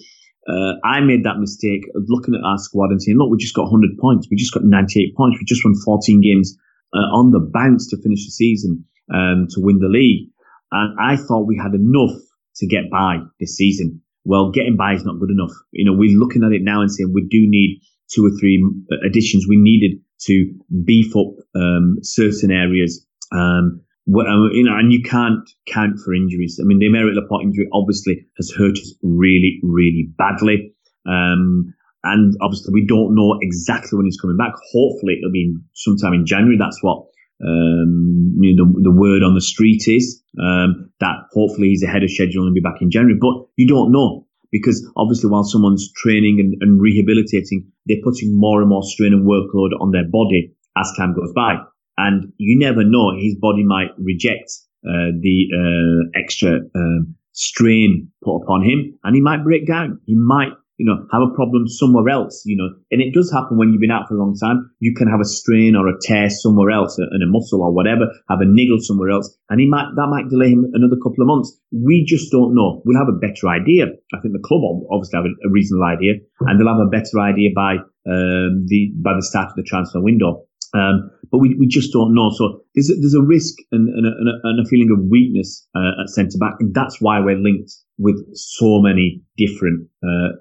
uh, 0.49 0.73
I 0.85 1.01
made 1.01 1.25
that 1.25 1.39
mistake 1.39 1.85
of 1.95 2.05
looking 2.09 2.35
at 2.35 2.45
our 2.45 2.59
squad 2.59 2.91
and 2.91 3.01
saying, 3.01 3.19
look, 3.19 3.31
we 3.31 3.39
just 3.39 3.55
got 3.55 3.71
100 3.71 3.99
points. 3.99 4.27
We 4.31 4.37
just 4.37 4.53
got 4.53 4.65
98 4.65 5.15
points. 5.17 5.39
We 5.39 5.45
just 5.45 5.65
won 5.65 5.75
14 5.85 6.21
games 6.21 6.57
uh, 6.93 7.09
on 7.15 7.31
the 7.31 7.41
bounce 7.41 7.89
to 7.91 7.97
finish 8.03 8.25
the 8.25 8.33
season 8.33 8.85
um, 9.13 9.47
to 9.51 9.61
win 9.61 9.79
the 9.79 9.89
league. 9.89 10.29
And 10.73 10.97
I 11.01 11.17
thought 11.17 11.47
we 11.47 11.61
had 11.61 11.75
enough 11.75 12.17
to 12.57 12.67
get 12.67 12.91
by 12.91 13.19
this 13.39 13.57
season. 13.57 14.03
Well, 14.25 14.51
getting 14.51 14.77
by 14.77 14.95
is 14.95 15.05
not 15.05 15.19
good 15.19 15.31
enough. 15.31 15.53
You 15.73 15.85
know, 15.85 15.97
we're 15.97 16.19
looking 16.19 16.45
at 16.45 16.53
it 16.53 16.63
now 16.63 16.83
and 16.83 16.93
saying 16.93 17.13
we 17.13 17.23
do 17.23 17.49
need 17.49 17.81
two 18.13 18.27
or 18.27 18.31
three 18.39 18.63
additions. 19.05 19.47
We 19.49 19.57
needed 19.57 20.01
to 20.27 20.53
beef 20.85 21.17
up 21.17 21.33
um, 21.55 21.97
certain 22.03 22.51
areas. 22.51 23.07
Um, 23.33 23.83
uh, 24.09 24.51
you 24.53 24.65
know, 24.65 24.77
and 24.77 24.93
you 24.93 25.03
can't 25.03 25.49
count 25.67 25.99
for 26.05 26.15
injuries. 26.15 26.59
I 26.61 26.65
mean, 26.67 26.79
the 26.79 26.87
Aymeric 26.87 27.15
Laporte 27.15 27.45
injury 27.45 27.69
obviously 27.73 28.27
has 28.37 28.51
hurt 28.51 28.77
us 28.79 28.95
really, 29.03 29.61
really 29.63 30.11
badly. 30.19 30.75
Um, 31.07 31.75
and 32.03 32.35
obviously 32.41 32.73
we 32.73 32.87
don't 32.87 33.15
know 33.15 33.39
exactly 33.41 33.97
when 33.97 34.07
he's 34.07 34.21
coming 34.21 34.37
back. 34.37 34.55
Hopefully 34.73 35.19
it'll 35.19 35.33
be 35.33 35.55
sometime 35.75 36.15
in 36.15 36.27
January. 36.27 36.57
That's 36.59 36.83
what, 36.83 37.07
um, 37.45 38.37
you 38.41 38.55
know, 38.55 38.65
the, 38.65 38.83
the, 38.83 38.91
word 38.91 39.23
on 39.23 39.35
the 39.35 39.41
street 39.41 39.85
is, 39.87 40.23
um, 40.41 40.91
that 41.01 41.17
hopefully 41.33 41.69
he's 41.69 41.83
ahead 41.83 42.03
of 42.03 42.11
schedule 42.11 42.45
and 42.45 42.55
be 42.55 42.61
back 42.61 42.81
in 42.81 42.91
January. 42.91 43.19
But 43.21 43.47
you 43.57 43.67
don't 43.67 43.93
know 43.93 44.27
because 44.53 44.85
obviously 44.97 45.31
while 45.31 45.45
someone's 45.45 45.93
training 45.93 46.41
and, 46.41 46.55
and 46.61 46.81
rehabilitating, 46.81 47.71
they're 47.87 48.03
putting 48.03 48.39
more 48.39 48.61
and 48.61 48.69
more 48.69 48.83
strain 48.83 49.13
and 49.13 49.27
workload 49.27 49.71
on 49.81 49.93
their 49.93 50.09
body 50.09 50.55
as 50.77 50.93
time 50.99 51.15
goes 51.15 51.33
by 51.35 51.57
and 52.01 52.33
you 52.39 52.59
never 52.59 52.83
know 52.83 53.13
his 53.17 53.37
body 53.37 53.65
might 53.65 53.91
reject 53.99 54.51
uh, 54.87 55.13
the 55.21 55.47
uh, 55.53 56.19
extra 56.19 56.61
um, 56.75 57.15
strain 57.33 58.11
put 58.25 58.37
upon 58.43 58.63
him, 58.63 58.99
and 59.05 59.15
he 59.15 59.21
might 59.21 59.45
break 59.45 59.67
down. 59.67 60.01
He 60.07 60.15
might, 60.15 60.53
you 60.81 60.87
know, 60.89 61.05
have 61.13 61.21
a 61.21 61.35
problem 61.37 61.69
somewhere 61.69 62.09
else. 62.09 62.43
You 62.47 62.57
know, 62.57 62.73
and 62.91 63.03
it 63.03 63.13
does 63.13 63.31
happen 63.31 63.59
when 63.59 63.69
you've 63.69 63.85
been 63.85 63.93
out 63.93 64.09
for 64.09 64.17
a 64.17 64.19
long 64.19 64.35
time. 64.35 64.73
You 64.81 64.95
can 64.97 65.09
have 65.13 65.21
a 65.21 65.29
strain 65.29 65.77
or 65.77 65.87
a 65.89 66.01
tear 66.01 66.31
somewhere 66.31 66.71
else, 66.71 66.99
in 66.99 67.21
a 67.21 67.29
muscle 67.29 67.61
or 67.61 67.71
whatever, 67.71 68.09
have 68.31 68.41
a 68.41 68.49
niggle 68.49 68.81
somewhere 68.81 69.11
else, 69.11 69.29
and 69.51 69.61
he 69.61 69.69
might 69.69 69.93
that 69.95 70.09
might 70.09 70.31
delay 70.31 70.49
him 70.49 70.65
another 70.73 70.97
couple 70.97 71.21
of 71.21 71.29
months. 71.29 71.53
We 71.71 72.05
just 72.09 72.33
don't 72.33 72.55
know. 72.55 72.81
We'll 72.87 72.97
have 72.97 73.13
a 73.13 73.21
better 73.21 73.53
idea. 73.53 73.93
I 74.15 74.21
think 74.25 74.33
the 74.33 74.43
club 74.43 74.65
obviously 74.91 75.21
have 75.21 75.29
a, 75.29 75.51
reasonable 75.53 75.85
idea, 75.85 76.25
and 76.41 76.59
they'll 76.59 76.73
have 76.73 76.81
a 76.81 76.89
better 76.89 77.21
idea 77.21 77.51
by 77.55 77.85
um, 78.09 78.65
the 78.65 78.97
by 78.97 79.13
the 79.13 79.23
start 79.23 79.51
of 79.53 79.57
the 79.57 79.69
transfer 79.69 80.01
window. 80.01 80.49
Um, 80.75 81.11
but 81.31 81.39
we, 81.39 81.57
we 81.59 81.67
just 81.67 81.93
don't 81.93 82.15
know. 82.15 82.31
So 82.31 82.63
there's 82.75 82.91
a, 82.91 82.95
there's 82.95 83.15
a 83.15 83.23
risk 83.23 83.55
and, 83.73 83.89
and, 83.89 84.07
a, 84.07 84.33
and 84.45 84.65
a 84.65 84.69
feeling 84.69 84.91
of 84.97 85.05
weakness 85.11 85.67
uh, 85.75 86.03
at 86.03 86.09
centre 86.11 86.39
back, 86.39 86.55
and 86.61 86.75
that's 86.75 87.01
why 87.01 87.21
we're 87.21 87.39
linked 87.39 87.73
with 87.99 88.17
so 88.35 88.81
many 88.81 89.23
different. 89.37 89.89
Uh, 90.03 90.39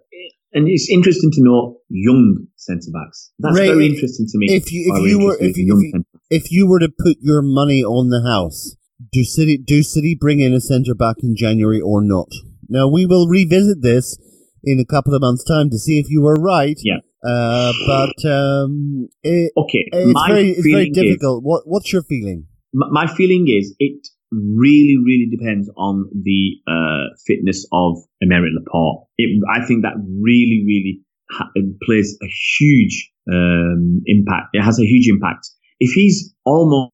and 0.54 0.68
it's 0.68 0.90
interesting 0.90 1.32
to 1.32 1.44
know 1.44 1.78
young 1.90 2.48
centre 2.56 2.92
backs. 2.92 3.32
That's 3.40 3.58
Ray, 3.58 3.68
very 3.68 3.86
interesting 3.86 4.28
to 4.32 4.38
me. 4.38 4.48
If 4.50 4.72
you 4.72 4.94
if 4.96 5.12
you 5.12 5.20
were 5.20 5.38
if 5.40 5.58
you, 5.58 5.78
if 5.78 5.94
you, 5.94 6.04
if 6.30 6.52
you 6.52 6.68
were 6.68 6.80
to 6.80 6.90
put 6.90 7.18
your 7.22 7.42
money 7.42 7.84
on 7.84 8.10
the 8.10 8.28
house, 8.28 8.76
do 9.12 9.24
City 9.24 9.58
do 9.58 9.84
City 9.84 10.18
bring 10.20 10.40
in 10.40 10.54
a 10.54 10.62
centre 10.62 10.96
back 10.96 11.18
in 11.22 11.36
January 11.36 11.82
or 11.82 12.02
not? 12.02 12.30
Now 12.68 12.88
we 12.88 13.06
will 13.06 13.28
revisit 13.28 13.82
this 13.82 14.18
in 14.64 14.80
a 14.80 14.86
couple 14.86 15.14
of 15.14 15.22
months' 15.22 15.44
time 15.44 15.70
to 15.70 15.78
see 15.78 16.00
if 16.00 16.10
you 16.10 16.22
were 16.22 16.36
right. 16.36 16.78
Yeah. 16.84 16.98
Uh, 17.24 17.74
but 17.86 18.30
um, 18.30 19.10
it, 19.24 19.52
okay, 19.58 19.90
it's 19.92 20.28
very 20.28 20.50
it's 20.52 20.68
very 20.68 20.90
difficult. 20.90 21.42
Is, 21.42 21.46
what 21.46 21.64
what's 21.66 21.92
your 21.92 22.04
feeling? 22.04 22.48
My 22.74 23.08
feeling 23.08 23.48
is 23.50 23.76
it 23.80 24.08
really, 24.32 24.98
really 25.04 25.28
depends 25.30 25.70
on 25.76 26.10
the 26.14 26.56
uh, 26.68 27.16
fitness 27.26 27.66
of 27.72 27.98
Aymeric 28.24 28.52
Laporte. 28.54 29.08
It, 29.18 29.42
I 29.52 29.66
think 29.66 29.84
that 29.84 29.96
really, 29.98 30.64
really 30.66 31.02
ha- 31.32 31.50
plays 31.84 32.18
a 32.22 32.28
huge 32.60 33.12
um, 33.32 34.02
impact. 34.06 34.50
It 34.54 34.64
has 34.64 34.80
a 34.80 34.86
huge 34.86 35.08
impact. 35.08 35.50
If 35.80 35.94
he's 35.94 36.34
almost 36.46 36.92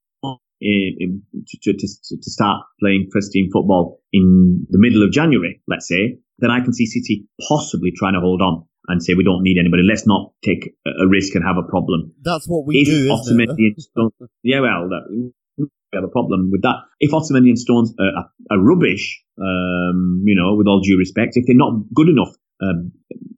in, 0.62 0.96
in, 1.00 1.22
to, 1.64 1.74
to, 1.74 1.78
to, 1.78 2.32
start 2.32 2.64
playing 2.80 3.10
first 3.14 3.32
team 3.32 3.50
football 3.52 4.00
in 4.14 4.66
the 4.70 4.80
middle 4.80 5.04
of 5.04 5.12
January, 5.12 5.62
let's 5.68 5.88
say, 5.88 6.18
then 6.40 6.52
I 6.52 6.62
can 6.62 6.74
see 6.74 6.86
City 6.86 7.28
possibly 7.48 7.92
trying 7.96 8.14
to 8.14 8.20
hold 8.20 8.42
on 8.42 8.66
and 8.88 9.02
say 9.02 9.14
we 9.14 9.24
don't 9.24 9.44
need 9.44 9.58
anybody. 9.60 9.84
Let's 9.84 10.08
not 10.08 10.34
take 10.44 10.76
a 10.86 11.08
risk 11.08 11.36
and 11.36 11.44
have 11.44 11.58
a 11.58 11.68
problem. 11.68 12.14
That's 12.22 12.48
what 12.48 12.66
we 12.66 12.80
if 12.80 12.88
do. 12.88 13.10
And 13.12 13.82
Stones, 13.82 14.14
yeah, 14.44 14.60
well, 14.62 14.90
that, 14.90 15.32
we 15.58 15.68
have 15.94 16.04
a 16.04 16.12
problem 16.12 16.52
with 16.52 16.62
that. 16.64 16.76
If 17.00 17.12
Otamendi 17.12 17.50
and 17.50 17.60
Stones 17.60 17.94
are, 18.00 18.30
are 18.52 18.60
rubbish, 18.60 19.24
um, 19.40 20.24
you 20.26 20.36
know, 20.36 20.56
with 20.56 20.68
all 20.68 20.82
due 20.82 20.98
respect, 20.98 21.34
if 21.36 21.46
they're 21.46 21.56
not 21.56 21.74
good 21.94 22.10
enough 22.10 22.34
um, 22.62 22.92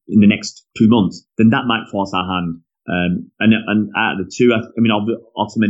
in 0.08 0.20
the 0.20 0.28
next 0.28 0.66
two 0.78 0.88
months, 0.88 1.26
then 1.38 1.50
that 1.50 1.66
might 1.66 1.90
force 1.92 2.12
our 2.14 2.26
hand. 2.26 2.62
Um, 2.90 3.32
and 3.40 3.54
and 3.54 3.90
out 3.98 4.20
of 4.20 4.26
the 4.26 4.32
two, 4.34 4.54
I, 4.54 4.60
I 4.60 4.80
mean, 4.80 4.92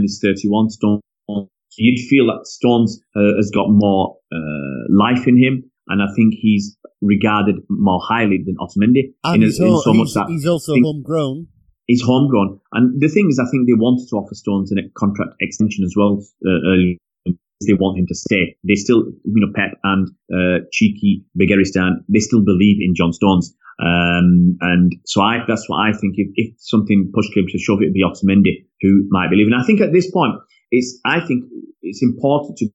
is 0.04 0.20
31, 0.22 0.70
Stones. 0.70 1.02
So 1.28 1.84
you'd 1.84 2.08
feel 2.08 2.28
that 2.28 2.48
Stones 2.48 3.02
uh, 3.16 3.36
has 3.38 3.52
got 3.52 3.68
more 3.70 4.18
uh, 4.32 4.90
life 4.90 5.28
in 5.28 5.38
him, 5.38 5.70
and 5.88 6.02
I 6.02 6.08
think 6.16 6.36
he's 6.40 6.78
regarded 7.02 7.56
more 7.70 8.02
highly 8.04 8.44
than 8.46 8.56
Otamendi. 8.58 9.14
And 9.24 9.44
in, 9.44 9.50
he's, 9.50 9.60
in 9.60 9.78
so 9.80 9.94
much 9.94 10.14
that 10.14 10.28
he's 10.28 10.48
also 10.48 10.74
homegrown. 10.82 11.48
He's 11.86 12.02
homegrown, 12.02 12.60
and 12.74 13.00
the 13.00 13.08
thing 13.08 13.28
is, 13.30 13.40
I 13.40 13.50
think 13.50 13.68
they 13.68 13.74
wanted 13.74 14.08
to 14.10 14.18
offer 14.18 14.36
Stones 14.36 14.72
a 14.72 14.76
contract 14.98 15.32
extension 15.40 15.86
as 15.86 15.94
well 15.96 16.20
uh, 16.46 17.32
They 17.66 17.74
want 17.74 17.98
him 17.98 18.06
to 18.08 18.16
stay. 18.16 18.56
They 18.68 18.76
still, 18.76 19.06
you 19.24 19.42
know, 19.42 19.52
Pep 19.56 19.80
and 19.84 20.08
uh, 20.32 20.66
Txiki 20.70 21.24
Begiristain, 21.40 22.04
they 22.08 22.20
still 22.20 22.44
believe 22.44 22.78
in 22.82 22.94
John 22.94 23.14
Stones. 23.14 23.56
Um, 23.80 24.58
and 24.62 24.94
so 25.06 25.22
I, 25.22 25.40
that's 25.48 25.68
what 25.68 25.78
I 25.78 25.92
think. 25.94 26.16
If, 26.18 26.30
if 26.36 26.56
something 26.60 27.12
pushed 27.14 27.36
him 27.36 27.46
to 27.50 27.58
shove, 27.58 27.82
it'd 27.82 27.94
be 27.94 28.04
Otamendi 28.04 28.66
who 28.82 29.08
might 29.10 29.30
be 29.30 29.38
leaving. 29.38 29.54
I 29.54 29.66
think 29.66 29.82
at 29.82 29.92
this 29.92 30.12
point, 30.12 30.36
it's, 30.72 31.00
I 31.06 31.20
think 31.20 31.46
it's 31.82 32.04
important 32.04 32.58
to 32.58 32.70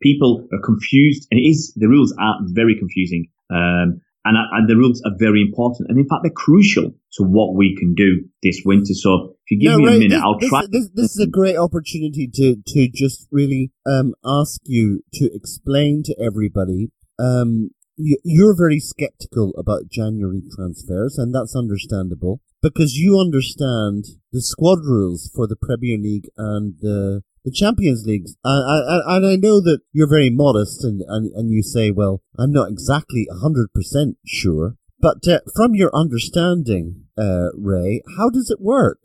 people 0.00 0.46
are 0.52 0.60
confused, 0.64 1.26
and 1.30 1.38
it 1.38 1.44
is 1.44 1.72
the 1.76 1.88
rules 1.88 2.14
are 2.18 2.38
very 2.46 2.76
confusing, 2.78 3.28
um, 3.50 4.00
and, 4.24 4.36
and 4.52 4.68
the 4.68 4.76
rules 4.76 5.02
are 5.04 5.12
very 5.18 5.42
important, 5.42 5.88
and 5.88 5.98
in 5.98 6.06
fact 6.08 6.22
they're 6.22 6.32
crucial 6.32 6.92
to 7.12 7.22
what 7.22 7.54
we 7.54 7.76
can 7.76 7.94
do 7.94 8.24
this 8.42 8.62
winter. 8.64 8.94
So 8.94 9.36
if 9.46 9.50
you 9.50 9.60
give 9.60 9.72
no, 9.72 9.78
me 9.78 9.86
a 9.86 9.98
minute, 9.98 10.10
this, 10.10 10.22
I'll 10.22 10.38
this, 10.38 10.48
try. 10.48 10.62
This, 10.70 10.88
this, 10.94 11.16
is 11.16 11.20
a 11.20 11.26
great 11.26 11.56
opportunity 11.56 12.28
to 12.34 12.56
to 12.66 12.88
just 12.88 13.26
really 13.30 13.70
um, 13.86 14.14
ask 14.24 14.60
you 14.64 15.02
to 15.14 15.30
explain 15.32 16.02
to 16.04 16.14
everybody. 16.20 16.90
Um, 17.18 17.70
you, 17.96 18.16
you're 18.22 18.56
very 18.56 18.78
skeptical 18.78 19.52
about 19.58 19.88
January 19.90 20.42
transfers, 20.54 21.18
and 21.18 21.34
that's 21.34 21.56
understandable 21.56 22.40
because 22.62 22.96
you 22.96 23.18
understand 23.18 24.04
the 24.32 24.42
squad 24.42 24.80
rules 24.84 25.30
for 25.34 25.46
the 25.46 25.56
Premier 25.56 25.96
League 25.98 26.28
and 26.36 26.74
the 26.80 27.22
the 27.44 27.52
Champions 27.52 28.04
League. 28.06 28.24
And, 28.44 29.04
and, 29.06 29.26
I 29.26 29.36
know 29.36 29.60
that 29.60 29.80
you're 29.92 30.08
very 30.08 30.30
modest 30.30 30.84
and, 30.84 31.02
and, 31.06 31.30
and 31.34 31.50
you 31.50 31.62
say, 31.62 31.90
well, 31.90 32.22
I'm 32.38 32.52
not 32.52 32.70
exactly 32.70 33.26
100% 33.32 34.16
sure. 34.26 34.76
But 35.00 35.26
uh, 35.28 35.40
from 35.54 35.74
your 35.74 35.94
understanding, 35.94 37.04
uh, 37.16 37.50
Ray, 37.56 38.02
how 38.16 38.30
does 38.30 38.50
it 38.50 38.60
work? 38.60 38.98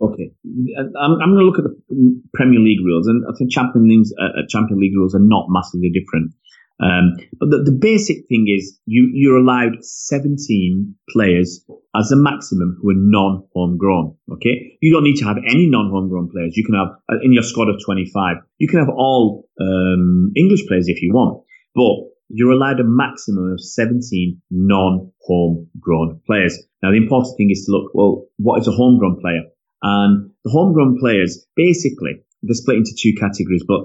Okay, 0.00 0.32
I'm, 0.78 1.20
I'm 1.20 1.34
going 1.34 1.38
to 1.38 1.44
look 1.44 1.58
at 1.58 1.64
the 1.64 2.22
Premier 2.32 2.58
League 2.58 2.80
rules, 2.82 3.06
and 3.06 3.22
I 3.28 3.36
think 3.36 3.50
Champions 3.50 3.84
League, 3.86 4.18
uh, 4.18 4.46
Champions 4.48 4.80
League 4.80 4.96
rules 4.96 5.14
are 5.14 5.20
not 5.20 5.46
massively 5.50 5.90
different. 5.90 6.32
Um, 6.80 7.16
but 7.38 7.50
the, 7.50 7.62
the, 7.64 7.76
basic 7.78 8.26
thing 8.28 8.46
is 8.48 8.80
you, 8.86 9.10
you're 9.12 9.36
allowed 9.36 9.84
17 9.84 10.94
players 11.10 11.62
as 11.94 12.10
a 12.10 12.16
maximum 12.16 12.78
who 12.80 12.90
are 12.90 12.96
non-homegrown. 12.96 14.16
Okay. 14.32 14.78
You 14.80 14.90
don't 14.90 15.04
need 15.04 15.16
to 15.16 15.26
have 15.26 15.36
any 15.46 15.68
non-homegrown 15.68 16.30
players. 16.30 16.56
You 16.56 16.64
can 16.64 16.74
have 16.74 16.88
uh, 17.12 17.20
in 17.22 17.34
your 17.34 17.42
squad 17.42 17.68
of 17.68 17.76
25, 17.84 18.36
you 18.56 18.66
can 18.66 18.78
have 18.78 18.88
all, 18.88 19.46
um, 19.60 20.32
English 20.36 20.66
players 20.66 20.88
if 20.88 21.02
you 21.02 21.12
want, 21.12 21.44
but 21.74 22.08
you're 22.30 22.52
allowed 22.52 22.80
a 22.80 22.84
maximum 22.84 23.52
of 23.52 23.60
17 23.60 24.40
non-homegrown 24.50 26.20
players. 26.26 26.58
Now, 26.82 26.92
the 26.92 26.96
important 26.96 27.36
thing 27.36 27.50
is 27.50 27.66
to 27.66 27.72
look, 27.72 27.90
well, 27.92 28.26
what 28.38 28.60
is 28.60 28.68
a 28.68 28.72
homegrown 28.72 29.20
player? 29.20 29.42
And 29.82 30.30
the 30.44 30.50
homegrown 30.50 30.98
players, 30.98 31.46
basically, 31.56 32.22
they're 32.42 32.54
split 32.54 32.78
into 32.78 32.92
two 32.98 33.12
categories, 33.14 33.64
but 33.66 33.80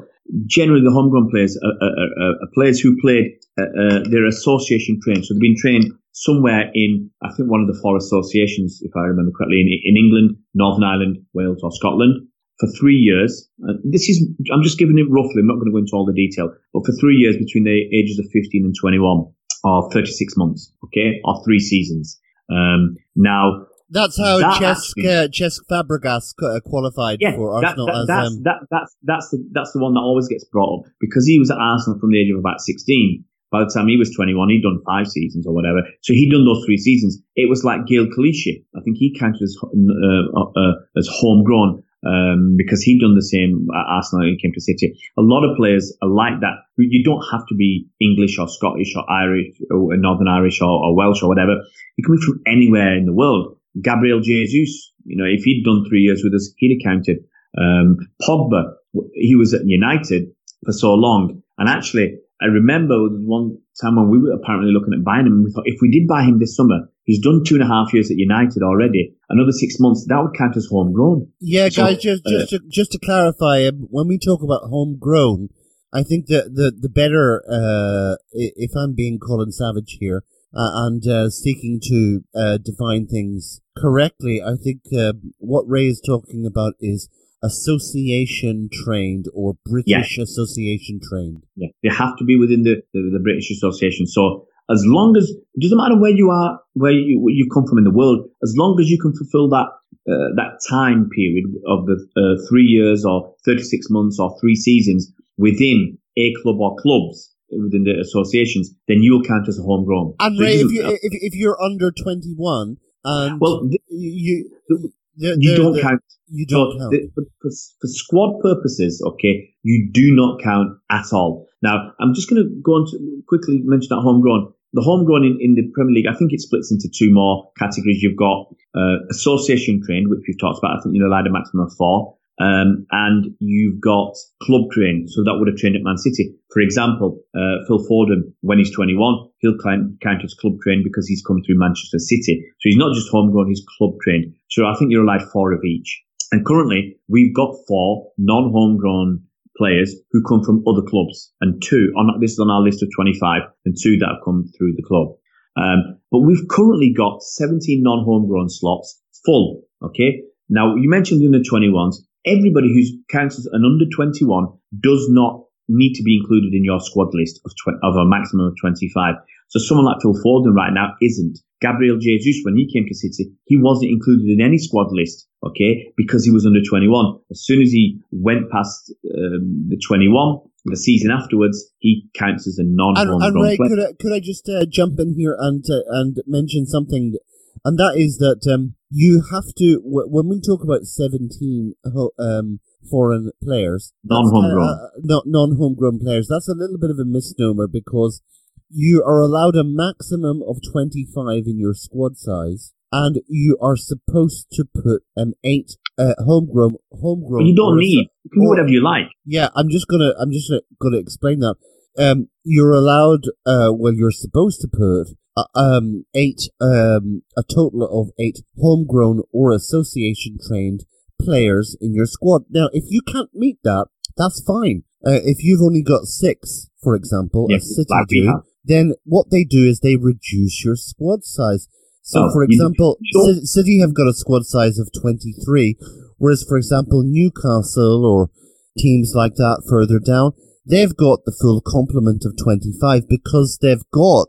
generally 0.45 0.81
the 0.83 0.91
homegrown 0.91 1.29
players 1.29 1.57
are, 1.61 1.87
are, 1.87 2.43
are, 2.43 2.49
players 2.53 2.79
who 2.79 2.99
played 3.01 3.37
uh, 3.59 3.63
uh, 3.63 3.99
their 4.09 4.25
association 4.25 4.99
trained. 5.03 5.25
So 5.25 5.33
they've 5.33 5.41
been 5.41 5.57
trained 5.59 5.91
somewhere 6.13 6.71
in, 6.73 7.09
I 7.21 7.29
think, 7.35 7.49
one 7.49 7.61
of 7.61 7.67
the 7.67 7.79
four 7.81 7.97
associations, 7.97 8.79
if 8.81 8.91
I 8.95 9.01
remember 9.01 9.31
correctly, 9.37 9.61
in, 9.61 9.67
in 9.67 9.97
England, 9.97 10.37
Northern 10.53 10.83
Ireland, 10.83 11.17
Wales, 11.33 11.59
or 11.61 11.71
Scotland 11.71 12.27
for 12.59 12.69
three 12.79 12.95
years. 12.95 13.47
Uh, 13.67 13.73
this 13.83 14.09
is, 14.09 14.25
I'm 14.51 14.63
just 14.63 14.79
giving 14.79 14.97
it 14.97 15.09
roughly. 15.09 15.41
I'm 15.41 15.47
not 15.47 15.55
going 15.55 15.67
to 15.67 15.71
go 15.71 15.77
into 15.77 15.93
all 15.93 16.05
the 16.05 16.13
detail, 16.13 16.53
but 16.73 16.85
for 16.85 16.93
three 16.93 17.15
years 17.15 17.35
between 17.37 17.65
the 17.65 17.83
ages 17.93 18.19
of 18.19 18.25
15 18.31 18.65
and 18.65 18.73
21 18.79 19.25
or 19.63 19.91
36 19.91 20.37
months, 20.37 20.71
okay, 20.85 21.19
or 21.25 21.43
three 21.43 21.59
seasons. 21.59 22.19
Um, 22.49 22.95
now, 23.15 23.65
that's 23.89 24.17
how 24.17 24.39
that 24.39 24.61
Cesc, 24.61 24.97
uh, 25.05 25.27
Cesc 25.27 25.61
Fabregas 25.69 26.33
uh, 26.41 26.59
qualified 26.61 27.19
yeah, 27.21 27.35
for 27.35 27.53
Arsenal. 27.53 27.85
That, 27.85 27.93
that, 27.93 28.05
that's, 28.07 28.27
um, 28.27 28.43
that, 28.43 28.55
that's, 28.71 28.95
that's, 29.03 29.29
the, 29.29 29.49
that's 29.51 29.71
the 29.73 29.79
one 29.79 29.93
that 29.93 30.01
always 30.01 30.27
gets 30.27 30.43
brought 30.45 30.79
up 30.79 30.91
because 30.99 31.25
he 31.25 31.39
was 31.39 31.51
at 31.51 31.57
Arsenal 31.57 31.99
from 31.99 32.11
the 32.11 32.21
age 32.21 32.31
of 32.31 32.39
about 32.39 32.61
16. 32.61 33.23
By 33.51 33.59
the 33.63 33.71
time 33.71 33.87
he 33.87 33.95
was 33.95 34.09
21, 34.13 34.49
he'd 34.49 34.63
done 34.63 34.81
five 34.85 35.07
seasons 35.07 35.45
or 35.47 35.53
whatever. 35.53 35.81
So 36.01 36.13
he'd 36.13 36.31
done 36.31 36.45
those 36.45 36.65
three 36.65 36.77
seasons. 36.77 37.21
It 37.35 37.47
was 37.47 37.63
like 37.63 37.85
Gael 37.85 38.07
Clichy. 38.07 38.65
I 38.75 38.81
think 38.81 38.97
he 38.97 39.15
counted 39.17 39.43
as, 39.43 39.55
uh, 39.63 40.39
uh, 40.41 40.73
as 40.97 41.07
homegrown 41.07 41.83
um, 42.05 42.55
because 42.57 42.81
he'd 42.81 42.99
done 42.99 43.15
the 43.15 43.23
same 43.23 43.67
at 43.73 43.85
Arsenal 43.87 44.25
he 44.25 44.37
came 44.41 44.51
to 44.53 44.61
City. 44.61 44.97
A 45.17 45.21
lot 45.21 45.43
of 45.43 45.55
players 45.57 45.95
are 46.01 46.09
like 46.09 46.39
that. 46.41 46.65
You 46.77 47.03
don't 47.03 47.23
have 47.31 47.45
to 47.47 47.55
be 47.55 47.87
English 48.01 48.37
or 48.39 48.47
Scottish 48.47 48.93
or 48.95 49.09
Irish 49.09 49.55
or 49.71 49.95
Northern 49.97 50.27
Irish 50.27 50.61
or, 50.61 50.69
or 50.69 50.95
Welsh 50.95 51.23
or 51.23 51.29
whatever. 51.29 51.55
You 51.97 52.03
can 52.03 52.15
be 52.15 52.21
from 52.21 52.41
anywhere 52.45 52.97
in 52.97 53.05
the 53.05 53.13
world. 53.13 53.57
Gabriel 53.81 54.21
Jesus, 54.21 54.93
you 55.05 55.17
know, 55.17 55.25
if 55.25 55.43
he'd 55.43 55.63
done 55.63 55.85
three 55.87 56.01
years 56.01 56.21
with 56.23 56.33
us, 56.33 56.53
he'd 56.57 56.77
have 56.77 56.91
counted. 56.91 57.17
Um, 57.57 57.97
Pogba, 58.21 58.73
he 59.13 59.35
was 59.35 59.53
at 59.53 59.61
United 59.65 60.29
for 60.65 60.73
so 60.73 60.93
long. 60.93 61.41
And 61.57 61.69
actually, 61.69 62.17
I 62.41 62.45
remember 62.45 62.95
one 63.09 63.57
time 63.81 63.95
when 63.95 64.09
we 64.09 64.19
were 64.19 64.33
apparently 64.33 64.71
looking 64.71 64.93
at 64.93 65.03
buying 65.03 65.25
him, 65.25 65.43
we 65.43 65.51
thought 65.51 65.63
if 65.65 65.79
we 65.81 65.91
did 65.91 66.07
buy 66.07 66.23
him 66.23 66.39
this 66.39 66.55
summer, 66.55 66.89
he's 67.03 67.21
done 67.21 67.43
two 67.45 67.55
and 67.55 67.63
a 67.63 67.67
half 67.67 67.93
years 67.93 68.11
at 68.11 68.17
United 68.17 68.61
already. 68.61 69.15
Another 69.29 69.51
six 69.51 69.79
months, 69.79 70.05
that 70.07 70.21
would 70.21 70.37
count 70.37 70.57
as 70.57 70.67
homegrown. 70.69 71.31
Yeah, 71.39 71.69
so, 71.69 71.83
guys, 71.83 72.01
just, 72.01 72.25
just, 72.25 72.53
uh, 72.53 72.57
to, 72.57 72.63
just 72.69 72.91
to 72.91 72.99
clarify, 72.99 73.65
um, 73.67 73.87
when 73.89 74.07
we 74.07 74.17
talk 74.17 74.41
about 74.43 74.69
homegrown, 74.69 75.49
I 75.93 76.03
think 76.03 76.27
that 76.27 76.53
the, 76.53 76.73
the 76.77 76.89
better, 76.89 77.41
uh, 77.49 78.15
if 78.31 78.71
I'm 78.75 78.95
being 78.95 79.17
Colin 79.17 79.51
Savage 79.51 79.97
here, 79.99 80.23
uh, 80.55 80.87
and 80.87 81.05
uh, 81.07 81.29
seeking 81.29 81.79
to 81.83 82.23
uh, 82.35 82.57
define 82.57 83.07
things 83.07 83.61
correctly. 83.77 84.41
I 84.41 84.55
think 84.61 84.81
uh, 84.97 85.13
what 85.37 85.65
Ray 85.67 85.87
is 85.87 86.01
talking 86.05 86.45
about 86.45 86.73
is 86.79 87.09
association 87.43 88.69
trained 88.71 89.25
or 89.33 89.57
British 89.65 90.17
yeah. 90.17 90.23
association 90.23 90.99
trained. 91.03 91.43
Yeah, 91.55 91.69
they 91.83 91.89
have 91.89 92.17
to 92.17 92.23
be 92.25 92.37
within 92.37 92.63
the, 92.63 92.81
the, 92.93 93.11
the, 93.13 93.19
British 93.19 93.51
Association. 93.51 94.07
So 94.07 94.47
as 94.71 94.83
long 94.85 95.15
as 95.17 95.29
it 95.29 95.61
doesn't 95.61 95.77
matter 95.77 95.99
where 95.99 96.11
you 96.11 96.31
are, 96.31 96.59
where 96.73 96.91
you 96.91 97.19
where 97.19 97.33
you 97.33 97.47
come 97.53 97.67
from 97.67 97.77
in 97.77 97.83
the 97.83 97.91
world, 97.91 98.27
as 98.43 98.55
long 98.57 98.79
as 98.79 98.89
you 98.89 98.99
can 98.99 99.13
fulfil 99.13 99.49
that 99.49 99.67
uh, 100.07 100.33
that 100.35 100.59
time 100.67 101.09
period 101.13 101.45
of 101.67 101.85
the 101.85 101.97
uh, 102.17 102.41
three 102.49 102.65
years 102.65 103.05
or 103.05 103.35
thirty 103.45 103.63
six 103.63 103.87
months 103.89 104.19
or 104.19 104.35
three 104.39 104.55
seasons 104.55 105.11
within 105.37 105.97
a 106.17 106.33
club 106.41 106.59
or 106.59 106.75
clubs, 106.77 107.34
within 107.51 107.83
the 107.83 107.99
associations, 107.99 108.71
then 108.87 109.01
you'll 109.01 109.23
count 109.23 109.47
as 109.47 109.59
a 109.59 109.63
homegrown. 109.63 110.15
And 110.19 110.37
so 110.37 110.43
Ray, 110.43 110.55
if 110.55 110.71
you 110.71 110.85
if, 110.87 110.99
if 111.01 111.35
you're 111.35 111.61
under 111.61 111.91
twenty 111.91 112.33
one 112.35 112.77
and 113.03 113.39
well, 113.39 113.67
the, 113.67 113.79
you 113.89 114.49
the, 114.67 114.91
you 115.17 115.55
don't 115.55 115.79
count. 115.79 116.01
You 116.27 116.45
don't 116.47 116.73
so 116.73 116.79
count. 116.79 116.95
For, 117.13 117.23
for, 117.41 117.49
for, 117.81 117.87
squad 117.87 118.41
purposes, 118.41 119.01
okay, 119.05 119.53
you 119.61 119.89
do 119.91 120.13
not 120.15 120.41
count 120.41 120.77
at 120.89 121.05
all. 121.13 121.47
Now, 121.61 121.93
I'm 121.99 122.15
just 122.15 122.29
going 122.29 122.41
to 122.41 122.49
go 122.63 122.73
on 122.73 122.91
to 122.91 123.23
quickly 123.27 123.61
mention 123.63 123.89
that 123.89 124.01
homegrown. 124.01 124.51
The 124.73 124.81
homegrown 124.81 125.23
in, 125.23 125.37
in 125.39 125.55
the 125.55 125.71
Premier 125.73 125.93
League, 125.93 126.07
I 126.07 126.17
think 126.17 126.33
it 126.33 126.41
splits 126.41 126.71
into 126.71 126.89
two 126.89 127.13
more 127.13 127.49
categories. 127.57 128.01
You've 128.01 128.17
got 128.17 128.47
uh, 128.75 129.05
association 129.09 129.81
trained, 129.85 130.09
which 130.09 130.19
we've 130.27 130.39
talked 130.39 130.59
about. 130.59 130.77
I 130.77 130.81
think 130.83 130.95
you're 130.95 131.07
allowed 131.07 131.27
a 131.27 131.31
maximum 131.31 131.67
of 131.67 131.73
four. 131.77 132.17
Um, 132.39 132.85
and 132.91 133.35
you've 133.39 133.79
got 133.79 134.13
club 134.43 134.69
trained. 134.71 135.09
So 135.09 135.23
that 135.23 135.37
would 135.39 135.47
have 135.47 135.57
trained 135.57 135.75
at 135.77 135.83
Man 135.83 135.97
City. 135.97 136.35
For 136.51 136.61
example, 136.61 137.19
uh, 137.33 137.63
Phil 137.67 137.79
Foden, 137.87 138.33
when 138.41 138.57
he's 138.57 138.75
21, 138.75 139.29
he'll 139.39 139.57
count, 139.63 140.01
count 140.01 140.23
as 140.23 140.33
club 140.33 140.53
trained 140.61 140.83
because 140.83 141.07
he's 141.07 141.23
come 141.25 141.41
through 141.45 141.57
Manchester 141.57 141.99
City. 141.99 142.43
So 142.59 142.69
he's 142.69 142.77
not 142.77 142.93
just 142.93 143.09
homegrown, 143.09 143.47
he's 143.47 143.63
club 143.77 143.91
trained. 144.03 144.33
So 144.49 144.65
I 144.65 144.75
think 144.75 144.91
you're 144.91 145.03
allowed 145.03 145.29
four 145.31 145.53
of 145.53 145.63
each. 145.63 146.03
And 146.31 146.45
currently, 146.45 146.97
we've 147.07 147.33
got 147.33 147.55
four 147.67 148.11
non-homegrown 148.17 149.23
players 149.57 149.95
who 150.11 150.21
come 150.23 150.43
from 150.43 150.63
other 150.67 150.81
clubs, 150.81 151.31
and 151.39 151.61
two 151.61 151.93
on 151.95 152.19
this 152.19 152.33
is 152.33 152.39
on 152.39 152.49
our 152.49 152.61
list 152.61 152.83
of 152.83 152.89
25, 152.93 153.43
and 153.65 153.75
two 153.81 153.97
that 153.99 154.09
have 154.09 154.25
come 154.25 154.45
through 154.57 154.73
the 154.75 154.83
club. 154.83 155.15
Um, 155.55 155.99
but 156.11 156.19
we've 156.19 156.47
currently 156.49 156.91
got 156.91 157.23
17 157.23 157.81
non-homegrown 157.81 158.49
slots 158.49 159.01
full. 159.25 159.63
Okay. 159.81 160.23
Now 160.49 160.75
you 160.75 160.89
mentioned 160.89 161.23
in 161.23 161.31
the 161.31 161.39
21s. 161.39 161.95
Everybody 162.25 162.73
who's 162.73 162.93
counts 163.09 163.37
as 163.37 163.45
an 163.51 163.63
under 163.65 163.85
21 163.95 164.47
does 164.79 165.07
not 165.09 165.45
need 165.67 165.93
to 165.95 166.03
be 166.03 166.17
included 166.17 166.53
in 166.53 166.63
your 166.63 166.79
squad 166.79 167.13
list 167.13 167.39
of, 167.45 167.51
tw- 167.51 167.79
of 167.83 167.95
a 167.95 168.05
maximum 168.05 168.47
of 168.47 168.53
25. 168.59 169.15
So 169.47 169.59
someone 169.59 169.85
like 169.85 170.01
Phil 170.01 170.13
Foden 170.13 170.53
right 170.55 170.73
now 170.73 170.93
isn't. 171.01 171.39
Gabriel 171.61 171.97
Jesus, 171.97 172.41
when 172.43 172.57
he 172.57 172.71
came 172.71 172.85
to 172.87 172.93
City, 172.93 173.31
he 173.45 173.57
wasn't 173.57 173.91
included 173.91 174.27
in 174.27 174.41
any 174.41 174.57
squad 174.57 174.91
list, 174.91 175.27
okay, 175.45 175.91
because 175.95 176.25
he 176.25 176.31
was 176.31 176.45
under 176.45 176.61
21. 176.61 177.19
As 177.31 177.43
soon 177.43 177.61
as 177.61 177.69
he 177.69 178.01
went 178.11 178.51
past 178.51 178.93
um, 179.15 179.65
the 179.69 179.79
21, 179.87 180.39
the 180.65 180.77
season 180.77 181.11
afterwards, 181.11 181.71
he 181.79 182.09
counts 182.13 182.47
as 182.47 182.57
a 182.57 182.63
non-homegrown 182.65 183.21
and, 183.21 183.35
and 183.35 183.43
Ray, 183.43 183.57
player. 183.57 183.69
Could 183.69 183.79
I, 183.79 183.93
could 183.99 184.13
I 184.13 184.19
just 184.19 184.49
uh, 184.49 184.65
jump 184.67 184.99
in 184.99 185.13
here 185.15 185.35
and 185.39 185.63
uh, 185.69 185.81
and 185.87 186.17
mention 186.25 186.65
something, 186.65 187.15
and 187.63 187.77
that 187.77 187.93
is 187.95 188.17
that 188.17 188.41
um, 188.51 188.75
you 188.95 189.23
have 189.29 189.53
to 189.57 189.81
w- 189.83 190.07
when 190.07 190.29
we 190.29 190.39
talk 190.39 190.63
about 190.63 190.85
17 190.85 191.73
um, 192.17 192.59
foreign 192.89 193.29
players, 193.43 193.91
non-homegrown, 194.05 194.69
uh, 194.69 194.87
not 194.99 195.23
non-homegrown 195.25 195.99
players. 195.99 196.29
That's 196.29 196.47
a 196.47 196.53
little 196.55 196.77
bit 196.77 196.91
of 196.91 196.97
a 196.97 197.03
misnomer 197.03 197.67
because 197.67 198.21
you 198.69 199.03
are 199.05 199.19
allowed 199.19 199.57
a 199.57 199.65
maximum 199.65 200.41
of 200.47 200.61
25 200.71 201.43
in 201.45 201.59
your 201.59 201.73
squad 201.73 202.15
size, 202.15 202.71
and 202.89 203.19
you 203.27 203.57
are 203.61 203.75
supposed 203.75 204.47
to 204.53 204.63
put 204.63 205.03
um, 205.17 205.33
eight 205.43 205.75
uh, 205.97 206.13
homegrown 206.19 206.75
homegrown. 206.93 207.47
You 207.47 207.55
don't 207.55 207.77
need. 207.77 208.07
You 208.23 208.29
can 208.31 208.43
do 208.43 208.47
whatever 208.47 208.69
you 208.69 208.81
like. 208.81 209.07
Yeah, 209.25 209.49
I'm 209.55 209.69
just 209.69 209.89
gonna 209.89 210.13
I'm 210.17 210.31
just 210.31 210.49
gonna 210.81 210.99
explain 210.99 211.39
that. 211.39 211.55
Um, 211.99 212.29
you're 212.45 212.71
allowed. 212.71 213.25
Uh, 213.45 213.71
well, 213.73 213.93
you're 213.93 214.11
supposed 214.11 214.61
to 214.61 214.69
put 214.69 215.17
uh, 215.37 215.45
um 215.55 216.05
eight 216.13 216.41
um 216.61 217.21
a 217.37 217.43
total 217.43 217.83
of 217.83 218.11
eight 218.19 218.39
homegrown 218.59 219.21
or 219.31 219.51
association 219.51 220.37
trained 220.47 220.85
players 221.21 221.77
in 221.81 221.93
your 221.93 222.05
squad. 222.05 222.43
Now, 222.49 222.69
if 222.73 222.85
you 222.89 223.01
can't 223.01 223.29
meet 223.33 223.57
that, 223.63 223.87
that's 224.17 224.41
fine. 224.45 224.83
Uh, 225.05 225.19
if 225.23 225.43
you've 225.43 225.61
only 225.61 225.83
got 225.83 226.05
six, 226.05 226.69
for 226.81 226.95
example, 226.95 227.47
Yes, 227.49 227.61
as 227.63 227.75
City 227.75 227.93
do, 228.07 228.41
then 228.63 228.93
what 229.03 229.29
they 229.29 229.43
do 229.43 229.65
is 229.65 229.79
they 229.79 229.95
reduce 229.95 230.63
your 230.65 230.75
squad 230.75 231.23
size. 231.23 231.67
So, 232.01 232.23
Oh, 232.25 232.31
for 232.33 232.43
example. 232.43 232.97
Ci- 233.13 233.45
City 233.45 233.79
have 233.79 233.93
got 233.93 234.07
a 234.07 234.13
squad 234.13 234.45
size 234.45 234.77
of 234.77 234.89
23, 234.99 235.75
whereas, 236.17 236.43
for 236.43 236.57
example, 236.57 237.03
Newcastle 237.03 238.05
or 238.05 238.29
teams 238.77 239.13
like 239.15 239.35
that 239.35 239.63
further 239.69 239.99
down, 239.99 240.33
they've 240.67 240.95
got 240.95 241.25
the 241.25 241.35
full 241.39 241.61
complement 241.61 242.23
of 242.25 242.35
25 242.37 243.07
because 243.07 243.57
they've 243.61 243.83
got 243.91 244.27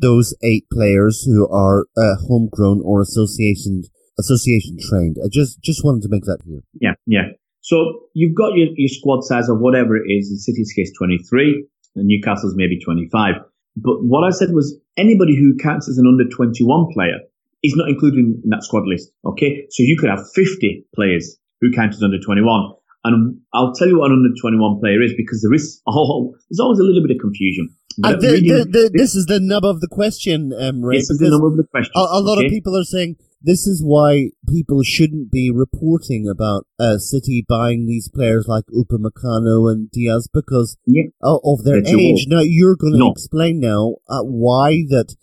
those 0.00 0.34
eight 0.42 0.64
players 0.72 1.22
who 1.22 1.48
are 1.48 1.86
uh, 1.96 2.16
homegrown 2.26 2.82
or 2.84 3.00
association 3.00 3.84
association 4.18 4.76
trained. 4.88 5.16
I 5.24 5.28
just 5.30 5.60
just 5.62 5.84
wanted 5.84 6.02
to 6.02 6.08
make 6.10 6.24
that 6.24 6.38
clear. 6.42 6.60
Yeah, 6.80 6.94
yeah. 7.06 7.32
So 7.62 8.08
you've 8.14 8.34
got 8.34 8.54
your, 8.54 8.68
your 8.76 8.88
squad 8.88 9.22
size 9.24 9.48
of 9.48 9.60
whatever 9.60 9.96
it 9.96 10.10
is. 10.10 10.30
In 10.30 10.38
City's 10.38 10.72
case, 10.72 10.92
23, 10.96 11.66
and 11.96 12.06
Newcastle's 12.06 12.54
maybe 12.56 12.78
25. 12.80 13.34
But 13.76 14.02
what 14.02 14.24
I 14.24 14.30
said 14.30 14.50
was 14.52 14.76
anybody 14.96 15.36
who 15.36 15.56
counts 15.56 15.88
as 15.88 15.98
an 15.98 16.06
under 16.06 16.28
21 16.28 16.92
player 16.92 17.18
is 17.62 17.74
not 17.76 17.88
included 17.88 18.18
in 18.18 18.50
that 18.50 18.64
squad 18.64 18.86
list. 18.86 19.10
Okay. 19.24 19.66
So 19.70 19.82
you 19.82 19.96
could 19.98 20.10
have 20.10 20.24
50 20.34 20.86
players 20.94 21.36
who 21.60 21.70
count 21.72 21.94
as 21.94 22.02
under 22.02 22.18
21. 22.18 22.72
And 23.04 23.40
I'll 23.54 23.72
tell 23.72 23.88
you 23.88 23.98
what 23.98 24.10
an 24.10 24.24
under 24.24 24.40
21 24.40 24.80
player 24.80 25.02
is 25.02 25.12
because 25.16 25.42
there 25.42 25.54
is, 25.54 25.80
oh, 25.86 26.34
there's 26.48 26.60
always 26.60 26.78
a 26.78 26.82
little 26.82 27.02
bit 27.02 27.16
of 27.16 27.20
confusion. 27.20 27.68
Uh, 28.02 28.12
the- 28.16 28.40
the- 28.40 28.68
the- 28.70 28.90
this 28.94 29.14
is 29.14 29.26
the 29.26 29.40
nub 29.40 29.64
of 29.64 29.80
the 29.80 29.88
question, 29.88 30.52
um, 30.58 30.80
Ray. 30.82 30.98
this 30.98 31.10
is 31.10 31.18
the 31.18 31.30
number 31.30 31.48
of 31.48 31.56
the 31.56 31.64
question. 31.64 31.92
a, 31.96 32.00
a 32.00 32.20
lot 32.20 32.38
okay? 32.38 32.46
of 32.46 32.50
people 32.50 32.76
are 32.76 32.84
saying 32.84 33.16
this 33.42 33.66
is 33.66 33.82
why 33.82 34.30
people 34.48 34.82
shouldn't 34.82 35.30
be 35.30 35.50
reporting 35.50 36.28
about 36.28 36.66
uh, 36.78 36.98
City 36.98 37.44
buying 37.48 37.86
these 37.86 38.08
players 38.08 38.46
like 38.46 38.64
Upamecano 38.66 39.70
and 39.72 39.90
Dias 39.90 40.28
because 40.32 40.76
Yeah. 40.86 41.04
of 41.22 41.64
their 41.64 41.78
age. 41.84 42.26
Now 42.28 42.40
you're 42.40 42.76
going 42.76 42.92
to 42.92 42.98
No. 42.98 43.10
explain 43.12 43.60
now 43.60 43.96
uh, 44.08 44.22
why 44.22 44.84
that 44.90 45.16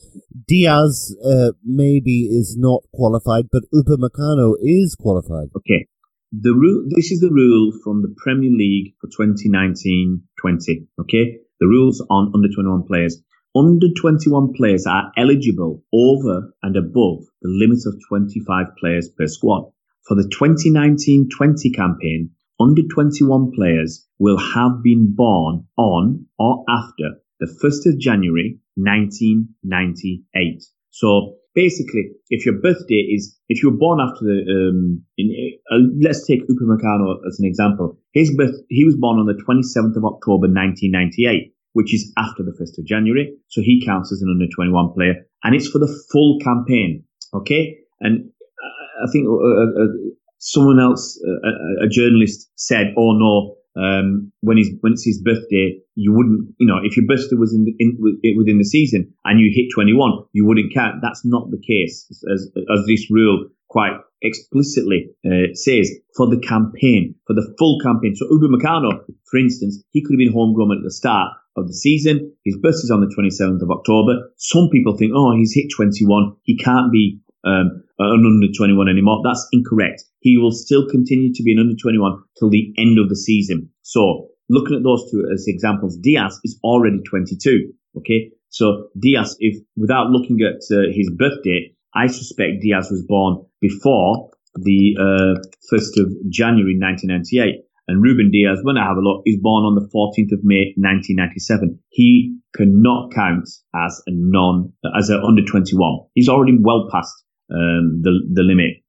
Dias 0.48 1.16
uh, 1.24 1.52
maybe 1.64 2.24
is 2.26 2.58
not 2.58 2.84
qualified, 2.94 3.46
but 3.52 3.64
Upamecano 3.74 4.56
is 4.62 4.96
qualified. 4.96 5.50
Okay. 5.56 5.88
The 6.32 6.54
rule, 6.54 6.86
this 6.90 7.12
is 7.12 7.22
the 7.22 7.32
rule 7.32 7.72
from 7.84 8.02
the 8.02 8.14
Premier 8.18 8.52
League 8.52 8.96
for 9.00 9.08
2019-20. 9.08 10.88
Okay. 11.02 11.38
The 11.60 11.68
rules 11.68 12.06
on 12.10 12.32
under 12.36 12.50
21 12.50 12.84
players. 12.84 13.22
Under 13.56 13.88
21 14.00 14.54
players 14.54 14.86
are 14.86 15.12
eligible 15.18 15.84
over 15.92 16.54
and 16.62 16.76
above 16.76 17.24
the 17.42 17.50
limit 17.50 17.80
of 17.86 18.00
25 18.08 18.68
players 18.80 19.10
per 19.10 19.26
squad. 19.28 19.72
For 20.08 20.16
the 20.16 20.30
2019-20 20.30 21.76
campaign, 21.76 22.32
under 22.60 22.82
21 22.84 23.52
players 23.52 24.08
will 24.20 24.38
have 24.38 24.84
been 24.84 25.14
born 25.16 25.68
on 25.78 26.28
or 26.38 26.64
after 26.70 27.22
the 27.40 27.48
1st 27.48 27.94
of 27.94 28.00
January 28.00 28.60
1998. 28.76 30.64
So 30.92 31.38
basically, 31.58 32.14
if 32.30 32.46
your 32.46 32.62
birthday 32.62 33.02
is, 33.10 33.36
if 33.50 33.64
you 33.64 33.72
were 33.72 33.78
born 33.78 34.00
after 34.00 34.22
the, 34.22 34.38
um, 34.46 35.02
in, 35.18 35.34
uh, 35.74 35.82
let's 36.00 36.26
take 36.28 36.48
Upamecano 36.48 37.18
as 37.28 37.40
an 37.40 37.46
example. 37.46 37.98
His 38.14 38.30
birth, 38.38 38.54
he 38.70 38.86
was 38.86 38.96
born 38.96 39.18
on 39.18 39.26
the 39.26 39.34
27th 39.34 39.98
of 39.98 40.06
October 40.06 40.46
1998, 40.46 41.56
which 41.74 41.96
is 41.96 42.14
after 42.16 42.44
the 42.44 42.54
1st 42.62 42.78
of 42.78 42.86
January. 42.86 43.34
So 43.48 43.62
he 43.62 43.82
counts 43.84 44.14
as 44.14 44.22
an 44.22 44.30
under 44.30 44.46
21 44.46 44.94
player 44.94 45.16
and 45.44 45.56
it's 45.56 45.68
for 45.68 45.80
the 45.80 45.90
full 46.12 46.38
campaign. 46.44 47.04
Okay. 47.34 47.78
And 48.02 48.30
uh, 48.30 49.08
I 49.08 49.12
think 49.12 49.26
uh, 49.26 49.34
uh, 49.34 49.84
uh, 49.84 50.14
someone 50.38 50.80
else, 50.80 51.20
uh, 51.26 51.82
a, 51.82 51.86
a 51.88 51.90
journalist 51.90 52.52
said, 52.56 52.94
oh 52.96 53.14
no, 53.14 53.57
um, 53.78 54.32
when 54.42 54.58
his 54.58 54.72
when 54.82 54.94
it's 54.94 55.06
his 55.06 55.22
birthday, 55.22 55.78
you 55.96 56.14
wouldn't, 56.14 56.56
you 56.58 56.68
know, 56.68 56.80
if 56.84 56.98
your 56.98 57.06
birthday 57.06 57.36
was 57.36 57.54
in, 57.54 57.66
the, 57.66 57.76
in 57.80 57.98
within 58.38 58.58
the 58.58 58.66
season 58.66 59.14
and 59.24 59.40
you 59.40 59.52
hit 59.54 59.68
21, 59.74 60.26
you 60.34 60.46
wouldn't 60.46 60.74
count. 60.74 60.96
That's 61.02 61.24
not 61.24 61.52
the 61.52 61.62
case, 61.62 62.08
as 62.32 62.50
as 62.58 62.86
this 62.88 63.12
rule 63.12 63.50
quite 63.70 63.94
explicitly 64.22 65.10
uh, 65.26 65.54
says 65.54 65.92
for 66.16 66.28
the 66.28 66.40
campaign, 66.40 67.16
for 67.28 67.34
the 67.34 67.54
full 67.60 67.80
campaign. 67.84 68.16
So 68.16 68.26
Upamecano, 68.28 69.06
for 69.30 69.38
instance, 69.38 69.84
he 69.92 70.02
could 70.02 70.14
have 70.14 70.20
been 70.20 70.34
homegrown 70.34 70.72
at 70.72 70.84
the 70.84 70.92
start 70.92 71.34
of 71.56 71.68
the 71.68 71.74
season. 71.74 72.34
His 72.46 72.58
birthday's 72.58 72.92
on 72.92 73.02
the 73.02 73.14
27th 73.14 73.62
of 73.62 73.70
October. 73.70 74.32
Some 74.38 74.70
people 74.72 74.98
think, 74.98 75.12
oh, 75.16 75.36
he's 75.36 75.54
hit 75.54 75.68
21, 75.76 76.36
he 76.44 76.58
can't 76.58 76.92
be 76.92 77.20
um, 77.44 77.84
an 78.00 78.26
under 78.26 78.48
21 78.56 78.90
anymore. 78.90 79.22
That's 79.24 79.48
incorrect. 79.52 80.04
He 80.20 80.38
will 80.38 80.52
still 80.52 80.88
continue 80.88 81.34
to 81.34 81.44
be 81.44 81.54
an 81.54 81.60
under 81.60 81.76
21 81.76 82.24
till 82.38 82.50
the 82.50 82.74
end 82.78 83.00
of 83.00 83.10
the 83.10 83.16
season. 83.16 83.70
So 83.82 84.30
looking 84.50 84.78
at 84.78 84.84
those 84.84 85.10
two 85.12 85.28
as 85.34 85.46
examples, 85.48 85.98
Dias 85.98 86.40
is 86.44 86.60
already 86.64 87.00
22. 87.10 87.74
Okay. 87.98 88.32
So 88.50 88.88
Dias, 89.00 89.36
if 89.40 89.58
without 89.76 90.10
looking 90.10 90.40
at 90.42 90.62
uh, 90.72 90.92
his 90.94 91.12
birthday, 91.18 91.74
I 91.94 92.08
suspect 92.08 92.62
Dias 92.62 92.90
was 92.92 93.04
born 93.08 93.46
before 93.62 94.30
the 94.56 94.96
uh, 95.00 95.42
1st 95.74 96.02
of 96.02 96.30
January 96.30 96.78
1998. 96.78 97.64
And 97.90 98.04
Ruben 98.04 98.32
Dias, 98.32 98.60
when 98.64 98.78
I 98.78 98.86
have 98.86 98.98
a 98.98 99.02
look, 99.02 99.24
is 99.26 99.38
born 99.42 99.64
on 99.64 99.76
the 99.76 99.88
14th 99.96 100.34
of 100.34 100.44
May 100.44 100.74
1997. 100.76 101.80
He 101.90 102.38
cannot 102.54 103.14
count 103.14 103.48
as 103.74 104.02
a 104.06 104.12
non, 104.12 104.74
as 104.98 105.10
a 105.10 105.22
under 105.22 105.42
21. 105.42 106.00
He's 106.14 106.28
already 106.28 106.58
well 106.60 106.90
past 106.92 107.14
um, 107.52 108.02
the 108.02 108.20
the 108.34 108.44
limit. 108.44 108.84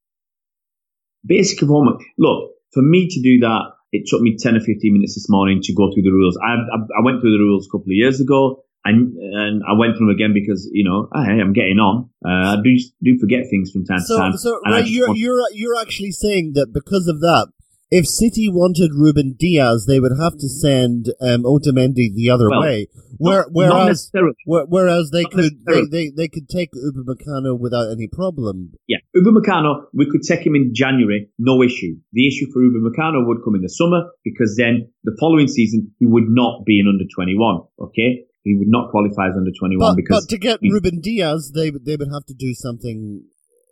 Basic 1.27 1.61
of 1.63 1.69
homework. 1.69 2.01
Look, 2.17 2.53
for 2.73 2.83
me 2.83 3.09
to 3.09 3.21
do 3.23 3.39
that, 3.41 3.63
it 3.93 4.07
took 4.07 4.21
me 4.21 4.37
10 4.39 4.57
or 4.57 4.61
15 4.61 4.93
minutes 4.93 5.15
this 5.15 5.29
morning 5.29 5.61
to 5.63 5.75
go 5.75 5.91
through 5.93 6.03
the 6.05 6.11
rules. 6.13 6.39
I, 6.43 6.53
I, 6.55 6.79
I 7.01 7.05
went 7.05 7.21
through 7.21 7.33
the 7.37 7.43
rules 7.43 7.67
a 7.67 7.71
couple 7.71 7.91
of 7.91 7.97
years 7.97 8.21
ago. 8.21 8.65
And, 8.85 9.17
and 9.19 9.63
I 9.69 9.77
went 9.77 9.97
through 9.99 10.07
them 10.07 10.15
again 10.15 10.33
because 10.33 10.71
you 10.73 10.85
know 10.85 11.09
hey, 11.13 11.41
I'm 11.43 11.53
getting 11.53 11.79
on. 11.79 12.09
Uh, 12.25 12.57
I 12.57 12.63
do 12.63 12.71
do 13.03 13.19
forget 13.19 13.45
things 13.51 13.71
from 13.73 13.85
time 13.85 13.99
So, 14.01 14.17
to 14.17 14.21
time. 14.23 14.33
so 14.39 14.61
I 14.65 14.79
you're 14.79 15.09
want- 15.09 15.19
you're 15.19 15.43
you're 15.53 15.79
actually 15.79 16.13
saying 16.13 16.53
that 16.55 16.73
because 16.73 17.07
of 17.09 17.21
that, 17.21 17.49
if 17.91 18.07
City 18.07 18.49
wanted 18.49 18.91
Ruben 18.93 19.35
Dias, 19.39 19.87
they 19.87 19.99
would 19.99 20.13
have 20.21 20.37
to 20.39 20.49
send 20.49 21.09
um, 21.21 21.45
Otamendi 21.45 22.13
the 22.15 22.31
other 22.31 22.51
Well, 22.51 22.61
way. 22.61 22.87
Where, 23.17 23.47
not 23.49 23.53
whereas 23.53 24.13
where, 24.45 24.65
whereas 24.67 25.11
they 25.11 25.23
Not 25.23 25.33
could 25.33 25.53
they, 25.67 25.83
they, 25.91 26.11
they 26.17 26.29
could 26.29 26.49
take 26.49 26.71
Upamecano 26.73 27.59
without 27.59 27.91
any 27.91 28.07
problem. 28.07 28.75
Yeah, 28.87 28.99
Upamecano, 29.17 29.87
we 29.95 30.09
could 30.11 30.23
take 30.23 30.47
him 30.47 30.55
in 30.55 30.73
January, 30.75 31.31
no 31.39 31.63
issue. 31.63 31.97
The 32.13 32.29
issue 32.29 32.47
for 32.53 32.63
Uber 32.63 32.79
Meccano 32.91 33.27
would 33.27 33.39
come 33.43 33.55
in 33.55 33.63
the 33.63 33.69
summer 33.69 34.11
because 34.23 34.55
then 34.57 34.91
the 35.05 35.17
following 35.19 35.49
season 35.49 35.93
he 35.99 36.07
would 36.07 36.29
not 36.29 36.65
be 36.65 36.79
an 36.81 36.87
under 36.89 37.05
21. 37.13 37.63
Okay, 37.81 38.25
he 38.45 38.55
would 38.55 38.69
not 38.69 38.91
qualify 38.91 39.29
as 39.29 39.35
under 39.37 39.51
21 39.59 39.79
But, 39.79 39.97
because 39.97 40.27
but 40.27 40.31
to 40.31 40.39
get 40.39 40.59
he- 40.63 40.71
Ruben 40.71 41.01
Dias, 41.01 41.51
they 41.55 41.71
would- 41.71 41.85
they 41.87 41.97
would 41.97 42.09
have 42.13 42.27
to 42.27 42.35
do 42.35 42.55
something 42.55 43.23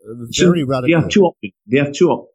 uh, 0.09 0.27
So 0.33 0.47
very 0.47 0.65
radical. 0.65 0.89
They 0.89 1.01
have 1.03 1.11
two 1.11 1.23
options. 1.25 1.53
They 1.71 1.79
have 1.79 1.93
two, 1.93 2.09
op- 2.11 2.31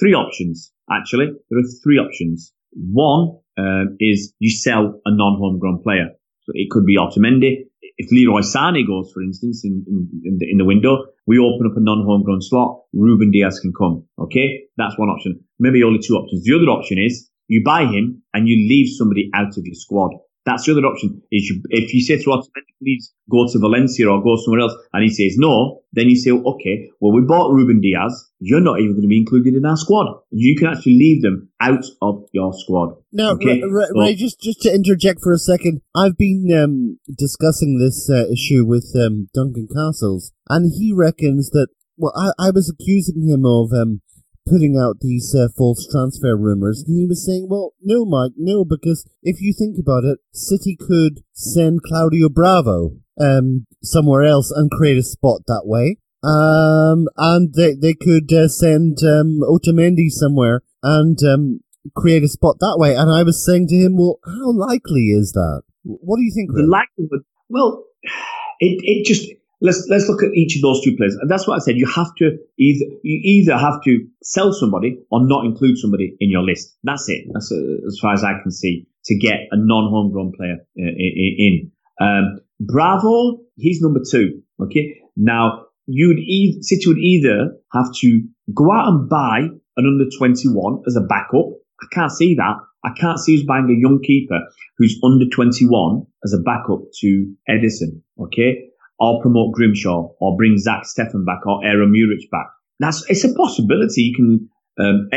three 0.00 0.14
options 0.14 0.72
actually. 0.90 1.26
There 1.50 1.58
are 1.58 1.68
three 1.82 1.98
options. 1.98 2.52
One 2.72 3.38
um, 3.58 3.96
is 4.00 4.34
you 4.38 4.50
sell 4.50 5.00
a 5.04 5.14
non-homegrown 5.14 5.82
player. 5.82 6.10
So 6.42 6.52
it 6.54 6.70
could 6.70 6.84
be 6.84 6.96
Otamendi. 6.96 7.66
If 7.96 8.10
Leroy 8.10 8.40
Sane 8.40 8.84
goes, 8.86 9.12
for 9.12 9.22
instance, 9.22 9.64
in, 9.64 9.84
in, 9.86 10.08
in, 10.24 10.38
the, 10.38 10.50
in 10.50 10.58
the 10.58 10.64
window, 10.64 11.04
we 11.26 11.38
open 11.38 11.70
up 11.70 11.76
a 11.76 11.80
non-homegrown 11.80 12.42
slot. 12.42 12.80
Ruben 12.92 13.30
Dias 13.30 13.60
can 13.60 13.72
come. 13.76 14.04
Okay, 14.18 14.64
that's 14.76 14.98
one 14.98 15.08
option. 15.08 15.40
Maybe 15.58 15.82
only 15.84 16.00
two 16.00 16.14
options. 16.14 16.42
The 16.44 16.54
other 16.54 16.70
option 16.70 16.98
is 16.98 17.30
you 17.46 17.62
buy 17.64 17.84
him 17.84 18.22
and 18.32 18.48
you 18.48 18.56
leave 18.68 18.88
somebody 18.88 19.30
out 19.34 19.56
of 19.56 19.64
your 19.64 19.74
squad. 19.74 20.10
That's 20.46 20.66
the 20.66 20.72
other 20.72 20.86
option. 20.86 21.22
Is 21.32 21.48
you, 21.48 21.62
if 21.70 21.94
you 21.94 22.02
say 22.02 22.22
to 22.22 22.32
us, 22.32 22.48
please 22.82 23.12
go 23.30 23.46
to 23.50 23.58
Valencia 23.58 24.10
or 24.10 24.22
go 24.22 24.36
somewhere 24.36 24.60
else, 24.60 24.74
and 24.92 25.02
he 25.02 25.08
says 25.08 25.36
no, 25.38 25.82
then 25.92 26.08
you 26.08 26.16
say, 26.16 26.32
okay, 26.32 26.90
well, 27.00 27.12
we 27.12 27.22
bought 27.22 27.52
Ruben 27.52 27.80
Dias. 27.80 28.30
You're 28.40 28.60
not 28.60 28.80
even 28.80 28.92
going 28.92 29.02
to 29.02 29.08
be 29.08 29.18
included 29.18 29.54
in 29.54 29.64
our 29.64 29.76
squad. 29.76 30.20
You 30.30 30.54
can 30.56 30.68
actually 30.68 30.98
leave 30.98 31.22
them 31.22 31.48
out 31.60 31.84
of 32.02 32.28
your 32.32 32.52
squad. 32.52 32.96
Now, 33.12 33.32
okay? 33.32 33.62
Ray, 33.62 33.86
Ray 33.94 34.14
just 34.14 34.40
just 34.40 34.60
to 34.62 34.74
interject 34.74 35.20
for 35.22 35.32
a 35.32 35.38
second, 35.38 35.80
I've 35.96 36.18
been 36.18 36.50
um, 36.52 36.98
discussing 37.16 37.78
this 37.78 38.10
uh, 38.10 38.26
issue 38.30 38.66
with 38.66 38.92
um, 38.94 39.28
Duncan 39.32 39.68
Castles, 39.74 40.32
and 40.48 40.72
he 40.76 40.92
reckons 40.92 41.50
that. 41.50 41.68
Well, 41.96 42.12
I, 42.16 42.48
I 42.48 42.50
was 42.50 42.68
accusing 42.68 43.28
him 43.28 43.46
of 43.46 43.70
um, 43.72 44.00
putting 44.46 44.76
out 44.76 45.00
these 45.00 45.34
uh, 45.34 45.48
false 45.56 45.86
transfer 45.90 46.36
rumors, 46.36 46.84
and 46.86 46.98
he 46.98 47.06
was 47.06 47.24
saying, 47.24 47.48
"Well, 47.48 47.72
no, 47.82 48.04
Mike, 48.04 48.32
no, 48.36 48.64
because 48.64 49.08
if 49.22 49.40
you 49.40 49.52
think 49.52 49.76
about 49.78 50.04
it, 50.04 50.18
City 50.32 50.76
could 50.76 51.22
send 51.32 51.82
Claudio 51.82 52.28
Bravo 52.28 52.96
um, 53.20 53.66
somewhere 53.82 54.22
else 54.22 54.50
and 54.50 54.70
create 54.70 54.98
a 54.98 55.02
spot 55.02 55.42
that 55.46 55.62
way, 55.64 55.98
um, 56.22 57.08
and 57.16 57.54
they 57.54 57.74
they 57.74 57.94
could 57.94 58.32
uh, 58.32 58.48
send 58.48 58.98
um, 59.02 59.40
Otamendi 59.42 60.10
somewhere 60.10 60.62
and 60.82 61.18
um, 61.24 61.60
create 61.96 62.22
a 62.22 62.28
spot 62.28 62.56
that 62.60 62.76
way." 62.78 62.94
And 62.94 63.10
I 63.10 63.22
was 63.22 63.44
saying 63.44 63.68
to 63.68 63.76
him, 63.76 63.96
"Well, 63.96 64.18
how 64.24 64.52
likely 64.52 65.10
is 65.10 65.32
that? 65.32 65.62
What 65.82 66.16
do 66.16 66.22
you 66.22 66.32
think?" 66.34 66.50
The 66.52 66.66
likelihood, 66.66 67.24
well, 67.48 67.84
it 68.60 68.80
it 68.82 69.06
just 69.06 69.30
let's 69.64 69.86
let's 69.88 70.08
look 70.08 70.22
at 70.22 70.34
each 70.34 70.56
of 70.56 70.62
those 70.62 70.84
two 70.84 70.94
players. 70.96 71.16
And 71.16 71.28
that's 71.28 71.48
what 71.48 71.56
I 71.56 71.58
said. 71.58 71.76
You 71.76 71.86
have 71.86 72.14
to 72.18 72.36
either 72.58 72.84
you 73.02 73.20
either 73.24 73.56
have 73.56 73.82
to 73.84 74.06
sell 74.22 74.52
somebody 74.52 74.98
or 75.10 75.26
not 75.26 75.46
include 75.46 75.78
somebody 75.78 76.14
in 76.20 76.30
your 76.30 76.42
list. 76.42 76.76
That's 76.84 77.08
it. 77.08 77.24
That's 77.32 77.50
uh, 77.50 77.86
as 77.86 77.98
far 78.00 78.12
as 78.12 78.22
I 78.22 78.34
can 78.42 78.52
see 78.52 78.86
to 79.06 79.18
get 79.18 79.48
a 79.50 79.56
non-homegrown 79.56 80.32
player 80.36 80.58
uh, 80.78 80.94
in. 80.96 81.72
Um, 82.00 82.40
Bravo, 82.60 83.40
he's 83.56 83.80
number 83.80 84.00
two. 84.08 84.42
Okay. 84.62 85.00
Now 85.16 85.64
you'd 85.86 86.18
either 86.18 86.62
City 86.62 86.84
would 86.86 86.98
either 86.98 87.56
have 87.72 87.92
to 88.00 88.22
go 88.54 88.70
out 88.70 88.88
and 88.88 89.08
buy 89.08 89.48
an 89.76 89.86
under 89.86 90.04
21 90.16 90.82
as 90.86 90.96
a 90.96 91.00
backup. 91.00 91.46
I 91.82 91.86
can't 91.90 92.12
see 92.12 92.34
that. 92.36 92.56
I 92.84 92.90
can't 93.00 93.18
see 93.18 93.38
us 93.38 93.44
buying 93.44 93.64
a 93.64 93.80
young 93.80 94.00
keeper 94.02 94.40
who's 94.76 95.00
under 95.02 95.24
21 95.26 96.06
as 96.22 96.34
a 96.34 96.38
backup 96.38 96.80
to 97.00 97.34
Ederson. 97.48 98.02
Okay 98.20 98.68
or 98.98 99.20
promote 99.20 99.52
Grimshaw 99.54 100.08
or 100.20 100.36
bring 100.36 100.58
Zach 100.58 100.84
Steffen 100.84 101.24
back 101.24 101.46
or 101.46 101.64
Aaron 101.64 101.92
Muric 101.92 102.30
back. 102.30 102.46
That's 102.78 103.04
it's 103.08 103.24
a 103.24 103.34
possibility. 103.34 104.02
You 104.02 104.14
can 104.14 104.50
um, 104.78 105.08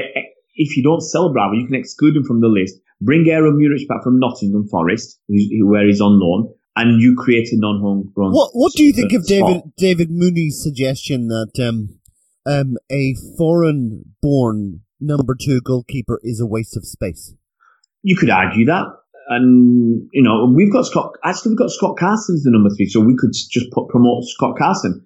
if 0.55 0.75
you 0.75 0.84
don't 0.84 1.01
sell 1.01 1.32
Bravo, 1.32 1.53
you 1.53 1.65
can 1.65 1.75
exclude 1.75 2.15
him 2.15 2.23
from 2.23 2.41
the 2.41 2.47
list. 2.47 2.75
Bring 3.01 3.30
Aaron 3.30 3.57
Muric 3.57 3.88
back 3.88 4.03
from 4.03 4.19
Nottingham 4.19 4.67
Forest, 4.67 5.19
where 5.28 5.86
he's 5.86 6.01
on 6.01 6.19
loan, 6.19 6.53
and 6.75 7.01
you 7.01 7.15
create 7.15 7.49
a 7.51 7.57
non-homegrown. 7.57 8.32
What 8.32 8.51
What 8.53 8.73
do 8.73 8.84
you 8.84 8.93
think 8.93 9.13
of 9.13 9.25
David 9.25 9.61
David 9.78 10.09
Mooney's 10.11 10.61
suggestion 10.61 11.28
that 11.28 11.51
um, 11.59 11.99
um, 12.45 12.78
a 12.91 13.15
foreign-born 13.38 14.82
number 14.99 15.36
two 15.39 15.61
goalkeeper 15.61 16.19
is 16.23 16.39
a 16.39 16.47
waste 16.47 16.75
of 16.75 16.86
space? 16.86 17.34
You 18.01 18.15
could 18.15 18.30
argue 18.30 18.65
that 18.65 18.86
and 19.28 20.07
you 20.13 20.23
know 20.23 20.51
we've 20.53 20.71
got 20.71 20.86
Scott. 20.86 21.13
Actually, 21.23 21.51
we've 21.51 21.59
got 21.59 21.71
Scott 21.71 21.97
Carson 21.97 22.36
as 22.36 22.43
the 22.43 22.51
number 22.51 22.69
three, 22.75 22.88
so 22.88 22.99
we 22.99 23.15
could 23.15 23.34
just 23.34 23.71
put, 23.71 23.89
promote 23.89 24.25
Scott 24.25 24.57
Carson. 24.57 25.05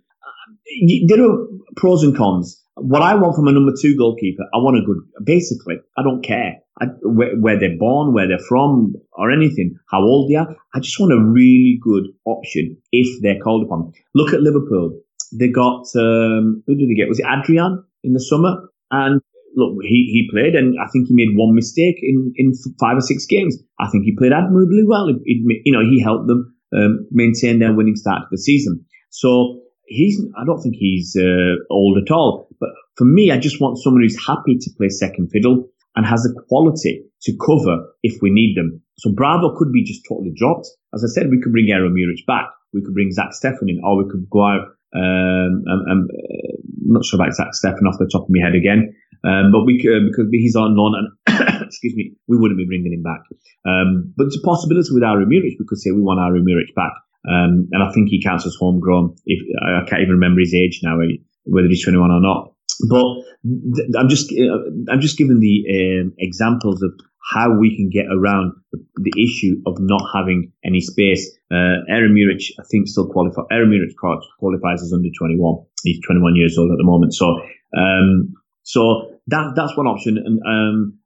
There 1.07 1.23
are 1.23 1.47
pros 1.75 2.03
and 2.03 2.15
cons. 2.15 2.57
What 2.75 3.01
I 3.01 3.15
want 3.15 3.35
from 3.35 3.47
a 3.47 3.51
number 3.51 3.73
two 3.79 3.95
goalkeeper, 3.97 4.43
I 4.53 4.57
want 4.57 4.77
a 4.77 4.85
good. 4.85 4.97
Basically, 5.23 5.75
I 5.97 6.03
don't 6.03 6.23
care 6.23 6.55
I, 6.79 6.85
where, 7.03 7.35
where, 7.37 7.59
they're 7.59 7.77
born, 7.77 8.13
where 8.13 8.27
they're 8.27 8.39
from, 8.39 8.93
or 9.13 9.31
anything, 9.31 9.77
how 9.89 10.01
old 10.01 10.31
they 10.31 10.35
are. 10.35 10.55
I 10.73 10.79
just 10.79 10.99
want 10.99 11.13
a 11.13 11.19
really 11.19 11.79
good 11.81 12.05
option 12.25 12.77
if 12.91 13.21
they're 13.21 13.39
called 13.39 13.65
upon. 13.65 13.91
Look 14.15 14.33
at 14.33 14.41
Liverpool. 14.41 14.99
They 15.33 15.49
got 15.49 15.85
um, 15.95 16.63
who 16.65 16.75
did 16.75 16.89
they 16.89 16.95
get? 16.95 17.07
Was 17.07 17.19
it 17.19 17.25
Adrian 17.27 17.83
in 18.03 18.13
the 18.13 18.19
summer? 18.19 18.69
And 18.89 19.21
look, 19.55 19.77
he, 19.83 20.09
he 20.11 20.29
played, 20.31 20.55
and 20.55 20.75
I 20.79 20.87
think 20.91 21.07
he 21.07 21.13
made 21.13 21.35
one 21.35 21.55
mistake 21.55 21.97
in, 22.01 22.33
in 22.35 22.53
five 22.79 22.97
or 22.97 23.01
six 23.01 23.25
games. 23.25 23.57
I 23.79 23.89
think 23.89 24.05
he 24.05 24.15
played 24.17 24.33
admirably 24.33 24.83
well. 24.85 25.07
It, 25.09 25.17
you 25.25 25.71
know, 25.71 25.81
he 25.81 26.01
helped 26.01 26.27
them 26.27 26.55
um, 26.75 27.07
maintain 27.11 27.59
their 27.59 27.73
winning 27.73 27.95
start 27.95 28.21
to 28.21 28.27
the 28.31 28.37
season. 28.37 28.85
So 29.09 29.61
he's, 29.85 30.21
I 30.37 30.45
don't 30.45 30.61
think 30.61 30.75
he's 30.77 31.15
uh, 31.19 31.63
old 31.69 31.97
at 31.97 32.11
all. 32.11 32.47
But 32.59 32.69
for 32.95 33.05
me, 33.05 33.31
I 33.31 33.37
just 33.37 33.59
want 33.59 33.77
someone 33.77 34.01
who's 34.03 34.25
happy 34.25 34.57
to 34.59 34.69
play 34.77 34.89
second 34.89 35.29
fiddle 35.31 35.67
and 35.95 36.05
has 36.05 36.23
the 36.23 36.33
quality 36.47 37.03
to 37.23 37.33
cover 37.45 37.85
if 38.03 38.21
we 38.21 38.29
need 38.29 38.55
them. 38.55 38.81
So 38.97 39.11
Bravo 39.11 39.55
could 39.57 39.71
be 39.73 39.83
just 39.83 40.01
totally 40.07 40.31
dropped. 40.35 40.67
As 40.93 41.03
I 41.03 41.07
said, 41.07 41.29
we 41.29 41.41
could 41.41 41.51
bring 41.51 41.69
Aaron 41.69 41.93
Muric 41.93 42.25
back. 42.25 42.47
We 42.73 42.81
could 42.81 42.93
bring 42.93 43.11
Zach 43.11 43.31
Steffen 43.31 43.67
in, 43.67 43.81
or 43.83 43.97
we 43.97 44.09
could 44.09 44.29
go 44.29 44.45
out. 44.45 44.61
Um, 44.93 45.63
um, 45.67 45.81
um, 45.89 46.07
uh, 46.11 46.55
I'm 46.87 46.93
not 46.93 47.05
sure 47.05 47.19
about 47.19 47.33
Zach 47.33 47.51
Steffen 47.51 47.87
off 47.87 47.99
the 47.99 48.09
top 48.11 48.23
of 48.23 48.29
my 48.29 48.43
head 48.43 48.55
again. 48.55 48.93
Um, 49.23 49.51
but 49.51 49.65
we 49.65 49.77
uh, 49.85 50.01
because 50.09 50.27
he's 50.31 50.55
on 50.55 50.75
loan 50.75 50.93
and 50.97 51.61
excuse 51.67 51.95
me, 51.95 52.13
we 52.27 52.37
wouldn't 52.37 52.57
be 52.57 52.65
bringing 52.65 52.93
him 52.93 53.03
back. 53.03 53.21
Um, 53.65 54.13
but 54.17 54.27
it's 54.27 54.37
a 54.37 54.45
possibility 54.45 54.89
with 54.91 55.03
Aaron 55.03 55.29
Muric. 55.29 55.57
We 55.59 55.65
could 55.67 55.77
say 55.77 55.91
we 55.91 56.01
want 56.01 56.19
Aaron 56.19 56.45
Muric 56.45 56.73
back. 56.75 56.93
Um, 57.27 57.69
and 57.71 57.83
I 57.83 57.91
think 57.93 58.09
he 58.09 58.21
counts 58.21 58.47
as 58.47 58.57
homegrown. 58.59 59.15
If 59.25 59.39
I 59.61 59.87
can't 59.87 60.01
even 60.01 60.17
remember 60.17 60.41
his 60.41 60.55
age 60.55 60.79
now, 60.81 60.97
whether 61.43 61.67
he's 61.67 61.83
21 61.83 62.09
or 62.09 62.19
not. 62.19 62.53
But 62.89 63.05
th- 63.45 63.89
I'm 63.97 64.09
just 64.09 64.31
uh, 64.33 64.91
I'm 64.91 65.01
just 65.01 65.17
giving 65.17 65.39
the 65.39 66.01
um, 66.01 66.13
examples 66.17 66.81
of 66.81 66.91
how 67.31 67.53
we 67.53 67.75
can 67.75 67.89
get 67.89 68.07
around 68.11 68.53
the, 68.71 68.79
the 68.97 69.13
issue 69.21 69.61
of 69.67 69.77
not 69.79 70.01
having 70.13 70.51
any 70.65 70.81
space. 70.81 71.29
Uh, 71.51 71.85
Aaron 71.87 72.15
Muric, 72.15 72.41
I 72.59 72.63
think, 72.71 72.87
still 72.87 73.07
qualifies. 73.07 73.45
Aaron 73.51 73.69
Muric 73.69 73.93
qualifies 74.39 74.81
as 74.81 74.91
under 74.93 75.09
21. 75.15 75.63
He's 75.83 76.03
21 76.07 76.35
years 76.35 76.57
old 76.57 76.71
at 76.71 76.77
the 76.77 76.83
moment. 76.83 77.13
So 77.13 77.39
um, 77.77 78.33
so 78.63 79.10
that 79.27 79.53
that's 79.55 79.75
one 79.77 79.87
option, 79.87 80.17
and 80.17 80.39
um, 80.45 80.97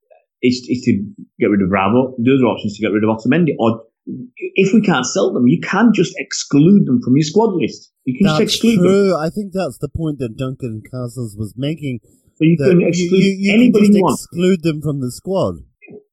is, 0.41 0.65
is 0.69 0.81
to 0.85 0.91
get 1.39 1.47
rid 1.47 1.61
of 1.61 1.69
Bravo. 1.69 2.15
The 2.17 2.35
other 2.35 2.47
option 2.47 2.67
is 2.67 2.77
to 2.77 2.81
get 2.81 2.93
rid 2.93 3.03
of 3.03 3.09
Otamendi. 3.09 3.55
Or 3.59 3.83
if 4.05 4.73
we 4.73 4.81
can't 4.81 5.05
sell 5.05 5.33
them, 5.33 5.47
you 5.47 5.59
can 5.59 5.91
just 5.93 6.13
exclude 6.17 6.85
them 6.85 7.01
from 7.01 7.15
your 7.15 7.23
squad 7.23 7.55
list. 7.55 7.91
You 8.05 8.17
can 8.17 8.27
that's 8.27 8.39
just 8.39 8.55
exclude 8.55 8.77
true. 8.77 9.09
them. 9.09 9.19
I 9.19 9.29
think 9.29 9.53
that's 9.53 9.79
the 9.79 9.89
point 9.89 10.19
that 10.19 10.37
Duncan 10.37 10.83
Castles 10.85 11.35
was 11.37 11.53
making. 11.57 11.99
So 12.35 12.43
you 12.45 12.57
can 12.57 12.81
exclude 12.81 13.11
you, 13.11 13.31
you, 13.31 13.35
you 13.39 13.53
anybody 13.53 13.87
can 13.87 13.95
you 13.95 14.03
want. 14.03 14.19
exclude 14.19 14.63
them 14.63 14.81
from 14.81 15.01
the 15.01 15.11
squad. 15.11 15.55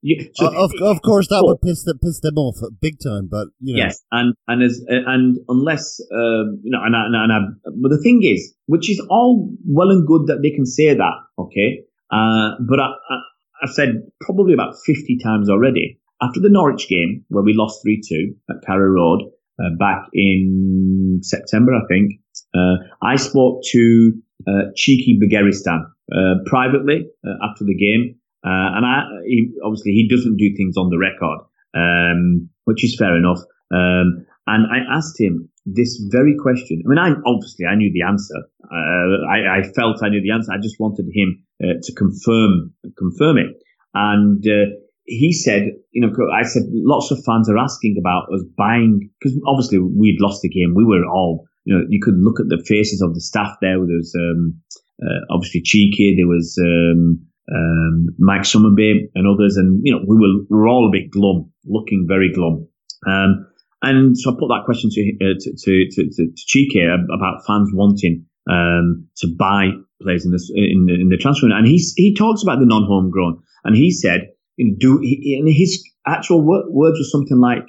Yeah, 0.05 0.23
so 0.33 0.47
uh, 0.47 0.65
of, 0.65 0.71
of 0.81 1.01
course, 1.01 1.29
that 1.29 1.43
would 1.43 1.61
piss 1.61 1.83
them, 1.83 1.97
piss 2.03 2.19
them 2.19 2.35
off 2.37 2.57
big 2.81 2.95
time. 3.01 3.29
But 3.31 3.47
you 3.59 3.75
know. 3.75 3.85
yes, 3.85 4.01
and 4.11 4.35
and 4.47 4.61
as 4.61 4.83
and 4.87 5.37
unless 5.47 5.99
uh, 6.11 6.43
you 6.61 6.71
know, 6.71 6.83
and, 6.83 6.93
and, 6.93 7.15
and 7.15 7.31
I, 7.31 7.39
but 7.81 7.89
the 7.89 8.01
thing 8.03 8.21
is, 8.23 8.53
which 8.65 8.89
is 8.89 8.99
all 9.09 9.49
well 9.65 9.89
and 9.91 10.05
good 10.05 10.27
that 10.27 10.41
they 10.43 10.51
can 10.51 10.65
say 10.65 10.93
that, 10.93 11.13
okay. 11.39 11.83
Uh, 12.13 12.55
but 12.69 12.79
I, 12.79 12.87
I, 13.09 13.15
I've 13.63 13.73
said 13.73 14.03
probably 14.21 14.53
about 14.53 14.75
fifty 14.85 15.17
times 15.17 15.49
already. 15.49 15.99
After 16.21 16.39
the 16.39 16.49
Norwich 16.49 16.87
game, 16.87 17.25
where 17.29 17.43
we 17.43 17.53
lost 17.53 17.81
three 17.81 18.01
two 18.07 18.35
at 18.49 18.63
Carrow 18.65 18.89
Road 18.89 19.23
uh, 19.59 19.75
back 19.79 20.07
in 20.13 21.19
September, 21.23 21.73
I 21.73 21.85
think, 21.87 22.13
uh, 22.55 22.75
I 23.01 23.15
spoke 23.15 23.61
to 23.71 24.13
uh, 24.47 24.71
Txiki 24.77 25.17
Begiristain 25.19 25.85
uh, 26.13 26.43
privately 26.45 27.07
after 27.41 27.65
the 27.65 27.75
game 27.75 28.19
uh, 28.45 28.75
and 28.75 28.85
I, 28.85 29.03
he, 29.25 29.49
obviously 29.63 29.93
he 29.93 30.07
doesn't 30.09 30.35
do 30.35 30.53
things 30.55 30.75
on 30.75 30.89
the 30.89 30.97
record, 30.97 31.39
um, 31.73 32.49
which 32.65 32.83
is 32.83 32.95
fair 32.97 33.15
enough. 33.15 33.39
Um, 33.73 34.25
and 34.47 34.67
I 34.71 34.95
asked 34.97 35.19
him 35.19 35.49
this 35.65 36.01
very 36.11 36.35
question. 36.37 36.81
I 36.85 36.89
mean, 36.89 36.99
I 36.99 37.11
obviously 37.25 37.65
I 37.65 37.75
knew 37.75 37.91
the 37.93 38.05
answer. 38.05 38.35
Uh, 38.63 39.25
I, 39.29 39.59
I, 39.59 39.63
felt 39.75 40.03
I 40.03 40.09
knew 40.09 40.21
the 40.21 40.31
answer. 40.31 40.51
I 40.51 40.61
just 40.61 40.79
wanted 40.79 41.05
him 41.13 41.43
uh, 41.63 41.79
to 41.81 41.93
confirm 41.93 42.73
confirm 42.97 43.37
it. 43.37 43.55
And 43.93 44.45
uh, 44.45 44.75
he 45.05 45.31
said, 45.31 45.71
you 45.91 46.01
know, 46.01 46.11
I 46.33 46.43
said 46.43 46.63
lots 46.71 47.11
of 47.11 47.23
fans 47.25 47.49
are 47.49 47.57
asking 47.57 47.95
about 47.99 48.33
us 48.33 48.43
buying 48.57 49.09
because 49.19 49.39
obviously 49.47 49.79
we'd 49.79 50.19
lost 50.19 50.41
the 50.41 50.49
game. 50.49 50.73
We 50.75 50.85
were 50.85 51.05
all, 51.05 51.45
you 51.65 51.77
know, 51.77 51.85
you 51.89 52.01
could 52.01 52.17
look 52.17 52.39
at 52.39 52.49
the 52.49 52.63
faces 52.65 53.01
of 53.01 53.13
the 53.13 53.21
staff 53.21 53.55
there. 53.61 53.77
There 53.77 53.97
was 53.97 54.15
um, 54.19 54.59
uh, 55.01 55.19
obviously 55.29 55.61
Txiki. 55.61 56.15
There 56.17 56.27
was 56.27 56.57
um, 56.59 57.25
um, 57.53 58.07
Mike 58.19 58.43
Summerbee 58.43 59.09
and 59.15 59.27
others, 59.27 59.57
and 59.57 59.79
you 59.83 59.93
know 59.93 60.03
we 60.07 60.17
were 60.17 60.43
we 60.49 60.57
were 60.57 60.67
all 60.67 60.87
a 60.87 60.91
bit 60.91 61.11
glum, 61.11 61.51
looking 61.65 62.05
very 62.07 62.31
glum. 62.31 62.67
Um, 63.07 63.47
and 63.83 64.17
so 64.17 64.31
I 64.31 64.33
put 64.39 64.47
that 64.47 64.63
question 64.65 64.89
to 64.91 65.01
uh, 65.21 65.35
to, 65.39 65.53
to, 65.55 65.89
to, 65.91 66.09
to 66.09 66.31
Txiki 66.33 66.83
about 67.13 67.45
fans 67.45 67.69
wanting 67.73 68.25
um, 68.49 69.07
to 69.17 69.27
buy 69.27 69.69
players 70.01 70.25
in 70.25 70.31
the 70.31 70.41
in, 70.55 70.87
in 70.89 71.09
the 71.09 71.17
transfer, 71.17 71.47
and 71.51 71.67
he 71.67 71.77
he 71.95 72.15
talks 72.15 72.43
about 72.43 72.59
the 72.59 72.65
non-homegrown, 72.65 73.41
and 73.63 73.75
he 73.75 73.91
said, 73.91 74.29
do 74.77 74.99
and 74.99 75.49
his 75.49 75.83
actual 76.05 76.41
words 76.41 76.97
were 76.99 77.11
something 77.11 77.39
like, 77.39 77.65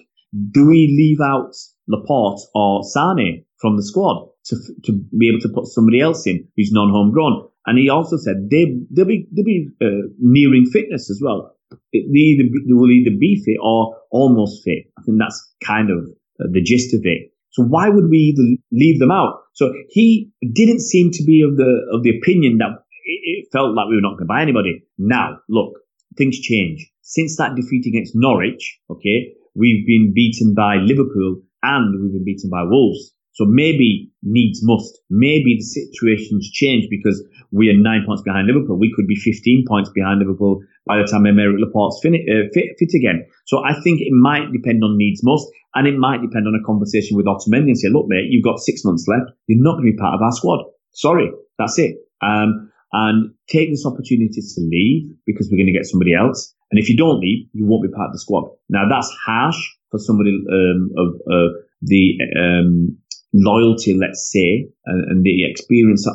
"Do 0.50 0.66
we 0.66 0.86
leave 0.88 1.20
out 1.20 1.52
Laporte 1.88 2.40
or 2.54 2.82
Sane 2.84 3.44
from 3.60 3.76
the 3.76 3.82
squad 3.82 4.28
to 4.46 4.56
to 4.84 4.92
be 5.18 5.28
able 5.28 5.40
to 5.40 5.48
put 5.48 5.66
somebody 5.66 6.00
else 6.00 6.26
in 6.26 6.46
who's 6.56 6.70
non-homegrown?" 6.72 7.48
And 7.66 7.78
he 7.78 7.88
also 7.88 8.16
said 8.18 8.48
they 8.50 8.76
they'll 8.90 9.06
be 9.06 9.26
they'll 9.32 9.44
be 9.44 9.68
uh, 9.82 10.08
nearing 10.18 10.66
fitness 10.66 11.10
as 11.10 11.20
well. 11.22 11.53
They, 11.92 11.98
either, 11.98 12.44
they 12.66 12.72
will 12.72 12.90
either 12.90 13.16
be 13.18 13.42
fit 13.44 13.58
or 13.62 13.96
almost 14.10 14.64
fit. 14.64 14.90
I 14.98 15.02
think 15.02 15.18
that's 15.18 15.54
kind 15.62 15.90
of 15.90 16.06
uh, 16.40 16.48
the 16.50 16.62
gist 16.62 16.94
of 16.94 17.00
it. 17.04 17.32
So 17.50 17.62
why 17.62 17.88
would 17.88 18.10
we 18.10 18.58
leave 18.72 18.98
them 18.98 19.12
out? 19.12 19.42
So 19.52 19.72
he 19.88 20.32
didn't 20.52 20.80
seem 20.80 21.12
to 21.12 21.24
be 21.24 21.42
of 21.42 21.56
the 21.56 21.86
of 21.92 22.02
the 22.02 22.18
opinion 22.18 22.58
that 22.58 22.82
it 23.04 23.46
felt 23.52 23.74
like 23.76 23.86
we 23.88 23.94
were 23.94 24.00
not 24.00 24.18
going 24.18 24.26
to 24.26 24.34
buy 24.34 24.42
anybody. 24.42 24.82
Now, 24.98 25.38
look, 25.48 25.74
things 26.16 26.40
change. 26.40 26.90
Since 27.02 27.36
that 27.36 27.54
defeat 27.54 27.86
against 27.86 28.16
Norwich, 28.16 28.80
okay, 28.90 29.34
we've 29.54 29.86
been 29.86 30.12
beaten 30.12 30.54
by 30.54 30.76
Liverpool 30.76 31.42
and 31.62 32.02
we've 32.02 32.12
been 32.12 32.24
beaten 32.24 32.50
by 32.50 32.64
Wolves. 32.64 33.13
So 33.34 33.44
maybe 33.44 34.10
needs 34.22 34.60
must. 34.62 35.00
Maybe 35.10 35.58
the 35.58 35.66
situation's 35.66 36.50
changed 36.50 36.88
because 36.88 37.22
we 37.50 37.68
are 37.68 37.76
nine 37.76 38.04
points 38.06 38.22
behind 38.22 38.46
Liverpool. 38.46 38.78
We 38.78 38.92
could 38.94 39.06
be 39.06 39.16
15 39.16 39.64
points 39.68 39.90
behind 39.94 40.20
Liverpool 40.20 40.62
by 40.86 40.98
the 40.98 41.04
time 41.04 41.24
Aymeric 41.24 41.58
Laporte's 41.58 41.98
fin- 42.02 42.14
uh, 42.14 42.46
fit, 42.52 42.78
fit, 42.78 42.94
again. 42.94 43.26
So 43.46 43.64
I 43.64 43.74
think 43.82 44.00
it 44.00 44.12
might 44.12 44.52
depend 44.52 44.82
on 44.84 44.96
needs 44.96 45.22
most, 45.24 45.48
and 45.74 45.86
it 45.86 45.98
might 45.98 46.22
depend 46.22 46.46
on 46.46 46.54
a 46.54 46.64
conversation 46.64 47.16
with 47.16 47.26
Otamendi 47.26 47.74
and 47.74 47.78
say, 47.78 47.88
look, 47.88 48.06
mate, 48.06 48.26
you've 48.30 48.44
got 48.44 48.60
six 48.60 48.84
months 48.84 49.06
left. 49.08 49.30
You're 49.46 49.62
not 49.62 49.78
going 49.78 49.86
to 49.86 49.92
be 49.92 49.98
part 49.98 50.14
of 50.14 50.22
our 50.22 50.32
squad. 50.32 50.64
Sorry, 50.92 51.30
that's 51.58 51.78
it. 51.78 51.96
Um, 52.22 52.70
and 52.92 53.34
take 53.48 53.70
this 53.70 53.84
opportunity 53.84 54.40
to 54.40 54.60
leave 54.60 55.10
because 55.26 55.48
we're 55.50 55.58
going 55.58 55.66
to 55.66 55.72
get 55.72 55.86
somebody 55.86 56.14
else. 56.14 56.54
And 56.70 56.78
if 56.78 56.88
you 56.88 56.96
don't 56.96 57.18
leave, 57.18 57.48
you 57.52 57.66
won't 57.66 57.82
be 57.82 57.88
part 57.88 58.08
of 58.08 58.12
the 58.12 58.20
squad. 58.20 58.48
Now 58.68 58.88
that's 58.88 59.10
harsh 59.26 59.58
for 59.90 59.98
somebody 59.98 60.30
um, 60.30 60.90
of 60.96 61.14
uh, 61.26 61.58
the 61.82 62.18
um, 62.38 62.98
loyalty, 63.34 63.94
let's 63.94 64.30
say, 64.32 64.68
and, 64.86 65.10
and 65.10 65.24
the 65.24 65.44
experience, 65.50 66.06
uh, 66.06 66.12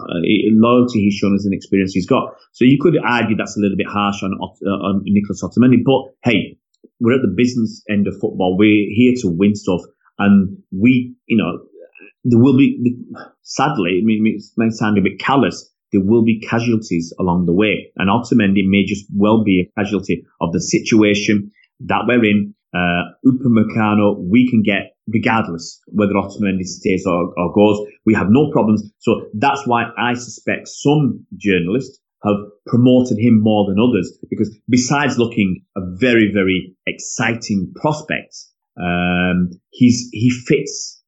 loyalty 0.56 1.02
he's 1.02 1.16
shown 1.16 1.36
as 1.36 1.46
an 1.46 1.54
experience 1.54 1.94
he's 1.94 2.08
got. 2.08 2.34
So 2.54 2.64
you 2.64 2.78
could 2.80 2.98
argue 3.06 3.36
that's 3.36 3.58
a 3.58 3.60
little 3.60 3.78
bit 3.78 3.88
harsh 3.88 4.24
on, 4.24 4.34
uh, 4.42 4.70
on 4.70 5.02
Nicholas 5.04 5.44
Otamendi, 5.44 5.84
but 5.84 6.16
hey, 6.24 6.58
we're 7.02 7.16
at 7.16 7.22
the 7.22 7.34
business 7.36 7.84
end 7.90 8.08
of 8.08 8.14
football. 8.14 8.58
We're 8.58 8.88
here 8.90 9.14
to 9.22 9.28
win 9.28 9.56
stuff, 9.56 9.82
and 10.18 10.58
we, 10.72 11.16
you 11.28 11.38
know, 11.38 11.60
there 12.24 12.40
will 12.40 12.58
be, 12.58 12.96
sadly, 13.44 14.00
I 14.02 14.06
mean, 14.06 14.26
it 14.26 14.44
may 14.58 14.70
sound 14.70 14.98
a 14.98 15.02
bit 15.02 15.20
callous, 15.20 15.70
there 15.92 16.02
will 16.04 16.24
be 16.24 16.40
casualties 16.40 17.14
along 17.20 17.46
the 17.46 17.54
way. 17.54 17.92
And 17.98 18.10
Otamendi 18.10 18.68
may 18.68 18.86
just 18.86 19.06
well 19.16 19.44
be 19.44 19.62
a 19.62 19.82
casualty 19.82 20.26
of 20.40 20.54
the 20.54 20.62
situation 20.62 21.52
that 21.82 22.04
we're 22.08 22.24
in. 22.24 22.54
Uh, 22.74 23.12
Upamecano, 23.26 24.16
we 24.20 24.50
can 24.50 24.62
get 24.62 24.96
regardless 25.14 25.82
whether 25.88 26.14
Otamendi 26.14 26.64
stays 26.64 27.06
or, 27.06 27.34
or 27.38 27.54
goes. 27.54 27.86
We 28.06 28.14
have 28.14 28.28
no 28.30 28.52
problems. 28.52 28.84
So 29.00 29.28
that's 29.34 29.66
why 29.66 29.86
I 29.98 30.14
suspect 30.14 30.68
some 30.68 31.26
journalists 31.38 32.00
have 32.24 32.36
promoted 32.68 33.18
him 33.18 33.42
more 33.42 33.66
than 33.70 33.80
others 33.80 34.18
because 34.30 34.56
besides 34.68 35.18
looking 35.18 35.64
a 35.76 35.82
very, 35.96 36.32
very 36.34 36.76
exciting 36.86 37.72
prospect, 37.76 38.36
um, 38.82 39.52
he's, 39.70 40.10
he 40.12 40.30
fits 40.30 41.02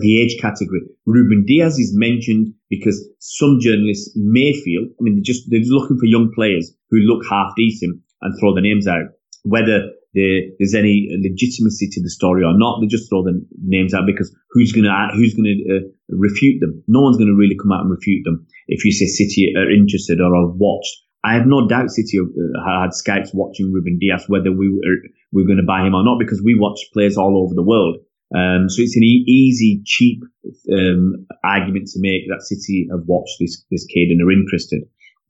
the 0.00 0.20
age 0.20 0.40
category. 0.40 0.82
Ruben 1.06 1.44
Dias 1.46 1.78
is 1.78 1.92
mentioned 1.94 2.54
because 2.68 3.08
some 3.18 3.58
journalists 3.60 4.12
may 4.14 4.52
feel, 4.52 4.82
I 4.82 5.00
mean, 5.00 5.16
they're 5.16 5.22
just, 5.22 5.50
they're 5.50 5.60
just 5.60 5.72
looking 5.72 5.98
for 5.98 6.06
young 6.06 6.32
players 6.34 6.72
who 6.90 6.98
look 6.98 7.24
half 7.28 7.52
decent 7.56 8.00
and 8.20 8.38
throw 8.38 8.54
their 8.54 8.62
names 8.62 8.86
out. 8.86 9.06
Whether 9.42 9.90
there's 10.14 10.74
any 10.74 11.08
legitimacy 11.10 11.88
to 11.90 12.02
the 12.02 12.10
story 12.10 12.44
or 12.44 12.56
not, 12.56 12.80
they 12.80 12.86
just 12.86 13.08
throw 13.08 13.22
the 13.22 13.44
names 13.62 13.92
out 13.94 14.06
because 14.06 14.34
who's 14.50 14.72
going 14.72 14.84
to, 14.84 15.08
who's 15.14 15.34
going 15.34 15.50
to 15.50 15.76
uh, 15.76 15.80
refute 16.08 16.60
them? 16.60 16.82
No 16.86 17.00
one's 17.00 17.16
going 17.16 17.28
to 17.28 17.36
really 17.36 17.56
come 17.60 17.72
out 17.72 17.82
and 17.82 17.90
refute 17.90 18.22
them. 18.24 18.46
If 18.68 18.84
you 18.84 18.92
say 18.92 19.06
City 19.06 19.52
are 19.56 19.70
interested 19.70 20.20
or 20.20 20.34
have 20.34 20.56
watched, 20.56 20.94
I 21.24 21.34
have 21.34 21.46
no 21.46 21.66
doubt 21.66 21.90
City 21.90 22.18
uh, 22.20 22.80
had 22.82 22.94
scouts 22.94 23.30
watching 23.34 23.72
Ruben 23.72 23.98
Dias, 23.98 24.24
whether 24.28 24.52
we 24.52 24.68
were, 24.68 24.96
we 25.32 25.42
were 25.42 25.46
going 25.46 25.58
to 25.58 25.66
buy 25.66 25.80
him 25.80 25.94
or 25.94 26.04
not, 26.04 26.18
because 26.18 26.42
we 26.42 26.54
watch 26.54 26.78
players 26.92 27.16
all 27.16 27.42
over 27.42 27.54
the 27.54 27.62
world. 27.62 27.96
Um, 28.34 28.68
so 28.68 28.82
it's 28.82 28.96
an 28.96 29.02
e- 29.02 29.24
easy, 29.26 29.82
cheap 29.84 30.22
um, 30.72 31.26
argument 31.44 31.88
to 31.88 32.00
make 32.00 32.28
that 32.28 32.42
City 32.42 32.88
have 32.90 33.06
watched 33.06 33.36
this 33.40 33.64
this 33.70 33.86
kid 33.86 34.10
and 34.10 34.20
are 34.22 34.32
interested. 34.32 34.82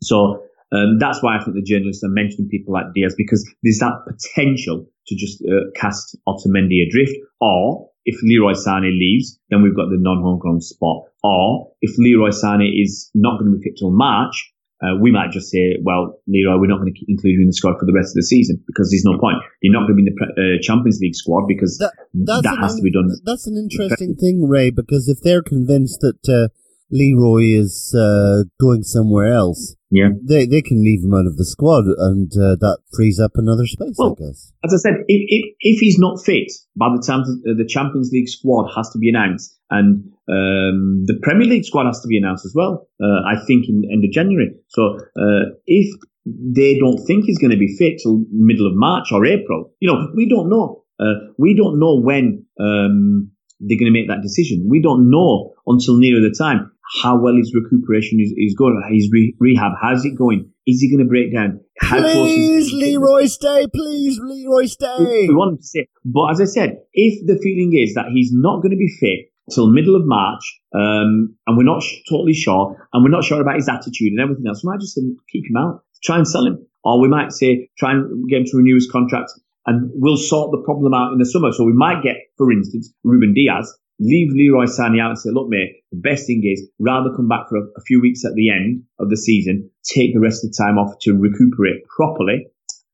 So 0.03 0.43
um, 0.75 0.99
that's 0.99 1.22
why 1.22 1.37
I 1.37 1.45
think 1.45 1.55
the 1.55 1.62
journalists 1.62 2.03
are 2.03 2.09
mentioning 2.09 2.49
people 2.49 2.75
like 2.75 2.87
Dias 2.95 3.14
because 3.16 3.49
there's 3.62 3.79
that 3.79 4.03
potential 4.07 4.87
to 5.07 5.16
just 5.16 5.43
uh, 5.43 5.70
cast 5.75 6.16
Otamendi 6.27 6.83
adrift. 6.87 7.12
Or 7.41 7.91
if 8.05 8.20
Leroy 8.22 8.53
Sané 8.53 8.91
leaves, 8.91 9.39
then 9.51 9.62
we've 9.62 9.77
got 9.77 9.89
the 9.91 9.99
non-homegrown 9.99 10.61
spot. 10.61 11.05
Or 11.22 11.72
if 11.81 11.97
Leroy 11.99 12.31
Sané 12.31 12.68
is 12.75 13.11
not 13.14 13.39
going 13.39 13.53
to 13.53 13.59
be 13.59 13.62
fit 13.62 13.79
till 13.79 13.91
March, 13.91 14.53
uh, 14.83 14.97
we 15.01 15.12
might 15.12 15.31
just 15.31 15.51
say, 15.51 15.77
well, 15.81 16.18
Leroy, 16.27 16.59
we're 16.59 16.66
not 16.66 16.81
going 16.81 16.93
to 16.93 17.01
include 17.09 17.35
you 17.35 17.41
in 17.41 17.47
the 17.47 17.53
squad 17.53 17.79
for 17.79 17.87
the 17.87 17.95
rest 17.95 18.11
of 18.11 18.16
the 18.16 18.27
season 18.27 18.62
because 18.66 18.91
there's 18.91 19.05
no 19.05 19.18
point. 19.18 19.37
You're 19.62 19.72
not 19.72 19.87
going 19.87 19.97
to 19.97 20.03
be 20.03 20.09
in 20.09 20.12
the 20.12 20.59
uh, 20.59 20.61
Champions 20.61 20.99
League 21.01 21.14
squad 21.14 21.47
because 21.47 21.79
that, 21.79 21.95
that 22.43 22.59
has 22.61 22.77
to 22.77 22.83
be 22.83 22.91
done. 22.91 23.09
That's 23.25 23.47
an 23.47 23.57
interesting 23.57 24.16
thing, 24.16 24.49
Ray, 24.49 24.70
because 24.70 25.09
if 25.09 25.20
they're 25.22 25.43
convinced 25.43 26.01
that 26.01 26.29
uh, 26.29 26.49
Leroy 26.91 27.59
is 27.59 27.95
uh, 27.95 28.45
going 28.61 28.82
somewhere 28.82 29.32
else, 29.32 29.76
yeah, 29.95 30.09
they 30.20 30.45
they 30.47 30.61
can 30.61 30.82
leave 30.82 31.05
him 31.05 31.14
out 31.14 31.26
of 31.26 31.37
the 31.37 31.45
squad, 31.45 31.85
and 31.87 32.26
uh, 32.32 32.59
that 32.59 32.78
frees 32.97 33.20
up 33.20 33.30
another 33.37 33.64
space. 33.64 33.95
Well, 33.97 34.16
I 34.18 34.26
guess. 34.26 34.53
As 34.64 34.74
I 34.74 34.78
said, 34.78 34.95
if, 35.07 35.22
if, 35.28 35.55
if 35.61 35.78
he's 35.78 36.01
not 36.01 36.18
fit 36.24 36.51
by 36.74 36.89
the 36.91 37.01
time 37.01 37.22
the 37.45 37.64
Champions 37.64 38.11
League 38.12 38.28
squad 38.28 38.74
has 38.74 38.91
to 38.91 38.99
be 38.99 39.09
announced, 39.09 39.57
and 39.70 40.03
um, 40.26 41.05
the 41.07 41.16
Premier 41.22 41.47
League 41.47 41.64
squad 41.64 41.87
has 41.87 42.01
to 42.01 42.09
be 42.09 42.18
announced 42.18 42.45
as 42.45 42.55
well, 42.57 42.89
uh, 43.01 43.22
I 43.22 43.37
think 43.47 43.68
in 43.68 43.85
end 43.93 44.05
of 44.05 44.11
January. 44.11 44.57
So 44.66 44.99
uh, 45.14 45.55
if 45.66 45.95
they 46.26 46.76
don't 46.76 46.99
think 47.07 47.26
he's 47.26 47.39
going 47.39 47.53
to 47.53 47.57
be 47.57 47.76
fit 47.78 48.01
till 48.03 48.24
middle 48.32 48.66
of 48.66 48.72
March 48.74 49.12
or 49.12 49.24
April, 49.24 49.70
you 49.78 49.87
know, 49.87 50.11
we 50.16 50.28
don't 50.28 50.51
know. 50.51 50.82
Uh, 50.99 51.30
we 51.39 51.55
don't 51.55 51.78
know 51.78 52.01
when 52.01 52.47
um, 52.59 53.30
they're 53.61 53.78
going 53.78 53.93
to 53.93 53.97
make 53.97 54.09
that 54.09 54.22
decision. 54.22 54.66
We 54.68 54.82
don't 54.82 55.09
know 55.09 55.55
until 55.68 55.99
nearer 55.99 56.20
the 56.20 56.35
time 56.37 56.72
how 57.03 57.20
well 57.20 57.34
his 57.34 57.55
recuperation 57.55 58.20
is, 58.20 58.32
is 58.36 58.55
going, 58.55 58.80
his 58.92 59.11
re- 59.12 59.34
rehab, 59.40 59.72
how's 59.80 60.05
it 60.05 60.16
going? 60.16 60.51
Is 60.66 60.80
he 60.80 60.90
going 60.90 61.05
to 61.05 61.09
break 61.09 61.34
down? 61.34 61.61
How 61.78 62.01
please, 62.01 62.72
Leroy, 62.72 63.26
stay. 63.26 63.66
Please, 63.72 64.18
Leroy, 64.22 64.66
stay. 64.66 64.97
We, 64.99 65.28
we 65.28 65.34
want 65.34 65.53
him 65.53 65.59
to 65.59 65.64
stay. 65.64 65.88
But 66.05 66.30
as 66.32 66.40
I 66.40 66.45
said, 66.45 66.78
if 66.92 67.26
the 67.26 67.38
feeling 67.42 67.72
is 67.74 67.95
that 67.95 68.07
he's 68.14 68.30
not 68.32 68.62
going 68.62 68.70
to 68.70 68.76
be 68.76 68.88
fit 68.88 69.32
till 69.53 69.70
middle 69.70 69.97
of 69.97 70.03
March, 70.07 70.61
um, 70.74 71.36
and 71.47 71.57
we're 71.57 71.64
not 71.64 71.82
sh- 71.82 71.97
totally 72.09 72.34
sure, 72.34 72.76
and 72.92 73.03
we're 73.03 73.11
not 73.11 73.24
sure 73.24 73.40
about 73.40 73.57
his 73.57 73.68
attitude 73.68 74.12
and 74.12 74.20
everything 74.20 74.47
else, 74.47 74.64
we 74.64 74.70
might 74.70 74.80
just 74.80 74.95
say, 74.95 75.03
keep 75.30 75.45
him 75.45 75.57
out. 75.57 75.82
Try 76.03 76.16
and 76.16 76.28
sell 76.28 76.47
him. 76.47 76.64
Or 76.84 77.01
we 77.01 77.09
might 77.09 77.32
say, 77.32 77.68
try 77.78 77.92
and 77.92 78.28
get 78.28 78.40
him 78.40 78.45
to 78.47 78.57
renew 78.59 78.74
his 78.74 78.90
contract 78.90 79.30
and 79.66 79.90
we'll 79.95 80.16
sort 80.16 80.51
the 80.51 80.62
problem 80.64 80.92
out 80.92 81.12
in 81.12 81.18
the 81.18 81.26
summer. 81.26 81.53
So 81.53 81.64
we 81.64 81.72
might 81.72 82.03
get, 82.03 82.16
for 82.36 82.53
instance, 82.53 82.92
Ruben 83.03 83.32
Dias 83.32 83.74
leave 83.99 84.32
Leroy 84.32 84.64
Sané 84.66 85.01
out 85.01 85.11
and 85.11 85.18
say, 85.18 85.30
look, 85.32 85.49
mate, 85.49 85.82
the 85.90 85.99
best 85.99 86.26
thing 86.26 86.42
is 86.45 86.68
rather 86.78 87.11
come 87.14 87.28
back 87.28 87.49
for 87.49 87.59
a, 87.59 87.62
a, 87.76 87.80
few 87.86 88.01
weeks 88.01 88.24
at 88.24 88.34
the 88.34 88.51
end 88.51 88.82
of 88.99 89.11
the 89.11 89.16
season, 89.16 89.70
take 89.84 90.14
the 90.14 90.20
rest 90.20 90.45
of 90.45 90.51
the 90.51 90.57
time 90.57 90.78
off 90.78 90.99
to 91.03 91.12
recuperate 91.12 91.84
properly, 91.97 92.47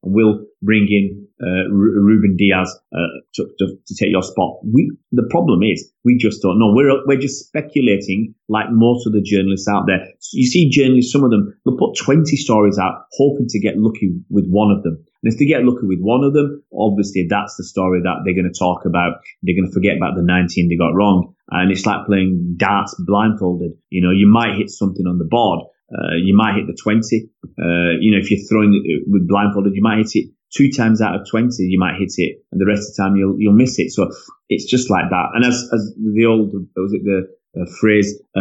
and 0.02 0.14
we'll 0.14 0.44
bring 0.62 0.86
in 0.90 1.26
uh, 1.42 1.70
Ruben 1.70 2.36
Dias 2.36 2.78
uh, 2.92 2.98
to, 3.34 3.48
to, 3.58 3.78
to, 3.86 3.94
take 3.94 4.10
your 4.10 4.22
spot. 4.22 4.58
We, 4.62 4.92
the 5.12 5.26
problem 5.30 5.62
is 5.62 5.90
we 6.04 6.18
just 6.18 6.42
don't 6.42 6.58
know. 6.58 6.72
We're 6.74 7.06
we're 7.06 7.20
just 7.20 7.46
speculating 7.46 8.34
like 8.48 8.66
most 8.70 9.06
of 9.06 9.14
the 9.14 9.22
journalists 9.22 9.68
out 9.68 9.84
there. 9.86 10.06
You 10.32 10.46
see 10.46 10.68
journalists, 10.68 11.12
some 11.12 11.24
of 11.24 11.30
them 11.30 11.58
they'll 11.64 11.78
put 11.78 11.96
20 11.96 12.36
stories 12.36 12.78
out 12.78 13.06
hoping 13.12 13.46
to 13.48 13.60
get 13.60 13.78
lucky 13.78 14.12
with 14.28 14.46
one 14.48 14.70
of 14.70 14.82
them. 14.82 15.04
And 15.22 15.32
if 15.32 15.38
they 15.38 15.46
get 15.46 15.64
lucky 15.64 15.86
with 15.86 16.00
one 16.00 16.24
of 16.24 16.32
them, 16.32 16.62
obviously 16.72 17.26
that's 17.28 17.56
the 17.56 17.64
story 17.64 18.00
that 18.02 18.22
they're 18.24 18.34
going 18.34 18.50
to 18.50 18.58
talk 18.58 18.84
about. 18.86 19.20
They're 19.42 19.54
going 19.54 19.68
to 19.68 19.74
forget 19.74 19.96
about 19.96 20.16
the 20.16 20.22
19 20.22 20.68
they 20.68 20.76
got 20.76 20.94
wrong. 20.94 21.34
And 21.50 21.70
it's 21.70 21.84
like 21.84 22.06
playing 22.06 22.54
darts 22.56 22.94
blindfolded. 22.98 23.72
You 23.90 24.02
know, 24.02 24.12
you 24.12 24.26
might 24.26 24.56
hit 24.56 24.70
something 24.70 25.06
on 25.06 25.18
the 25.18 25.28
board. 25.28 25.60
Uh, 25.92 26.16
you 26.22 26.36
might 26.36 26.54
hit 26.54 26.66
the 26.66 26.78
20. 26.80 27.28
Uh, 27.44 27.98
you 28.00 28.12
know, 28.12 28.18
if 28.18 28.30
you're 28.30 28.46
throwing 28.48 28.80
it 28.84 29.02
with 29.06 29.28
blindfolded, 29.28 29.74
you 29.74 29.82
might 29.82 29.98
hit 29.98 30.12
it 30.14 30.30
two 30.54 30.70
times 30.70 31.00
out 31.00 31.14
of 31.14 31.28
20, 31.28 31.62
you 31.64 31.78
might 31.78 31.98
hit 31.98 32.12
it. 32.16 32.38
And 32.50 32.60
the 32.60 32.66
rest 32.66 32.90
of 32.90 32.96
the 32.96 33.02
time 33.02 33.16
you'll, 33.16 33.36
you'll 33.38 33.52
miss 33.52 33.78
it. 33.78 33.90
So 33.90 34.10
it's 34.48 34.64
just 34.64 34.90
like 34.90 35.10
that. 35.10 35.26
And 35.34 35.44
as, 35.44 35.68
as 35.72 35.94
the 35.96 36.26
old, 36.26 36.52
was 36.76 36.92
it 36.92 37.02
the 37.04 37.28
uh, 37.60 37.64
phrase, 37.80 38.20
uh, 38.36 38.40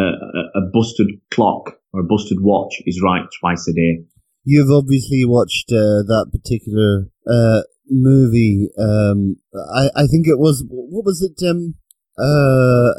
a 0.56 0.62
busted 0.74 1.08
clock 1.32 1.78
or 1.94 2.02
a 2.02 2.04
busted 2.04 2.40
watch 2.42 2.82
is 2.86 3.02
right 3.02 3.26
twice 3.40 3.68
a 3.68 3.74
day. 3.74 4.04
You've 4.44 4.72
obviously 4.72 5.26
watched 5.26 5.72
uh, 5.72 6.04
that 6.08 6.30
particular 6.32 7.08
uh, 7.30 7.62
movie. 7.90 8.70
Um, 8.78 9.38
I, 9.54 9.90
I 9.96 10.08
think 10.08 10.28
it 10.28 10.40
was 10.40 10.64
what 10.68 11.06
was 11.06 11.22
it? 11.22 11.46
Um, 11.48 11.76
uh, 12.18 12.94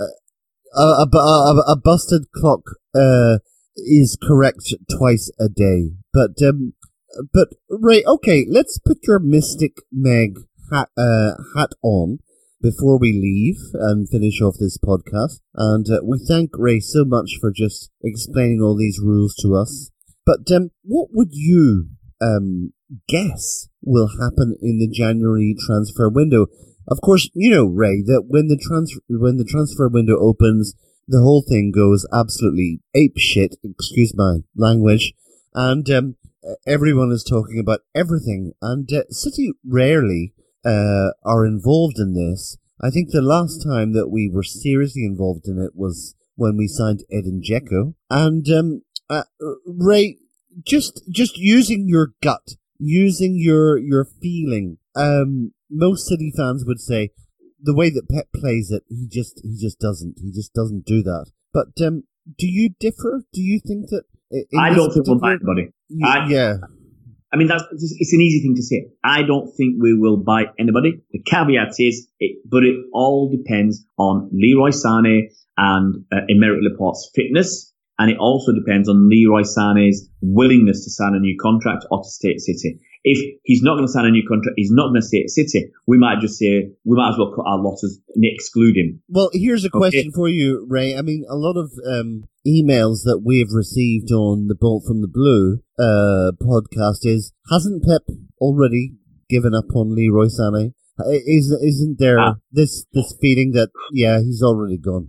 a, 0.76 0.82
a, 0.82 1.18
a, 1.18 1.72
a 1.72 1.76
busted 1.76 2.30
clock 2.34 2.62
uh, 2.94 3.38
is 3.76 4.16
correct 4.22 4.74
twice 4.90 5.30
a 5.40 5.48
day, 5.48 5.92
but 6.12 6.40
um, 6.46 6.74
but 7.32 7.48
Ray, 7.68 8.04
okay, 8.04 8.46
let's 8.48 8.78
put 8.78 8.98
your 9.06 9.18
Mystic 9.18 9.78
Meg 9.90 10.38
hat, 10.70 10.88
uh, 10.96 11.32
hat 11.56 11.70
on 11.82 12.18
before 12.62 12.98
we 12.98 13.12
leave 13.12 13.58
and 13.74 14.08
finish 14.08 14.40
off 14.40 14.56
this 14.60 14.78
podcast. 14.78 15.40
And 15.54 15.86
uh, 15.90 16.00
we 16.04 16.18
thank 16.18 16.50
Ray 16.54 16.80
so 16.80 17.04
much 17.04 17.38
for 17.40 17.50
just 17.50 17.90
explaining 18.02 18.60
all 18.60 18.76
these 18.76 19.00
rules 19.02 19.34
to 19.36 19.56
us. 19.56 19.90
But 20.30 20.54
um, 20.54 20.70
what 20.82 21.08
would 21.12 21.30
you 21.32 21.88
um, 22.20 22.72
guess 23.08 23.66
will 23.82 24.10
happen 24.20 24.54
in 24.62 24.78
the 24.78 24.86
January 24.86 25.56
transfer 25.58 26.08
window? 26.08 26.46
Of 26.86 27.00
course, 27.00 27.28
you 27.34 27.50
know, 27.50 27.64
Ray, 27.64 28.02
that 28.02 28.26
when 28.28 28.46
the 28.46 28.56
transfer 28.56 29.00
when 29.08 29.38
the 29.38 29.44
transfer 29.44 29.88
window 29.88 30.16
opens, 30.20 30.74
the 31.08 31.18
whole 31.18 31.42
thing 31.42 31.72
goes 31.72 32.06
absolutely 32.12 32.78
ape 32.94 33.18
shit. 33.18 33.56
Excuse 33.64 34.14
my 34.16 34.36
language, 34.54 35.14
and 35.52 35.90
um, 35.90 36.16
everyone 36.64 37.10
is 37.10 37.24
talking 37.24 37.58
about 37.58 37.80
everything. 37.92 38.52
And 38.62 38.88
uh, 38.92 39.02
City 39.10 39.50
rarely 39.66 40.32
uh, 40.64 41.08
are 41.24 41.44
involved 41.44 41.98
in 41.98 42.14
this. 42.14 42.56
I 42.80 42.90
think 42.90 43.10
the 43.10 43.20
last 43.20 43.64
time 43.64 43.94
that 43.94 44.10
we 44.10 44.28
were 44.28 44.44
seriously 44.44 45.04
involved 45.04 45.48
in 45.48 45.60
it 45.60 45.72
was 45.74 46.14
when 46.36 46.56
we 46.56 46.68
signed 46.68 47.02
Edin 47.10 47.42
Dzeko. 47.42 47.94
And 48.08 48.48
um, 48.48 48.82
uh, 49.10 49.24
Ray, 49.66 50.18
just 50.64 51.02
just 51.10 51.36
using 51.36 51.88
your 51.88 52.14
gut, 52.22 52.56
using 52.78 53.36
your 53.36 53.78
your 53.78 54.04
feeling. 54.04 54.78
Um, 54.96 55.52
most 55.70 56.06
City 56.06 56.32
fans 56.36 56.64
would 56.66 56.80
say 56.80 57.10
the 57.62 57.74
way 57.74 57.90
that 57.90 58.08
Pep 58.08 58.26
plays 58.34 58.70
it, 58.70 58.82
he 58.88 59.06
just 59.08 59.40
he 59.42 59.56
just 59.56 59.78
doesn't 59.78 60.18
he 60.18 60.30
just 60.32 60.52
doesn't 60.54 60.84
do 60.84 61.02
that. 61.02 61.30
But 61.52 61.68
um, 61.84 62.04
do 62.38 62.46
you 62.46 62.70
differ? 62.80 63.22
Do 63.32 63.40
you 63.40 63.60
think 63.60 63.88
that? 63.90 64.04
I 64.56 64.72
don't 64.72 64.92
think 64.92 65.06
we'll 65.08 65.18
buy 65.18 65.32
anybody. 65.32 65.72
I, 66.04 66.28
yeah. 66.28 66.54
I 67.32 67.36
mean, 67.36 67.48
that's 67.48 67.64
it's 67.72 68.12
an 68.12 68.20
easy 68.20 68.40
thing 68.42 68.54
to 68.56 68.62
say. 68.62 68.90
I 69.04 69.22
don't 69.22 69.52
think 69.56 69.76
we 69.80 69.94
will 69.94 70.16
buy 70.16 70.44
anybody. 70.58 71.02
The 71.12 71.22
caveat 71.22 71.74
is, 71.78 72.08
it, 72.18 72.38
but 72.48 72.64
it 72.64 72.76
all 72.92 73.30
depends 73.30 73.84
on 73.98 74.30
Leroy 74.32 74.70
Sané 74.70 75.32
and 75.56 76.04
uh, 76.12 76.16
Aymeric 76.28 76.60
Laporte's 76.62 77.10
fitness, 77.14 77.69
and 78.00 78.10
it 78.10 78.16
also 78.18 78.52
depends 78.52 78.88
on 78.88 79.10
Leroy 79.10 79.42
Sané's 79.42 80.08
willingness 80.22 80.84
to 80.84 80.90
sign 80.90 81.14
a 81.14 81.20
new 81.20 81.36
contract 81.38 81.84
or 81.90 81.98
to 81.98 82.08
stay 82.08 82.30
at 82.32 82.40
City. 82.40 82.80
If 83.04 83.18
he's 83.44 83.62
not 83.62 83.74
going 83.74 83.86
to 83.86 83.92
sign 83.92 84.06
a 84.06 84.10
new 84.10 84.26
contract, 84.26 84.54
he's 84.56 84.70
not 84.70 84.88
going 84.88 85.02
to 85.02 85.06
stay 85.06 85.20
at 85.20 85.28
City. 85.28 85.70
We 85.86 85.98
might 85.98 86.20
just 86.20 86.38
say 86.38 86.70
we 86.84 86.96
might 86.96 87.10
as 87.10 87.18
well 87.18 87.34
cut 87.36 87.44
our 87.46 87.58
losses 87.58 88.00
and 88.14 88.24
exclude 88.24 88.76
him. 88.76 89.02
Well, 89.08 89.28
here's 89.34 89.64
a 89.64 89.68
okay. 89.68 89.78
question 89.78 90.12
for 90.12 90.30
you, 90.30 90.66
Ray. 90.66 90.96
I 90.96 91.02
mean, 91.02 91.26
a 91.28 91.36
lot 91.36 91.58
of 91.58 91.72
um, 91.86 92.24
emails 92.46 93.04
that 93.04 93.20
we've 93.22 93.52
received 93.52 94.10
on 94.10 94.48
the 94.48 94.54
Bolt 94.54 94.84
from 94.86 95.02
the 95.02 95.08
Blue 95.08 95.60
uh, 95.78 96.32
podcast 96.40 97.04
is 97.04 97.34
hasn't 97.50 97.84
Pep 97.84 98.02
already 98.40 98.94
given 99.28 99.54
up 99.54 99.76
on 99.76 99.94
Leroy 99.94 100.26
Sané? 100.26 100.72
Is 101.06 101.50
isn't 101.52 101.98
there 101.98 102.18
ah. 102.18 102.34
this 102.50 102.86
this 102.94 103.14
feeling 103.20 103.52
that 103.52 103.68
yeah 103.92 104.20
he's 104.20 104.42
already 104.42 104.78
gone? 104.78 105.08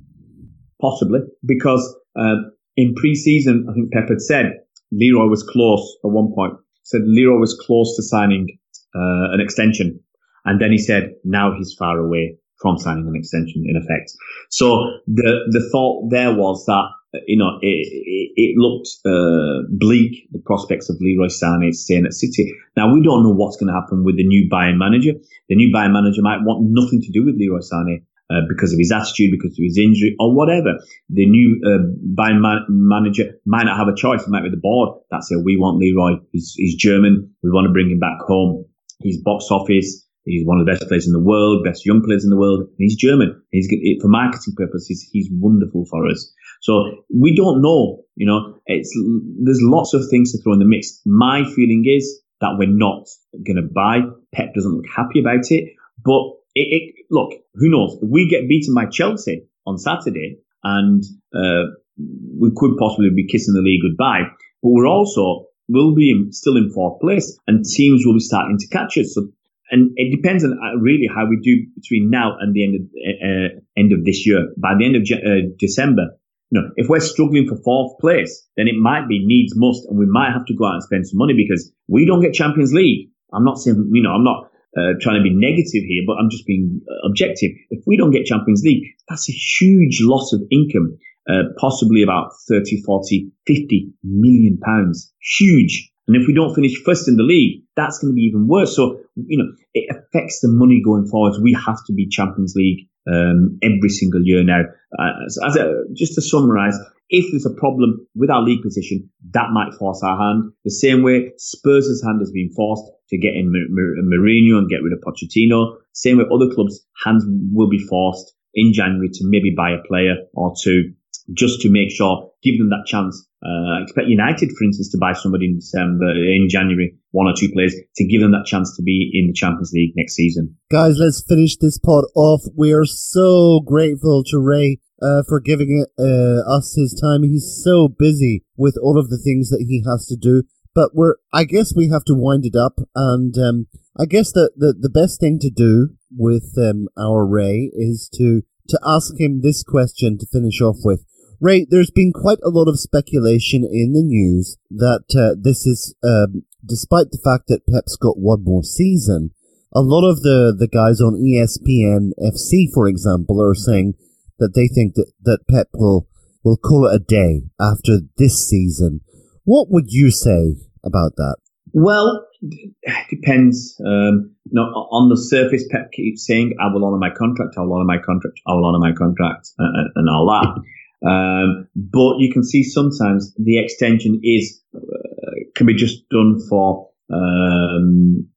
Possibly 0.81 1.19
because 1.45 1.95
uh, 2.17 2.35
in 2.75 2.95
pre-season 2.95 3.67
I 3.69 3.73
think 3.73 3.91
Pep 3.91 4.09
had 4.09 4.21
said 4.21 4.45
Leroy 4.91 5.27
was 5.27 5.43
close 5.43 5.97
at 6.03 6.11
one 6.11 6.33
point 6.33 6.53
said 6.91 7.01
Leroy 7.05 7.39
was 7.39 7.57
close 7.65 7.95
to 7.95 8.03
signing 8.03 8.47
uh, 8.95 9.31
an 9.33 9.39
extension, 9.39 9.99
and 10.45 10.61
then 10.61 10.71
he 10.71 10.77
said 10.77 11.13
now 11.23 11.53
he's 11.57 11.73
far 11.77 11.97
away 11.97 12.37
from 12.61 12.77
signing 12.77 13.07
an 13.07 13.15
extension 13.15 13.63
in 13.65 13.75
effect. 13.75 14.11
So 14.49 14.99
the 15.07 15.47
the 15.49 15.67
thought 15.71 16.09
there 16.11 16.35
was 16.35 16.65
that 16.65 16.85
you 17.27 17.37
know 17.37 17.57
it, 17.61 17.87
it, 17.87 18.31
it 18.35 18.57
looked 18.57 18.89
uh, 19.05 19.67
bleak 19.69 20.27
the 20.31 20.41
prospects 20.45 20.89
of 20.89 20.97
Leroy 20.99 21.27
Sané 21.27 21.73
staying 21.73 22.05
at 22.05 22.13
City. 22.13 22.53
Now 22.75 22.93
we 22.93 23.01
don't 23.01 23.23
know 23.23 23.33
what's 23.33 23.57
going 23.57 23.73
to 23.73 23.79
happen 23.79 24.03
with 24.03 24.17
the 24.17 24.27
new 24.27 24.49
Bayern 24.51 24.77
manager. 24.77 25.13
The 25.49 25.55
new 25.55 25.73
Bayern 25.73 25.93
manager 25.93 26.21
might 26.21 26.43
want 26.43 26.67
nothing 26.69 27.01
to 27.01 27.11
do 27.11 27.25
with 27.25 27.35
Leroy 27.37 27.59
Sané. 27.59 28.03
Uh, 28.31 28.47
because 28.47 28.71
of 28.71 28.79
his 28.79 28.93
attitude, 28.93 29.29
because 29.29 29.51
of 29.51 29.63
his 29.63 29.77
injury, 29.77 30.15
or 30.17 30.33
whatever. 30.33 30.79
The 31.09 31.25
new 31.25 31.59
uh, 31.67 31.83
Bayern 32.15 32.39
man- 32.39 32.65
manager 32.69 33.25
might 33.45 33.65
not 33.65 33.77
have 33.77 33.89
a 33.89 33.95
choice. 33.95 34.21
It 34.21 34.29
might 34.29 34.43
be 34.43 34.49
the 34.49 34.55
board 34.55 35.01
that 35.11 35.25
say, 35.25 35.35
we 35.35 35.57
want 35.57 35.79
Leroy. 35.79 36.15
He's, 36.31 36.53
he's 36.55 36.75
German. 36.75 37.35
We 37.43 37.51
want 37.51 37.67
to 37.67 37.73
bring 37.73 37.91
him 37.91 37.99
back 37.99 38.19
home. 38.25 38.63
He's 38.99 39.21
box 39.21 39.47
office. 39.51 40.07
He's 40.23 40.47
one 40.47 40.59
of 40.59 40.65
the 40.65 40.71
best 40.71 40.87
players 40.87 41.07
in 41.07 41.11
the 41.11 41.19
world, 41.19 41.65
best 41.65 41.85
young 41.85 42.03
players 42.03 42.23
in 42.23 42.29
the 42.29 42.37
world. 42.37 42.61
And 42.61 42.77
he's 42.77 42.95
German. 42.95 43.41
He's 43.51 43.67
for 44.01 44.07
marketing 44.07 44.53
purposes. 44.55 45.09
He's 45.11 45.27
wonderful 45.29 45.85
for 45.89 46.07
us. 46.07 46.31
So 46.61 47.03
we 47.13 47.35
don't 47.35 47.61
know. 47.61 48.03
You 48.15 48.27
know, 48.27 48.61
it's 48.65 48.95
there's 49.43 49.59
lots 49.61 49.93
of 49.93 50.07
things 50.09 50.31
to 50.31 50.41
throw 50.41 50.53
in 50.53 50.59
the 50.59 50.65
mix. 50.65 51.01
My 51.05 51.43
feeling 51.43 51.83
is 51.85 52.21
that 52.39 52.55
we're 52.57 52.69
not 52.69 53.07
going 53.45 53.57
to 53.57 53.67
buy. 53.73 54.01
Pep 54.33 54.53
doesn't 54.53 54.71
look 54.71 54.85
happy 54.95 55.19
about 55.19 55.51
it, 55.51 55.73
but 56.05 56.21
it, 56.55 56.67
it, 56.71 57.05
look, 57.09 57.33
who 57.55 57.69
knows? 57.69 57.97
We 58.01 58.29
get 58.29 58.47
beaten 58.47 58.73
by 58.73 58.85
Chelsea 58.85 59.43
on 59.65 59.77
Saturday, 59.77 60.37
and 60.63 61.03
uh, 61.35 61.71
we 61.97 62.51
could 62.55 62.77
possibly 62.77 63.09
be 63.09 63.27
kissing 63.27 63.53
the 63.53 63.61
league 63.61 63.81
goodbye, 63.81 64.23
but 64.61 64.69
we're 64.69 64.87
also 64.87 65.45
will 65.69 65.95
be 65.95 66.27
still 66.31 66.57
in 66.57 66.71
fourth 66.73 66.99
place, 66.99 67.37
and 67.47 67.63
teams 67.65 68.03
will 68.05 68.13
be 68.13 68.19
starting 68.19 68.57
to 68.57 68.67
catch 68.67 68.97
us. 68.97 69.13
So, 69.13 69.27
and 69.69 69.91
it 69.95 70.13
depends 70.13 70.43
on 70.43 70.51
uh, 70.51 70.77
really 70.79 71.07
how 71.07 71.25
we 71.27 71.39
do 71.41 71.65
between 71.79 72.09
now 72.09 72.35
and 72.39 72.53
the 72.53 72.63
end 72.63 72.75
of 72.75 72.81
uh, 72.91 73.27
uh, 73.27 73.59
end 73.77 73.93
of 73.93 74.03
this 74.03 74.25
year. 74.27 74.49
By 74.57 74.73
the 74.77 74.85
end 74.85 74.95
of 74.97 75.03
uh, 75.03 75.55
December, 75.57 76.17
you 76.49 76.59
know, 76.59 76.67
if 76.75 76.89
we're 76.89 76.99
struggling 76.99 77.47
for 77.47 77.55
fourth 77.63 77.99
place, 77.99 78.45
then 78.57 78.67
it 78.67 78.75
might 78.75 79.07
be 79.07 79.25
needs 79.25 79.53
must, 79.55 79.85
and 79.87 79.97
we 79.97 80.05
might 80.05 80.33
have 80.33 80.45
to 80.47 80.55
go 80.55 80.65
out 80.65 80.73
and 80.73 80.83
spend 80.83 81.07
some 81.07 81.17
money 81.17 81.33
because 81.35 81.71
we 81.87 82.05
don't 82.05 82.21
get 82.21 82.33
Champions 82.33 82.73
League. 82.73 83.09
I'm 83.33 83.45
not 83.45 83.57
saying, 83.57 83.91
you 83.93 84.03
know, 84.03 84.11
I'm 84.11 84.25
not 84.25 84.50
uh, 84.77 84.93
trying 85.01 85.19
to 85.19 85.23
be 85.23 85.33
negative 85.33 85.83
here, 85.87 86.03
but 86.05 86.13
I'm 86.13 86.29
just 86.29 86.45
being 86.45 86.81
uh, 86.89 87.07
objective. 87.07 87.51
If 87.69 87.83
we 87.85 87.97
don't 87.97 88.11
get 88.11 88.25
Champions 88.25 88.63
League, 88.63 88.83
that's 89.09 89.29
a 89.29 89.33
huge 89.33 89.99
loss 90.01 90.33
of 90.33 90.41
income, 90.51 90.97
uh, 91.29 91.51
possibly 91.57 92.03
about 92.03 92.31
30, 92.47 92.81
40, 92.81 93.31
50 93.47 93.93
million 94.03 94.57
pounds. 94.57 95.13
Huge. 95.37 95.91
And 96.07 96.15
if 96.15 96.27
we 96.27 96.33
don't 96.33 96.55
finish 96.55 96.81
first 96.83 97.07
in 97.07 97.17
the 97.17 97.23
league, 97.23 97.63
that's 97.75 97.99
going 97.99 98.11
to 98.11 98.15
be 98.15 98.21
even 98.21 98.47
worse. 98.47 98.75
So, 98.75 98.99
you 99.15 99.37
know, 99.37 99.51
it 99.73 99.95
affects 99.95 100.39
the 100.41 100.49
money 100.49 100.81
going 100.83 101.07
forward. 101.07 101.41
We 101.41 101.53
have 101.53 101.77
to 101.87 101.93
be 101.93 102.07
Champions 102.07 102.53
League 102.55 102.87
um, 103.11 103.59
every 103.61 103.89
single 103.89 104.21
year 104.23 104.43
now. 104.43 104.61
Uh, 104.97 105.25
as 105.25 105.55
a, 105.55 105.83
just 105.93 106.15
to 106.15 106.21
summarize, 106.21 106.77
if 107.11 107.29
there's 107.29 107.45
a 107.45 107.59
problem 107.59 108.07
with 108.15 108.31
our 108.31 108.41
league 108.41 108.63
position, 108.63 109.09
that 109.31 109.51
might 109.51 109.73
force 109.77 110.01
our 110.01 110.17
hand. 110.17 110.51
The 110.63 110.71
same 110.71 111.03
way 111.03 111.33
Spurs' 111.37 112.01
hand 112.03 112.21
has 112.21 112.31
been 112.31 112.49
forced 112.55 112.89
to 113.09 113.17
get 113.17 113.35
in 113.35 113.51
Mourinho 113.51 114.57
and 114.57 114.69
get 114.69 114.81
rid 114.81 114.93
of 114.93 115.03
Pochettino. 115.05 115.75
Same 115.93 116.17
way 116.17 116.23
other 116.33 116.53
clubs' 116.53 116.79
hands 117.03 117.25
will 117.53 117.69
be 117.69 117.79
forced 117.79 118.33
in 118.53 118.73
January 118.73 119.09
to 119.09 119.23
maybe 119.23 119.53
buy 119.55 119.71
a 119.71 119.87
player 119.87 120.15
or 120.33 120.53
two 120.59 120.93
just 121.33 121.61
to 121.61 121.69
make 121.69 121.91
sure, 121.91 122.31
give 122.43 122.57
them 122.57 122.69
that 122.69 122.85
chance. 122.87 123.27
Uh, 123.43 123.83
expect 123.83 124.07
United, 124.07 124.51
for 124.57 124.63
instance, 124.65 124.89
to 124.91 124.97
buy 124.97 125.13
somebody 125.13 125.45
in 125.45 125.55
December, 125.55 126.11
in 126.11 126.47
January, 126.49 126.95
one 127.11 127.27
or 127.27 127.33
two 127.35 127.51
players 127.51 127.75
to 127.95 128.05
give 128.05 128.21
them 128.21 128.31
that 128.31 128.45
chance 128.45 128.75
to 128.75 128.83
be 128.83 129.11
in 129.13 129.27
the 129.27 129.33
Champions 129.33 129.71
League 129.73 129.93
next 129.95 130.13
season. 130.13 130.55
Guys, 130.71 130.97
let's 130.97 131.23
finish 131.27 131.57
this 131.57 131.77
pod 131.77 132.05
off. 132.15 132.41
We 132.55 132.73
are 132.73 132.85
so 132.85 133.61
grateful 133.61 134.23
to 134.25 134.39
Ray 134.39 134.79
uh, 135.01 135.23
for 135.27 135.39
giving 135.39 135.85
uh, 135.97 136.41
us 136.47 136.75
his 136.75 136.93
time. 136.93 137.23
He's 137.23 137.61
so 137.63 137.87
busy 137.87 138.43
with 138.55 138.77
all 138.81 138.99
of 138.99 139.09
the 139.09 139.17
things 139.17 139.49
that 139.49 139.65
he 139.67 139.83
has 139.89 140.05
to 140.07 140.15
do. 140.15 140.43
But 140.73 140.91
we're, 140.93 141.15
I 141.33 141.43
guess 141.43 141.75
we 141.75 141.89
have 141.89 142.05
to 142.05 142.15
wind 142.15 142.45
it 142.45 142.55
up. 142.55 142.79
And 142.95 143.37
um, 143.37 143.67
I 143.99 144.05
guess 144.05 144.31
that 144.31 144.51
the, 144.55 144.73
the 144.79 144.89
best 144.89 145.19
thing 145.19 145.39
to 145.39 145.49
do 145.49 145.89
with 146.15 146.53
um, 146.57 146.87
our 146.97 147.25
Ray 147.25 147.71
is 147.73 148.09
to, 148.15 148.43
to 148.69 148.79
ask 148.85 149.19
him 149.19 149.41
this 149.41 149.63
question 149.63 150.17
to 150.17 150.25
finish 150.25 150.61
off 150.61 150.77
with. 150.83 151.05
Ray, 151.41 151.65
there's 151.69 151.91
been 151.91 152.13
quite 152.13 152.37
a 152.43 152.49
lot 152.49 152.69
of 152.69 152.79
speculation 152.79 153.63
in 153.63 153.93
the 153.93 154.03
news 154.03 154.57
that 154.69 155.05
uh, 155.17 155.35
this 155.41 155.65
is, 155.65 155.95
um, 156.03 156.43
despite 156.63 157.09
the 157.11 157.21
fact 157.23 157.47
that 157.47 157.65
Pep's 157.67 157.97
got 157.97 158.19
one 158.19 158.43
more 158.43 158.63
season, 158.63 159.31
a 159.73 159.81
lot 159.81 160.07
of 160.07 160.21
the, 160.21 160.55
the 160.57 160.67
guys 160.67 161.01
on 161.01 161.15
ESPN 161.15 162.11
FC, 162.21 162.71
for 162.71 162.87
example, 162.87 163.41
are 163.41 163.55
saying 163.55 163.95
that 164.41 164.53
they 164.53 164.67
think 164.67 164.95
that, 164.95 165.11
that 165.21 165.47
Pep 165.49 165.67
will, 165.73 166.07
will 166.43 166.57
call 166.57 166.87
it 166.87 166.95
a 166.95 166.99
day 166.99 167.43
after 167.61 167.99
this 168.17 168.45
season. 168.47 169.01
What 169.45 169.69
would 169.69 169.85
you 169.89 170.11
say 170.11 170.55
about 170.83 171.15
that? 171.15 171.37
Well, 171.73 172.27
it 172.41 173.07
depends. 173.09 173.79
Um, 173.79 174.35
you 174.43 174.51
know, 174.51 174.63
on 174.63 175.09
the 175.09 175.15
surface, 175.15 175.63
Pep 175.71 175.91
keeps 175.93 176.25
saying, 176.27 176.55
"I 176.59 176.73
will 176.73 176.83
honour 176.83 176.97
my 176.97 177.11
contract. 177.11 177.55
I 177.57 177.61
will 177.61 177.75
honour 177.75 177.85
my 177.85 177.99
contract. 178.05 178.41
I 178.45 178.53
will 178.53 178.65
honour 178.65 178.79
my 178.79 178.91
contract," 178.91 179.49
and, 179.57 179.89
and 179.95 180.09
all 180.09 180.27
that. 180.27 180.61
Um, 181.07 181.67
but 181.75 182.17
you 182.19 182.31
can 182.31 182.43
see 182.43 182.63
sometimes 182.63 183.33
the 183.35 183.57
extension 183.57 184.19
is 184.23 184.61
uh, 184.75 185.31
can 185.55 185.65
be 185.65 185.75
just 185.75 186.07
done 186.09 186.39
for 186.49 186.89
um, 187.13 188.27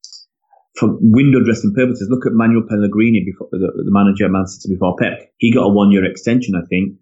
for 0.77 0.97
window 1.01 1.43
dressing 1.45 1.73
purposes, 1.75 2.09
look 2.11 2.27
at 2.27 2.33
Manuel 2.33 2.65
Pellegrini, 2.69 3.25
before 3.25 3.49
the, 3.51 3.59
the 3.59 3.95
manager 3.95 4.27
of 4.27 4.33
Man 4.33 4.47
City 4.47 4.75
before 4.75 4.97
Pep. 4.99 5.31
He 5.39 5.53
got 5.53 5.65
a 5.65 5.73
one 5.73 5.91
year 5.91 6.05
extension, 6.05 6.55
I 6.55 6.67
think, 6.67 6.99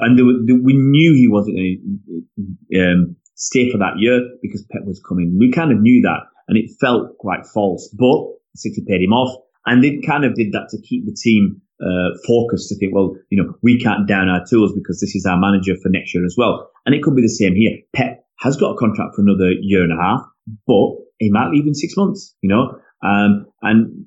and 0.00 0.18
there, 0.18 0.26
there, 0.46 0.62
we 0.62 0.72
knew 0.74 1.14
he 1.14 1.28
wasn't 1.28 1.56
going 1.56 2.26
to 2.72 2.80
um, 2.80 3.16
stay 3.34 3.70
for 3.70 3.78
that 3.78 3.98
year 3.98 4.20
because 4.42 4.64
Pep 4.70 4.82
was 4.84 5.00
coming. 5.06 5.36
We 5.38 5.52
kind 5.52 5.72
of 5.72 5.80
knew 5.80 6.02
that, 6.02 6.20
and 6.48 6.58
it 6.58 6.70
felt 6.80 7.18
quite 7.18 7.46
false. 7.46 7.94
But 7.96 8.34
City 8.56 8.84
paid 8.86 9.02
him 9.02 9.12
off, 9.12 9.36
And 9.66 9.82
they 9.82 10.00
kind 10.00 10.24
of 10.24 10.34
did 10.34 10.52
that 10.52 10.68
to 10.70 10.80
keep 10.80 11.06
the 11.06 11.14
team 11.14 11.60
uh, 11.80 12.16
focused 12.26 12.68
to 12.68 12.76
think, 12.78 12.94
well, 12.94 13.16
you 13.30 13.42
know, 13.42 13.54
we 13.62 13.78
can't 13.78 14.06
down 14.08 14.28
our 14.28 14.44
tools 14.48 14.72
because 14.74 15.00
this 15.00 15.14
is 15.14 15.26
our 15.26 15.38
manager 15.38 15.74
for 15.82 15.88
next 15.88 16.14
year 16.14 16.24
as 16.24 16.34
well. 16.38 16.70
And 16.86 16.94
it 16.94 17.02
could 17.02 17.16
be 17.16 17.22
the 17.22 17.28
same 17.28 17.54
here. 17.54 17.78
Pep 17.94 18.24
has 18.38 18.56
got 18.56 18.72
a 18.72 18.76
contract 18.76 19.14
for 19.14 19.22
another 19.22 19.50
year 19.60 19.82
and 19.82 19.92
a 19.92 20.02
half, 20.02 20.20
but 20.66 20.94
he 21.18 21.30
might 21.30 21.50
leave 21.50 21.66
in 21.66 21.74
six 21.74 21.96
months, 21.96 22.34
you 22.42 22.48
know. 22.48 22.78
Um, 23.04 23.46
and 23.60 24.04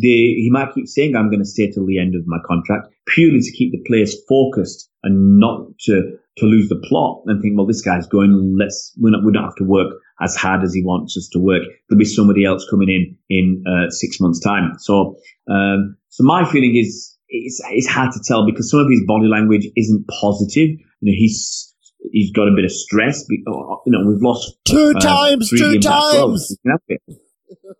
they, 0.00 0.38
he 0.38 0.48
might 0.52 0.72
keep 0.72 0.86
saying, 0.86 1.16
I'm 1.16 1.30
going 1.30 1.42
to 1.42 1.48
stay 1.48 1.70
till 1.70 1.84
the 1.84 1.98
end 1.98 2.14
of 2.14 2.22
my 2.26 2.38
contract 2.46 2.86
purely 3.06 3.40
to 3.40 3.52
keep 3.52 3.72
the 3.72 3.82
players 3.86 4.16
focused 4.28 4.88
and 5.02 5.38
not 5.38 5.66
to, 5.86 6.18
to 6.38 6.46
lose 6.46 6.68
the 6.68 6.80
plot 6.88 7.22
and 7.26 7.42
think, 7.42 7.56
well, 7.56 7.66
this 7.66 7.82
guy's 7.82 8.06
going, 8.06 8.56
let's, 8.58 8.92
we 9.00 9.10
don't, 9.10 9.24
we 9.24 9.32
don't 9.32 9.44
have 9.44 9.56
to 9.56 9.64
work 9.64 9.92
as 10.20 10.36
hard 10.36 10.62
as 10.62 10.72
he 10.72 10.82
wants 10.82 11.16
us 11.16 11.28
to 11.32 11.38
work. 11.38 11.62
There'll 11.88 11.98
be 11.98 12.04
somebody 12.04 12.44
else 12.44 12.66
coming 12.70 12.88
in 12.88 13.16
in 13.28 13.64
uh, 13.66 13.90
six 13.90 14.20
months 14.20 14.40
time. 14.40 14.74
So, 14.78 15.16
um, 15.50 15.96
so 16.08 16.24
my 16.24 16.44
feeling 16.50 16.76
is 16.76 17.16
it's, 17.28 17.60
it's 17.70 17.88
hard 17.88 18.12
to 18.12 18.20
tell 18.24 18.46
because 18.46 18.70
some 18.70 18.80
of 18.80 18.88
his 18.88 19.02
body 19.06 19.26
language 19.26 19.66
isn't 19.76 20.06
positive. 20.20 20.70
You 21.00 21.12
know, 21.12 21.16
he's, 21.16 21.74
he's 22.12 22.30
got 22.32 22.48
a 22.48 22.54
bit 22.54 22.64
of 22.64 22.72
stress. 22.72 23.24
You 23.28 23.42
know, 23.86 24.06
we've 24.06 24.22
lost 24.22 24.56
two 24.64 24.94
uh, 24.96 25.00
times, 25.00 25.50
two 25.50 25.80
times. 25.80 26.56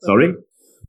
Sorry? 0.02 0.34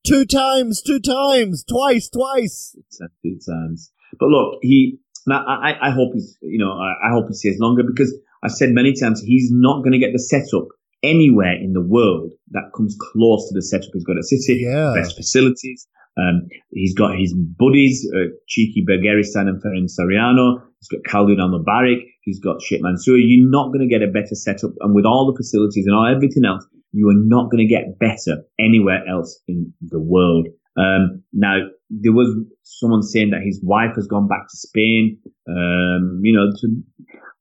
Two 0.06 0.26
times, 0.26 0.82
two 0.82 1.00
times, 1.00 1.64
twice, 1.64 2.10
twice. 2.10 2.76
Exactly, 2.78 3.40
times. 3.46 3.92
But 4.20 4.28
look, 4.28 4.60
he. 4.62 5.00
Now, 5.26 5.44
I, 5.46 5.88
I 5.88 5.92
hope 5.92 6.14
he's. 6.14 6.38
You 6.42 6.60
know, 6.60 6.72
I, 6.72 7.10
I 7.10 7.14
hope 7.14 7.28
he 7.28 7.34
stays 7.34 7.60
longer 7.60 7.84
because 7.84 8.16
I've 8.44 8.52
said 8.52 8.70
many 8.72 8.94
times 8.94 9.22
he's 9.22 9.50
not 9.52 9.84
going 9.84 9.94
to 9.94 10.00
get 10.00 10.14
the 10.14 10.20
setup 10.20 10.68
anywhere 11.04 11.54
in 11.54 11.74
the 11.74 11.82
world 11.82 12.34
that 12.52 12.72
comes 12.76 12.96
close 13.00 13.48
to 13.50 13.54
the 13.54 13.62
setup 13.62 13.90
he's 13.94 14.04
got 14.04 14.18
at 14.18 14.24
City. 14.24 14.62
Yeah. 14.64 14.94
Best 14.96 15.16
facilities. 15.16 15.88
Um, 16.18 16.48
he's 16.72 16.96
got 16.96 17.18
his 17.18 17.34
buddies, 17.34 18.10
uh, 18.12 18.34
Txiki 18.50 18.84
Begiristain 18.90 19.48
and 19.48 19.62
Ferran 19.62 19.86
Soriano. 19.88 20.64
He's 20.80 20.90
got 20.90 21.12
Khaldoon 21.12 21.40
Al-Mubarak. 21.40 22.02
He's 22.22 22.40
got 22.40 22.62
Sheikh 22.62 22.82
Mansour. 22.82 23.18
You're 23.18 23.50
not 23.50 23.68
going 23.74 23.88
to 23.88 23.88
get 23.88 24.08
a 24.08 24.12
better 24.12 24.36
setup. 24.36 24.72
And 24.82 24.94
with 24.94 25.06
all 25.06 25.32
the 25.32 25.38
facilities 25.38 25.86
and 25.86 25.96
all 25.96 26.08
everything 26.08 26.46
else, 26.46 26.66
you 26.92 27.10
are 27.10 27.16
not 27.16 27.52
going 27.52 27.66
to 27.66 27.68
get 27.68 28.00
better 28.00 28.44
anywhere 28.60 29.04
else 29.08 29.40
in 29.48 29.74
the 29.82 30.00
world. 30.00 30.48
Um, 30.78 31.24
now, 31.34 31.58
there 31.90 32.14
was 32.14 32.36
someone 32.64 33.02
saying 33.02 33.32
that 33.32 33.42
his 33.44 33.60
wife 33.64 33.96
has 33.96 34.08
gone 34.08 34.28
back 34.28 34.48
to 34.50 34.58
Spain. 34.58 35.18
Um, 35.48 36.20
you 36.22 36.34
know, 36.36 36.52
to, 36.62 36.84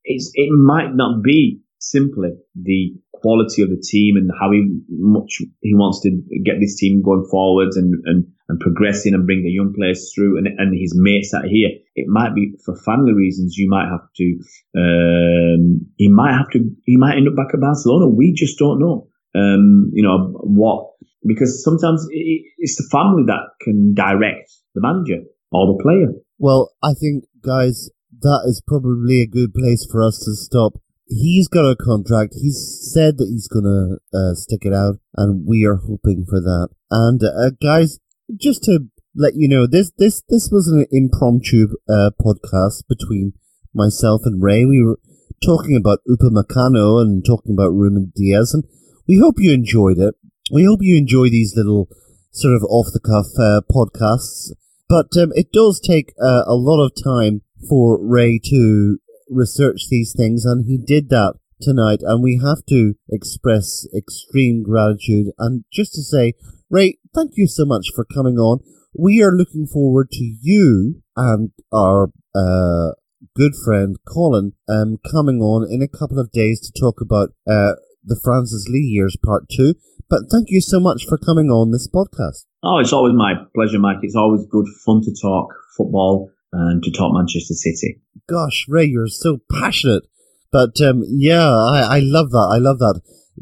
it 0.04 0.50
might 0.52 0.94
not 0.94 1.22
be 1.22 1.60
simply 1.78 2.30
the 2.54 2.94
quality 3.12 3.62
of 3.62 3.70
the 3.70 3.82
team 3.82 4.16
and 4.16 4.30
how 4.40 4.52
he 4.52 4.66
much 4.88 5.40
he 5.62 5.74
wants 5.74 6.00
to 6.00 6.10
get 6.44 6.56
this 6.60 6.76
team 6.76 7.02
going 7.02 7.26
forwards 7.30 7.76
and, 7.76 7.94
and, 8.04 8.26
and 8.48 8.60
progressing 8.60 9.14
and 9.14 9.26
bring 9.26 9.42
the 9.42 9.50
young 9.50 9.72
players 9.76 10.12
through 10.14 10.38
and, 10.38 10.46
and 10.46 10.78
his 10.78 10.94
mates 10.94 11.34
out 11.34 11.44
here. 11.44 11.70
It 11.94 12.06
might 12.08 12.34
be 12.34 12.52
for 12.64 12.76
family 12.76 13.12
reasons. 13.12 13.56
You 13.56 13.68
might 13.68 13.88
have 13.88 14.06
to, 14.16 14.38
um, 14.76 15.86
he 15.96 16.08
might 16.08 16.32
have 16.32 16.50
to, 16.50 16.60
he 16.84 16.96
might 16.96 17.16
end 17.16 17.28
up 17.28 17.36
back 17.36 17.54
at 17.54 17.60
Barcelona. 17.60 18.08
We 18.08 18.32
just 18.32 18.58
don't 18.58 18.78
know. 18.78 19.08
Um, 19.34 19.90
you 19.92 20.02
know, 20.02 20.32
what, 20.44 20.92
because 21.26 21.62
sometimes 21.62 22.06
it's 22.10 22.76
the 22.76 22.88
family 22.90 23.24
that 23.26 23.50
can 23.60 23.94
direct 23.94 24.50
the 24.74 24.80
manager 24.80 25.24
or 25.52 25.66
the 25.66 25.82
player. 25.82 26.12
Well, 26.38 26.70
I 26.82 26.92
think, 26.94 27.24
guys, 27.44 27.90
that 28.20 28.44
is 28.46 28.62
probably 28.66 29.20
a 29.20 29.26
good 29.26 29.52
place 29.52 29.86
for 29.90 30.02
us 30.02 30.18
to 30.24 30.34
stop 30.34 30.80
he's 31.06 31.48
got 31.48 31.68
a 31.68 31.76
contract. 31.76 32.34
He's 32.40 32.90
said 32.92 33.18
that 33.18 33.28
he's 33.28 33.48
gonna 33.48 33.96
uh, 34.12 34.34
stick 34.34 34.64
it 34.64 34.72
out, 34.72 34.96
and 35.16 35.46
we 35.46 35.64
are 35.64 35.76
hoping 35.76 36.24
for 36.28 36.40
that. 36.40 36.68
And 36.90 37.22
uh, 37.22 37.50
guys, 37.62 37.98
just 38.36 38.64
to 38.64 38.86
let 39.14 39.34
you 39.34 39.48
know, 39.48 39.66
this 39.66 39.92
this 39.98 40.22
this 40.28 40.50
was 40.50 40.68
an 40.68 40.86
impromptu 40.90 41.68
uh, 41.88 42.10
podcast 42.20 42.84
between 42.88 43.32
myself 43.74 44.22
and 44.24 44.42
Ray. 44.42 44.64
We 44.64 44.82
were 44.82 44.98
talking 45.44 45.76
about 45.76 46.00
Upamecano 46.08 47.00
and 47.00 47.24
talking 47.24 47.52
about 47.52 47.72
Ruben 47.72 48.12
Dias, 48.14 48.54
and 48.54 48.64
we 49.08 49.18
hope 49.18 49.36
you 49.38 49.52
enjoyed 49.52 49.98
it. 49.98 50.14
We 50.52 50.64
hope 50.64 50.80
you 50.82 50.96
enjoy 50.96 51.28
these 51.28 51.54
little 51.56 51.88
sort 52.30 52.54
of 52.54 52.62
off 52.64 52.86
the 52.92 53.00
cuff 53.00 53.26
uh, 53.38 53.62
podcasts. 53.70 54.52
But 54.88 55.16
um, 55.20 55.32
it 55.34 55.50
does 55.52 55.80
take 55.80 56.12
uh, 56.22 56.44
a 56.46 56.54
lot 56.54 56.84
of 56.84 56.92
time 57.02 57.42
for 57.68 57.98
Ray 58.00 58.38
to 58.50 58.98
research 59.28 59.88
these 59.90 60.14
things, 60.16 60.44
and 60.44 60.66
he 60.66 60.78
did 60.78 61.10
that 61.10 61.34
tonight. 61.60 62.00
And 62.02 62.22
we 62.22 62.40
have 62.44 62.64
to 62.68 62.94
express 63.10 63.86
extreme 63.96 64.62
gratitude. 64.62 65.28
And 65.38 65.64
just 65.72 65.94
to 65.94 66.02
say, 66.02 66.34
Ray, 66.70 66.98
thank 67.14 67.32
you 67.34 67.46
so 67.46 67.64
much 67.64 67.88
for 67.94 68.04
coming 68.04 68.38
on. 68.38 68.60
We 68.98 69.22
are 69.22 69.32
looking 69.32 69.66
forward 69.66 70.10
to 70.12 70.34
you 70.40 71.02
and 71.16 71.50
our 71.72 72.10
uh, 72.34 72.92
good 73.34 73.52
friend 73.54 73.96
Colin 74.06 74.52
um, 74.68 74.98
coming 75.10 75.40
on 75.40 75.70
in 75.70 75.82
a 75.82 75.88
couple 75.88 76.18
of 76.18 76.32
days 76.32 76.60
to 76.60 76.80
talk 76.80 77.00
about 77.00 77.30
uh, 77.46 77.76
the 78.04 78.18
Francis 78.22 78.66
Lee 78.68 78.78
years 78.78 79.16
part 79.22 79.48
two. 79.48 79.74
But 80.08 80.22
thank 80.30 80.50
you 80.50 80.60
so 80.60 80.78
much 80.78 81.04
for 81.06 81.18
coming 81.18 81.50
on 81.50 81.72
this 81.72 81.88
podcast. 81.88 82.44
Oh, 82.62 82.78
it's 82.78 82.92
always 82.92 83.14
my 83.14 83.34
pleasure, 83.54 83.78
Mike. 83.78 83.98
It's 84.02 84.16
always 84.16 84.46
good 84.46 84.66
fun 84.84 85.02
to 85.02 85.14
talk 85.20 85.52
football 85.76 86.30
and 86.52 86.82
to 86.82 86.90
top 86.90 87.12
Manchester 87.12 87.54
City. 87.54 88.00
Gosh, 88.28 88.66
Ray, 88.68 88.86
you're 88.86 89.08
so 89.08 89.40
passionate. 89.50 90.04
But 90.52 90.80
um, 90.80 91.04
yeah, 91.06 91.48
I, 91.48 91.96
I 91.96 91.98
love 92.00 92.30
that. 92.30 92.50
I 92.52 92.58
love 92.58 92.78
that. 92.78 93.00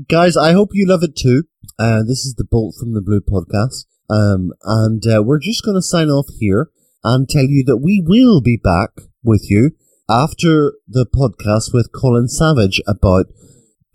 Guys, 0.08 0.36
I 0.36 0.52
hope 0.52 0.70
you 0.72 0.86
love 0.86 1.02
it 1.02 1.16
too. 1.16 1.44
Uh, 1.78 2.02
this 2.02 2.24
is 2.24 2.34
the 2.34 2.44
Bolt 2.44 2.74
from 2.78 2.94
the 2.94 3.02
Blue 3.02 3.20
podcast. 3.20 3.86
Um, 4.10 4.52
and 4.64 5.02
uh, 5.06 5.22
we're 5.22 5.38
just 5.38 5.64
going 5.64 5.76
to 5.76 5.82
sign 5.82 6.08
off 6.08 6.26
here 6.38 6.70
and 7.02 7.28
tell 7.28 7.44
you 7.44 7.64
that 7.64 7.78
we 7.78 8.02
will 8.04 8.40
be 8.40 8.56
back 8.56 8.90
with 9.22 9.50
you 9.50 9.72
after 10.08 10.72
the 10.88 11.06
podcast 11.06 11.72
with 11.72 11.92
Colin 11.92 12.28
Savage 12.28 12.80
about 12.86 13.26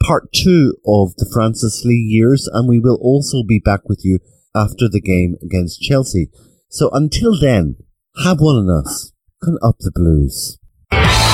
part 0.01 0.31
two 0.33 0.75
of 0.85 1.15
the 1.17 1.29
Francis 1.31 1.83
Lee 1.83 1.95
years. 1.95 2.47
And 2.47 2.67
we 2.67 2.79
will 2.79 2.99
also 3.01 3.43
be 3.43 3.59
back 3.59 3.87
with 3.87 4.01
you 4.03 4.19
after 4.55 4.87
the 4.89 5.01
game 5.01 5.35
against 5.43 5.81
Chelsea. 5.81 6.29
So 6.69 6.89
until 6.91 7.39
then, 7.39 7.75
have 8.17 8.39
one 8.39 8.57
on 8.57 8.69
us. 8.83 9.11
And 9.41 9.57
up 9.63 9.77
the 9.79 9.91
blues. 9.91 10.59
Manchester 10.91 11.31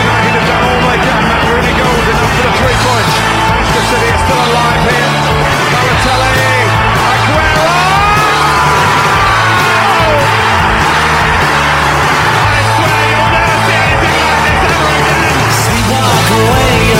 United 0.00 0.32
have 0.32 0.48
done 0.48 0.64
all 0.64 0.80
they 0.88 0.96
can. 1.04 1.20
Goes 1.76 2.08
enough 2.08 2.32
for 2.32 2.48
the 2.48 2.54
three 2.56 2.78
points. 2.80 3.12
Manchester 3.12 3.84
City 3.92 4.08
are 4.08 4.22
still 4.24 4.40
alive 4.40 4.88
here. 4.88 5.12
Aguero! 6.98 7.68
I 12.40 12.60
swear 12.72 13.04
you'll 13.12 13.32
never 13.36 13.58
see 13.68 13.84
like 13.84 14.00
this 14.00 14.16
ever 14.24 14.80
again. 14.96 15.28
Walk 15.92 16.28
away 16.40 16.96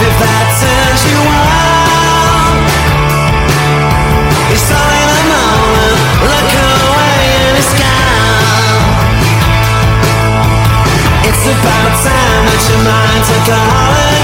if 0.00 0.14
that 0.16 0.48
turns 0.56 1.02
you 1.12 1.20
on. 1.20 1.45
About 11.46 11.92
time 12.02 12.44
that 12.50 12.62
your 12.66 12.80
mind 12.82 13.22
took 13.28 13.54
a 13.54 13.58
holiday. 13.70 14.15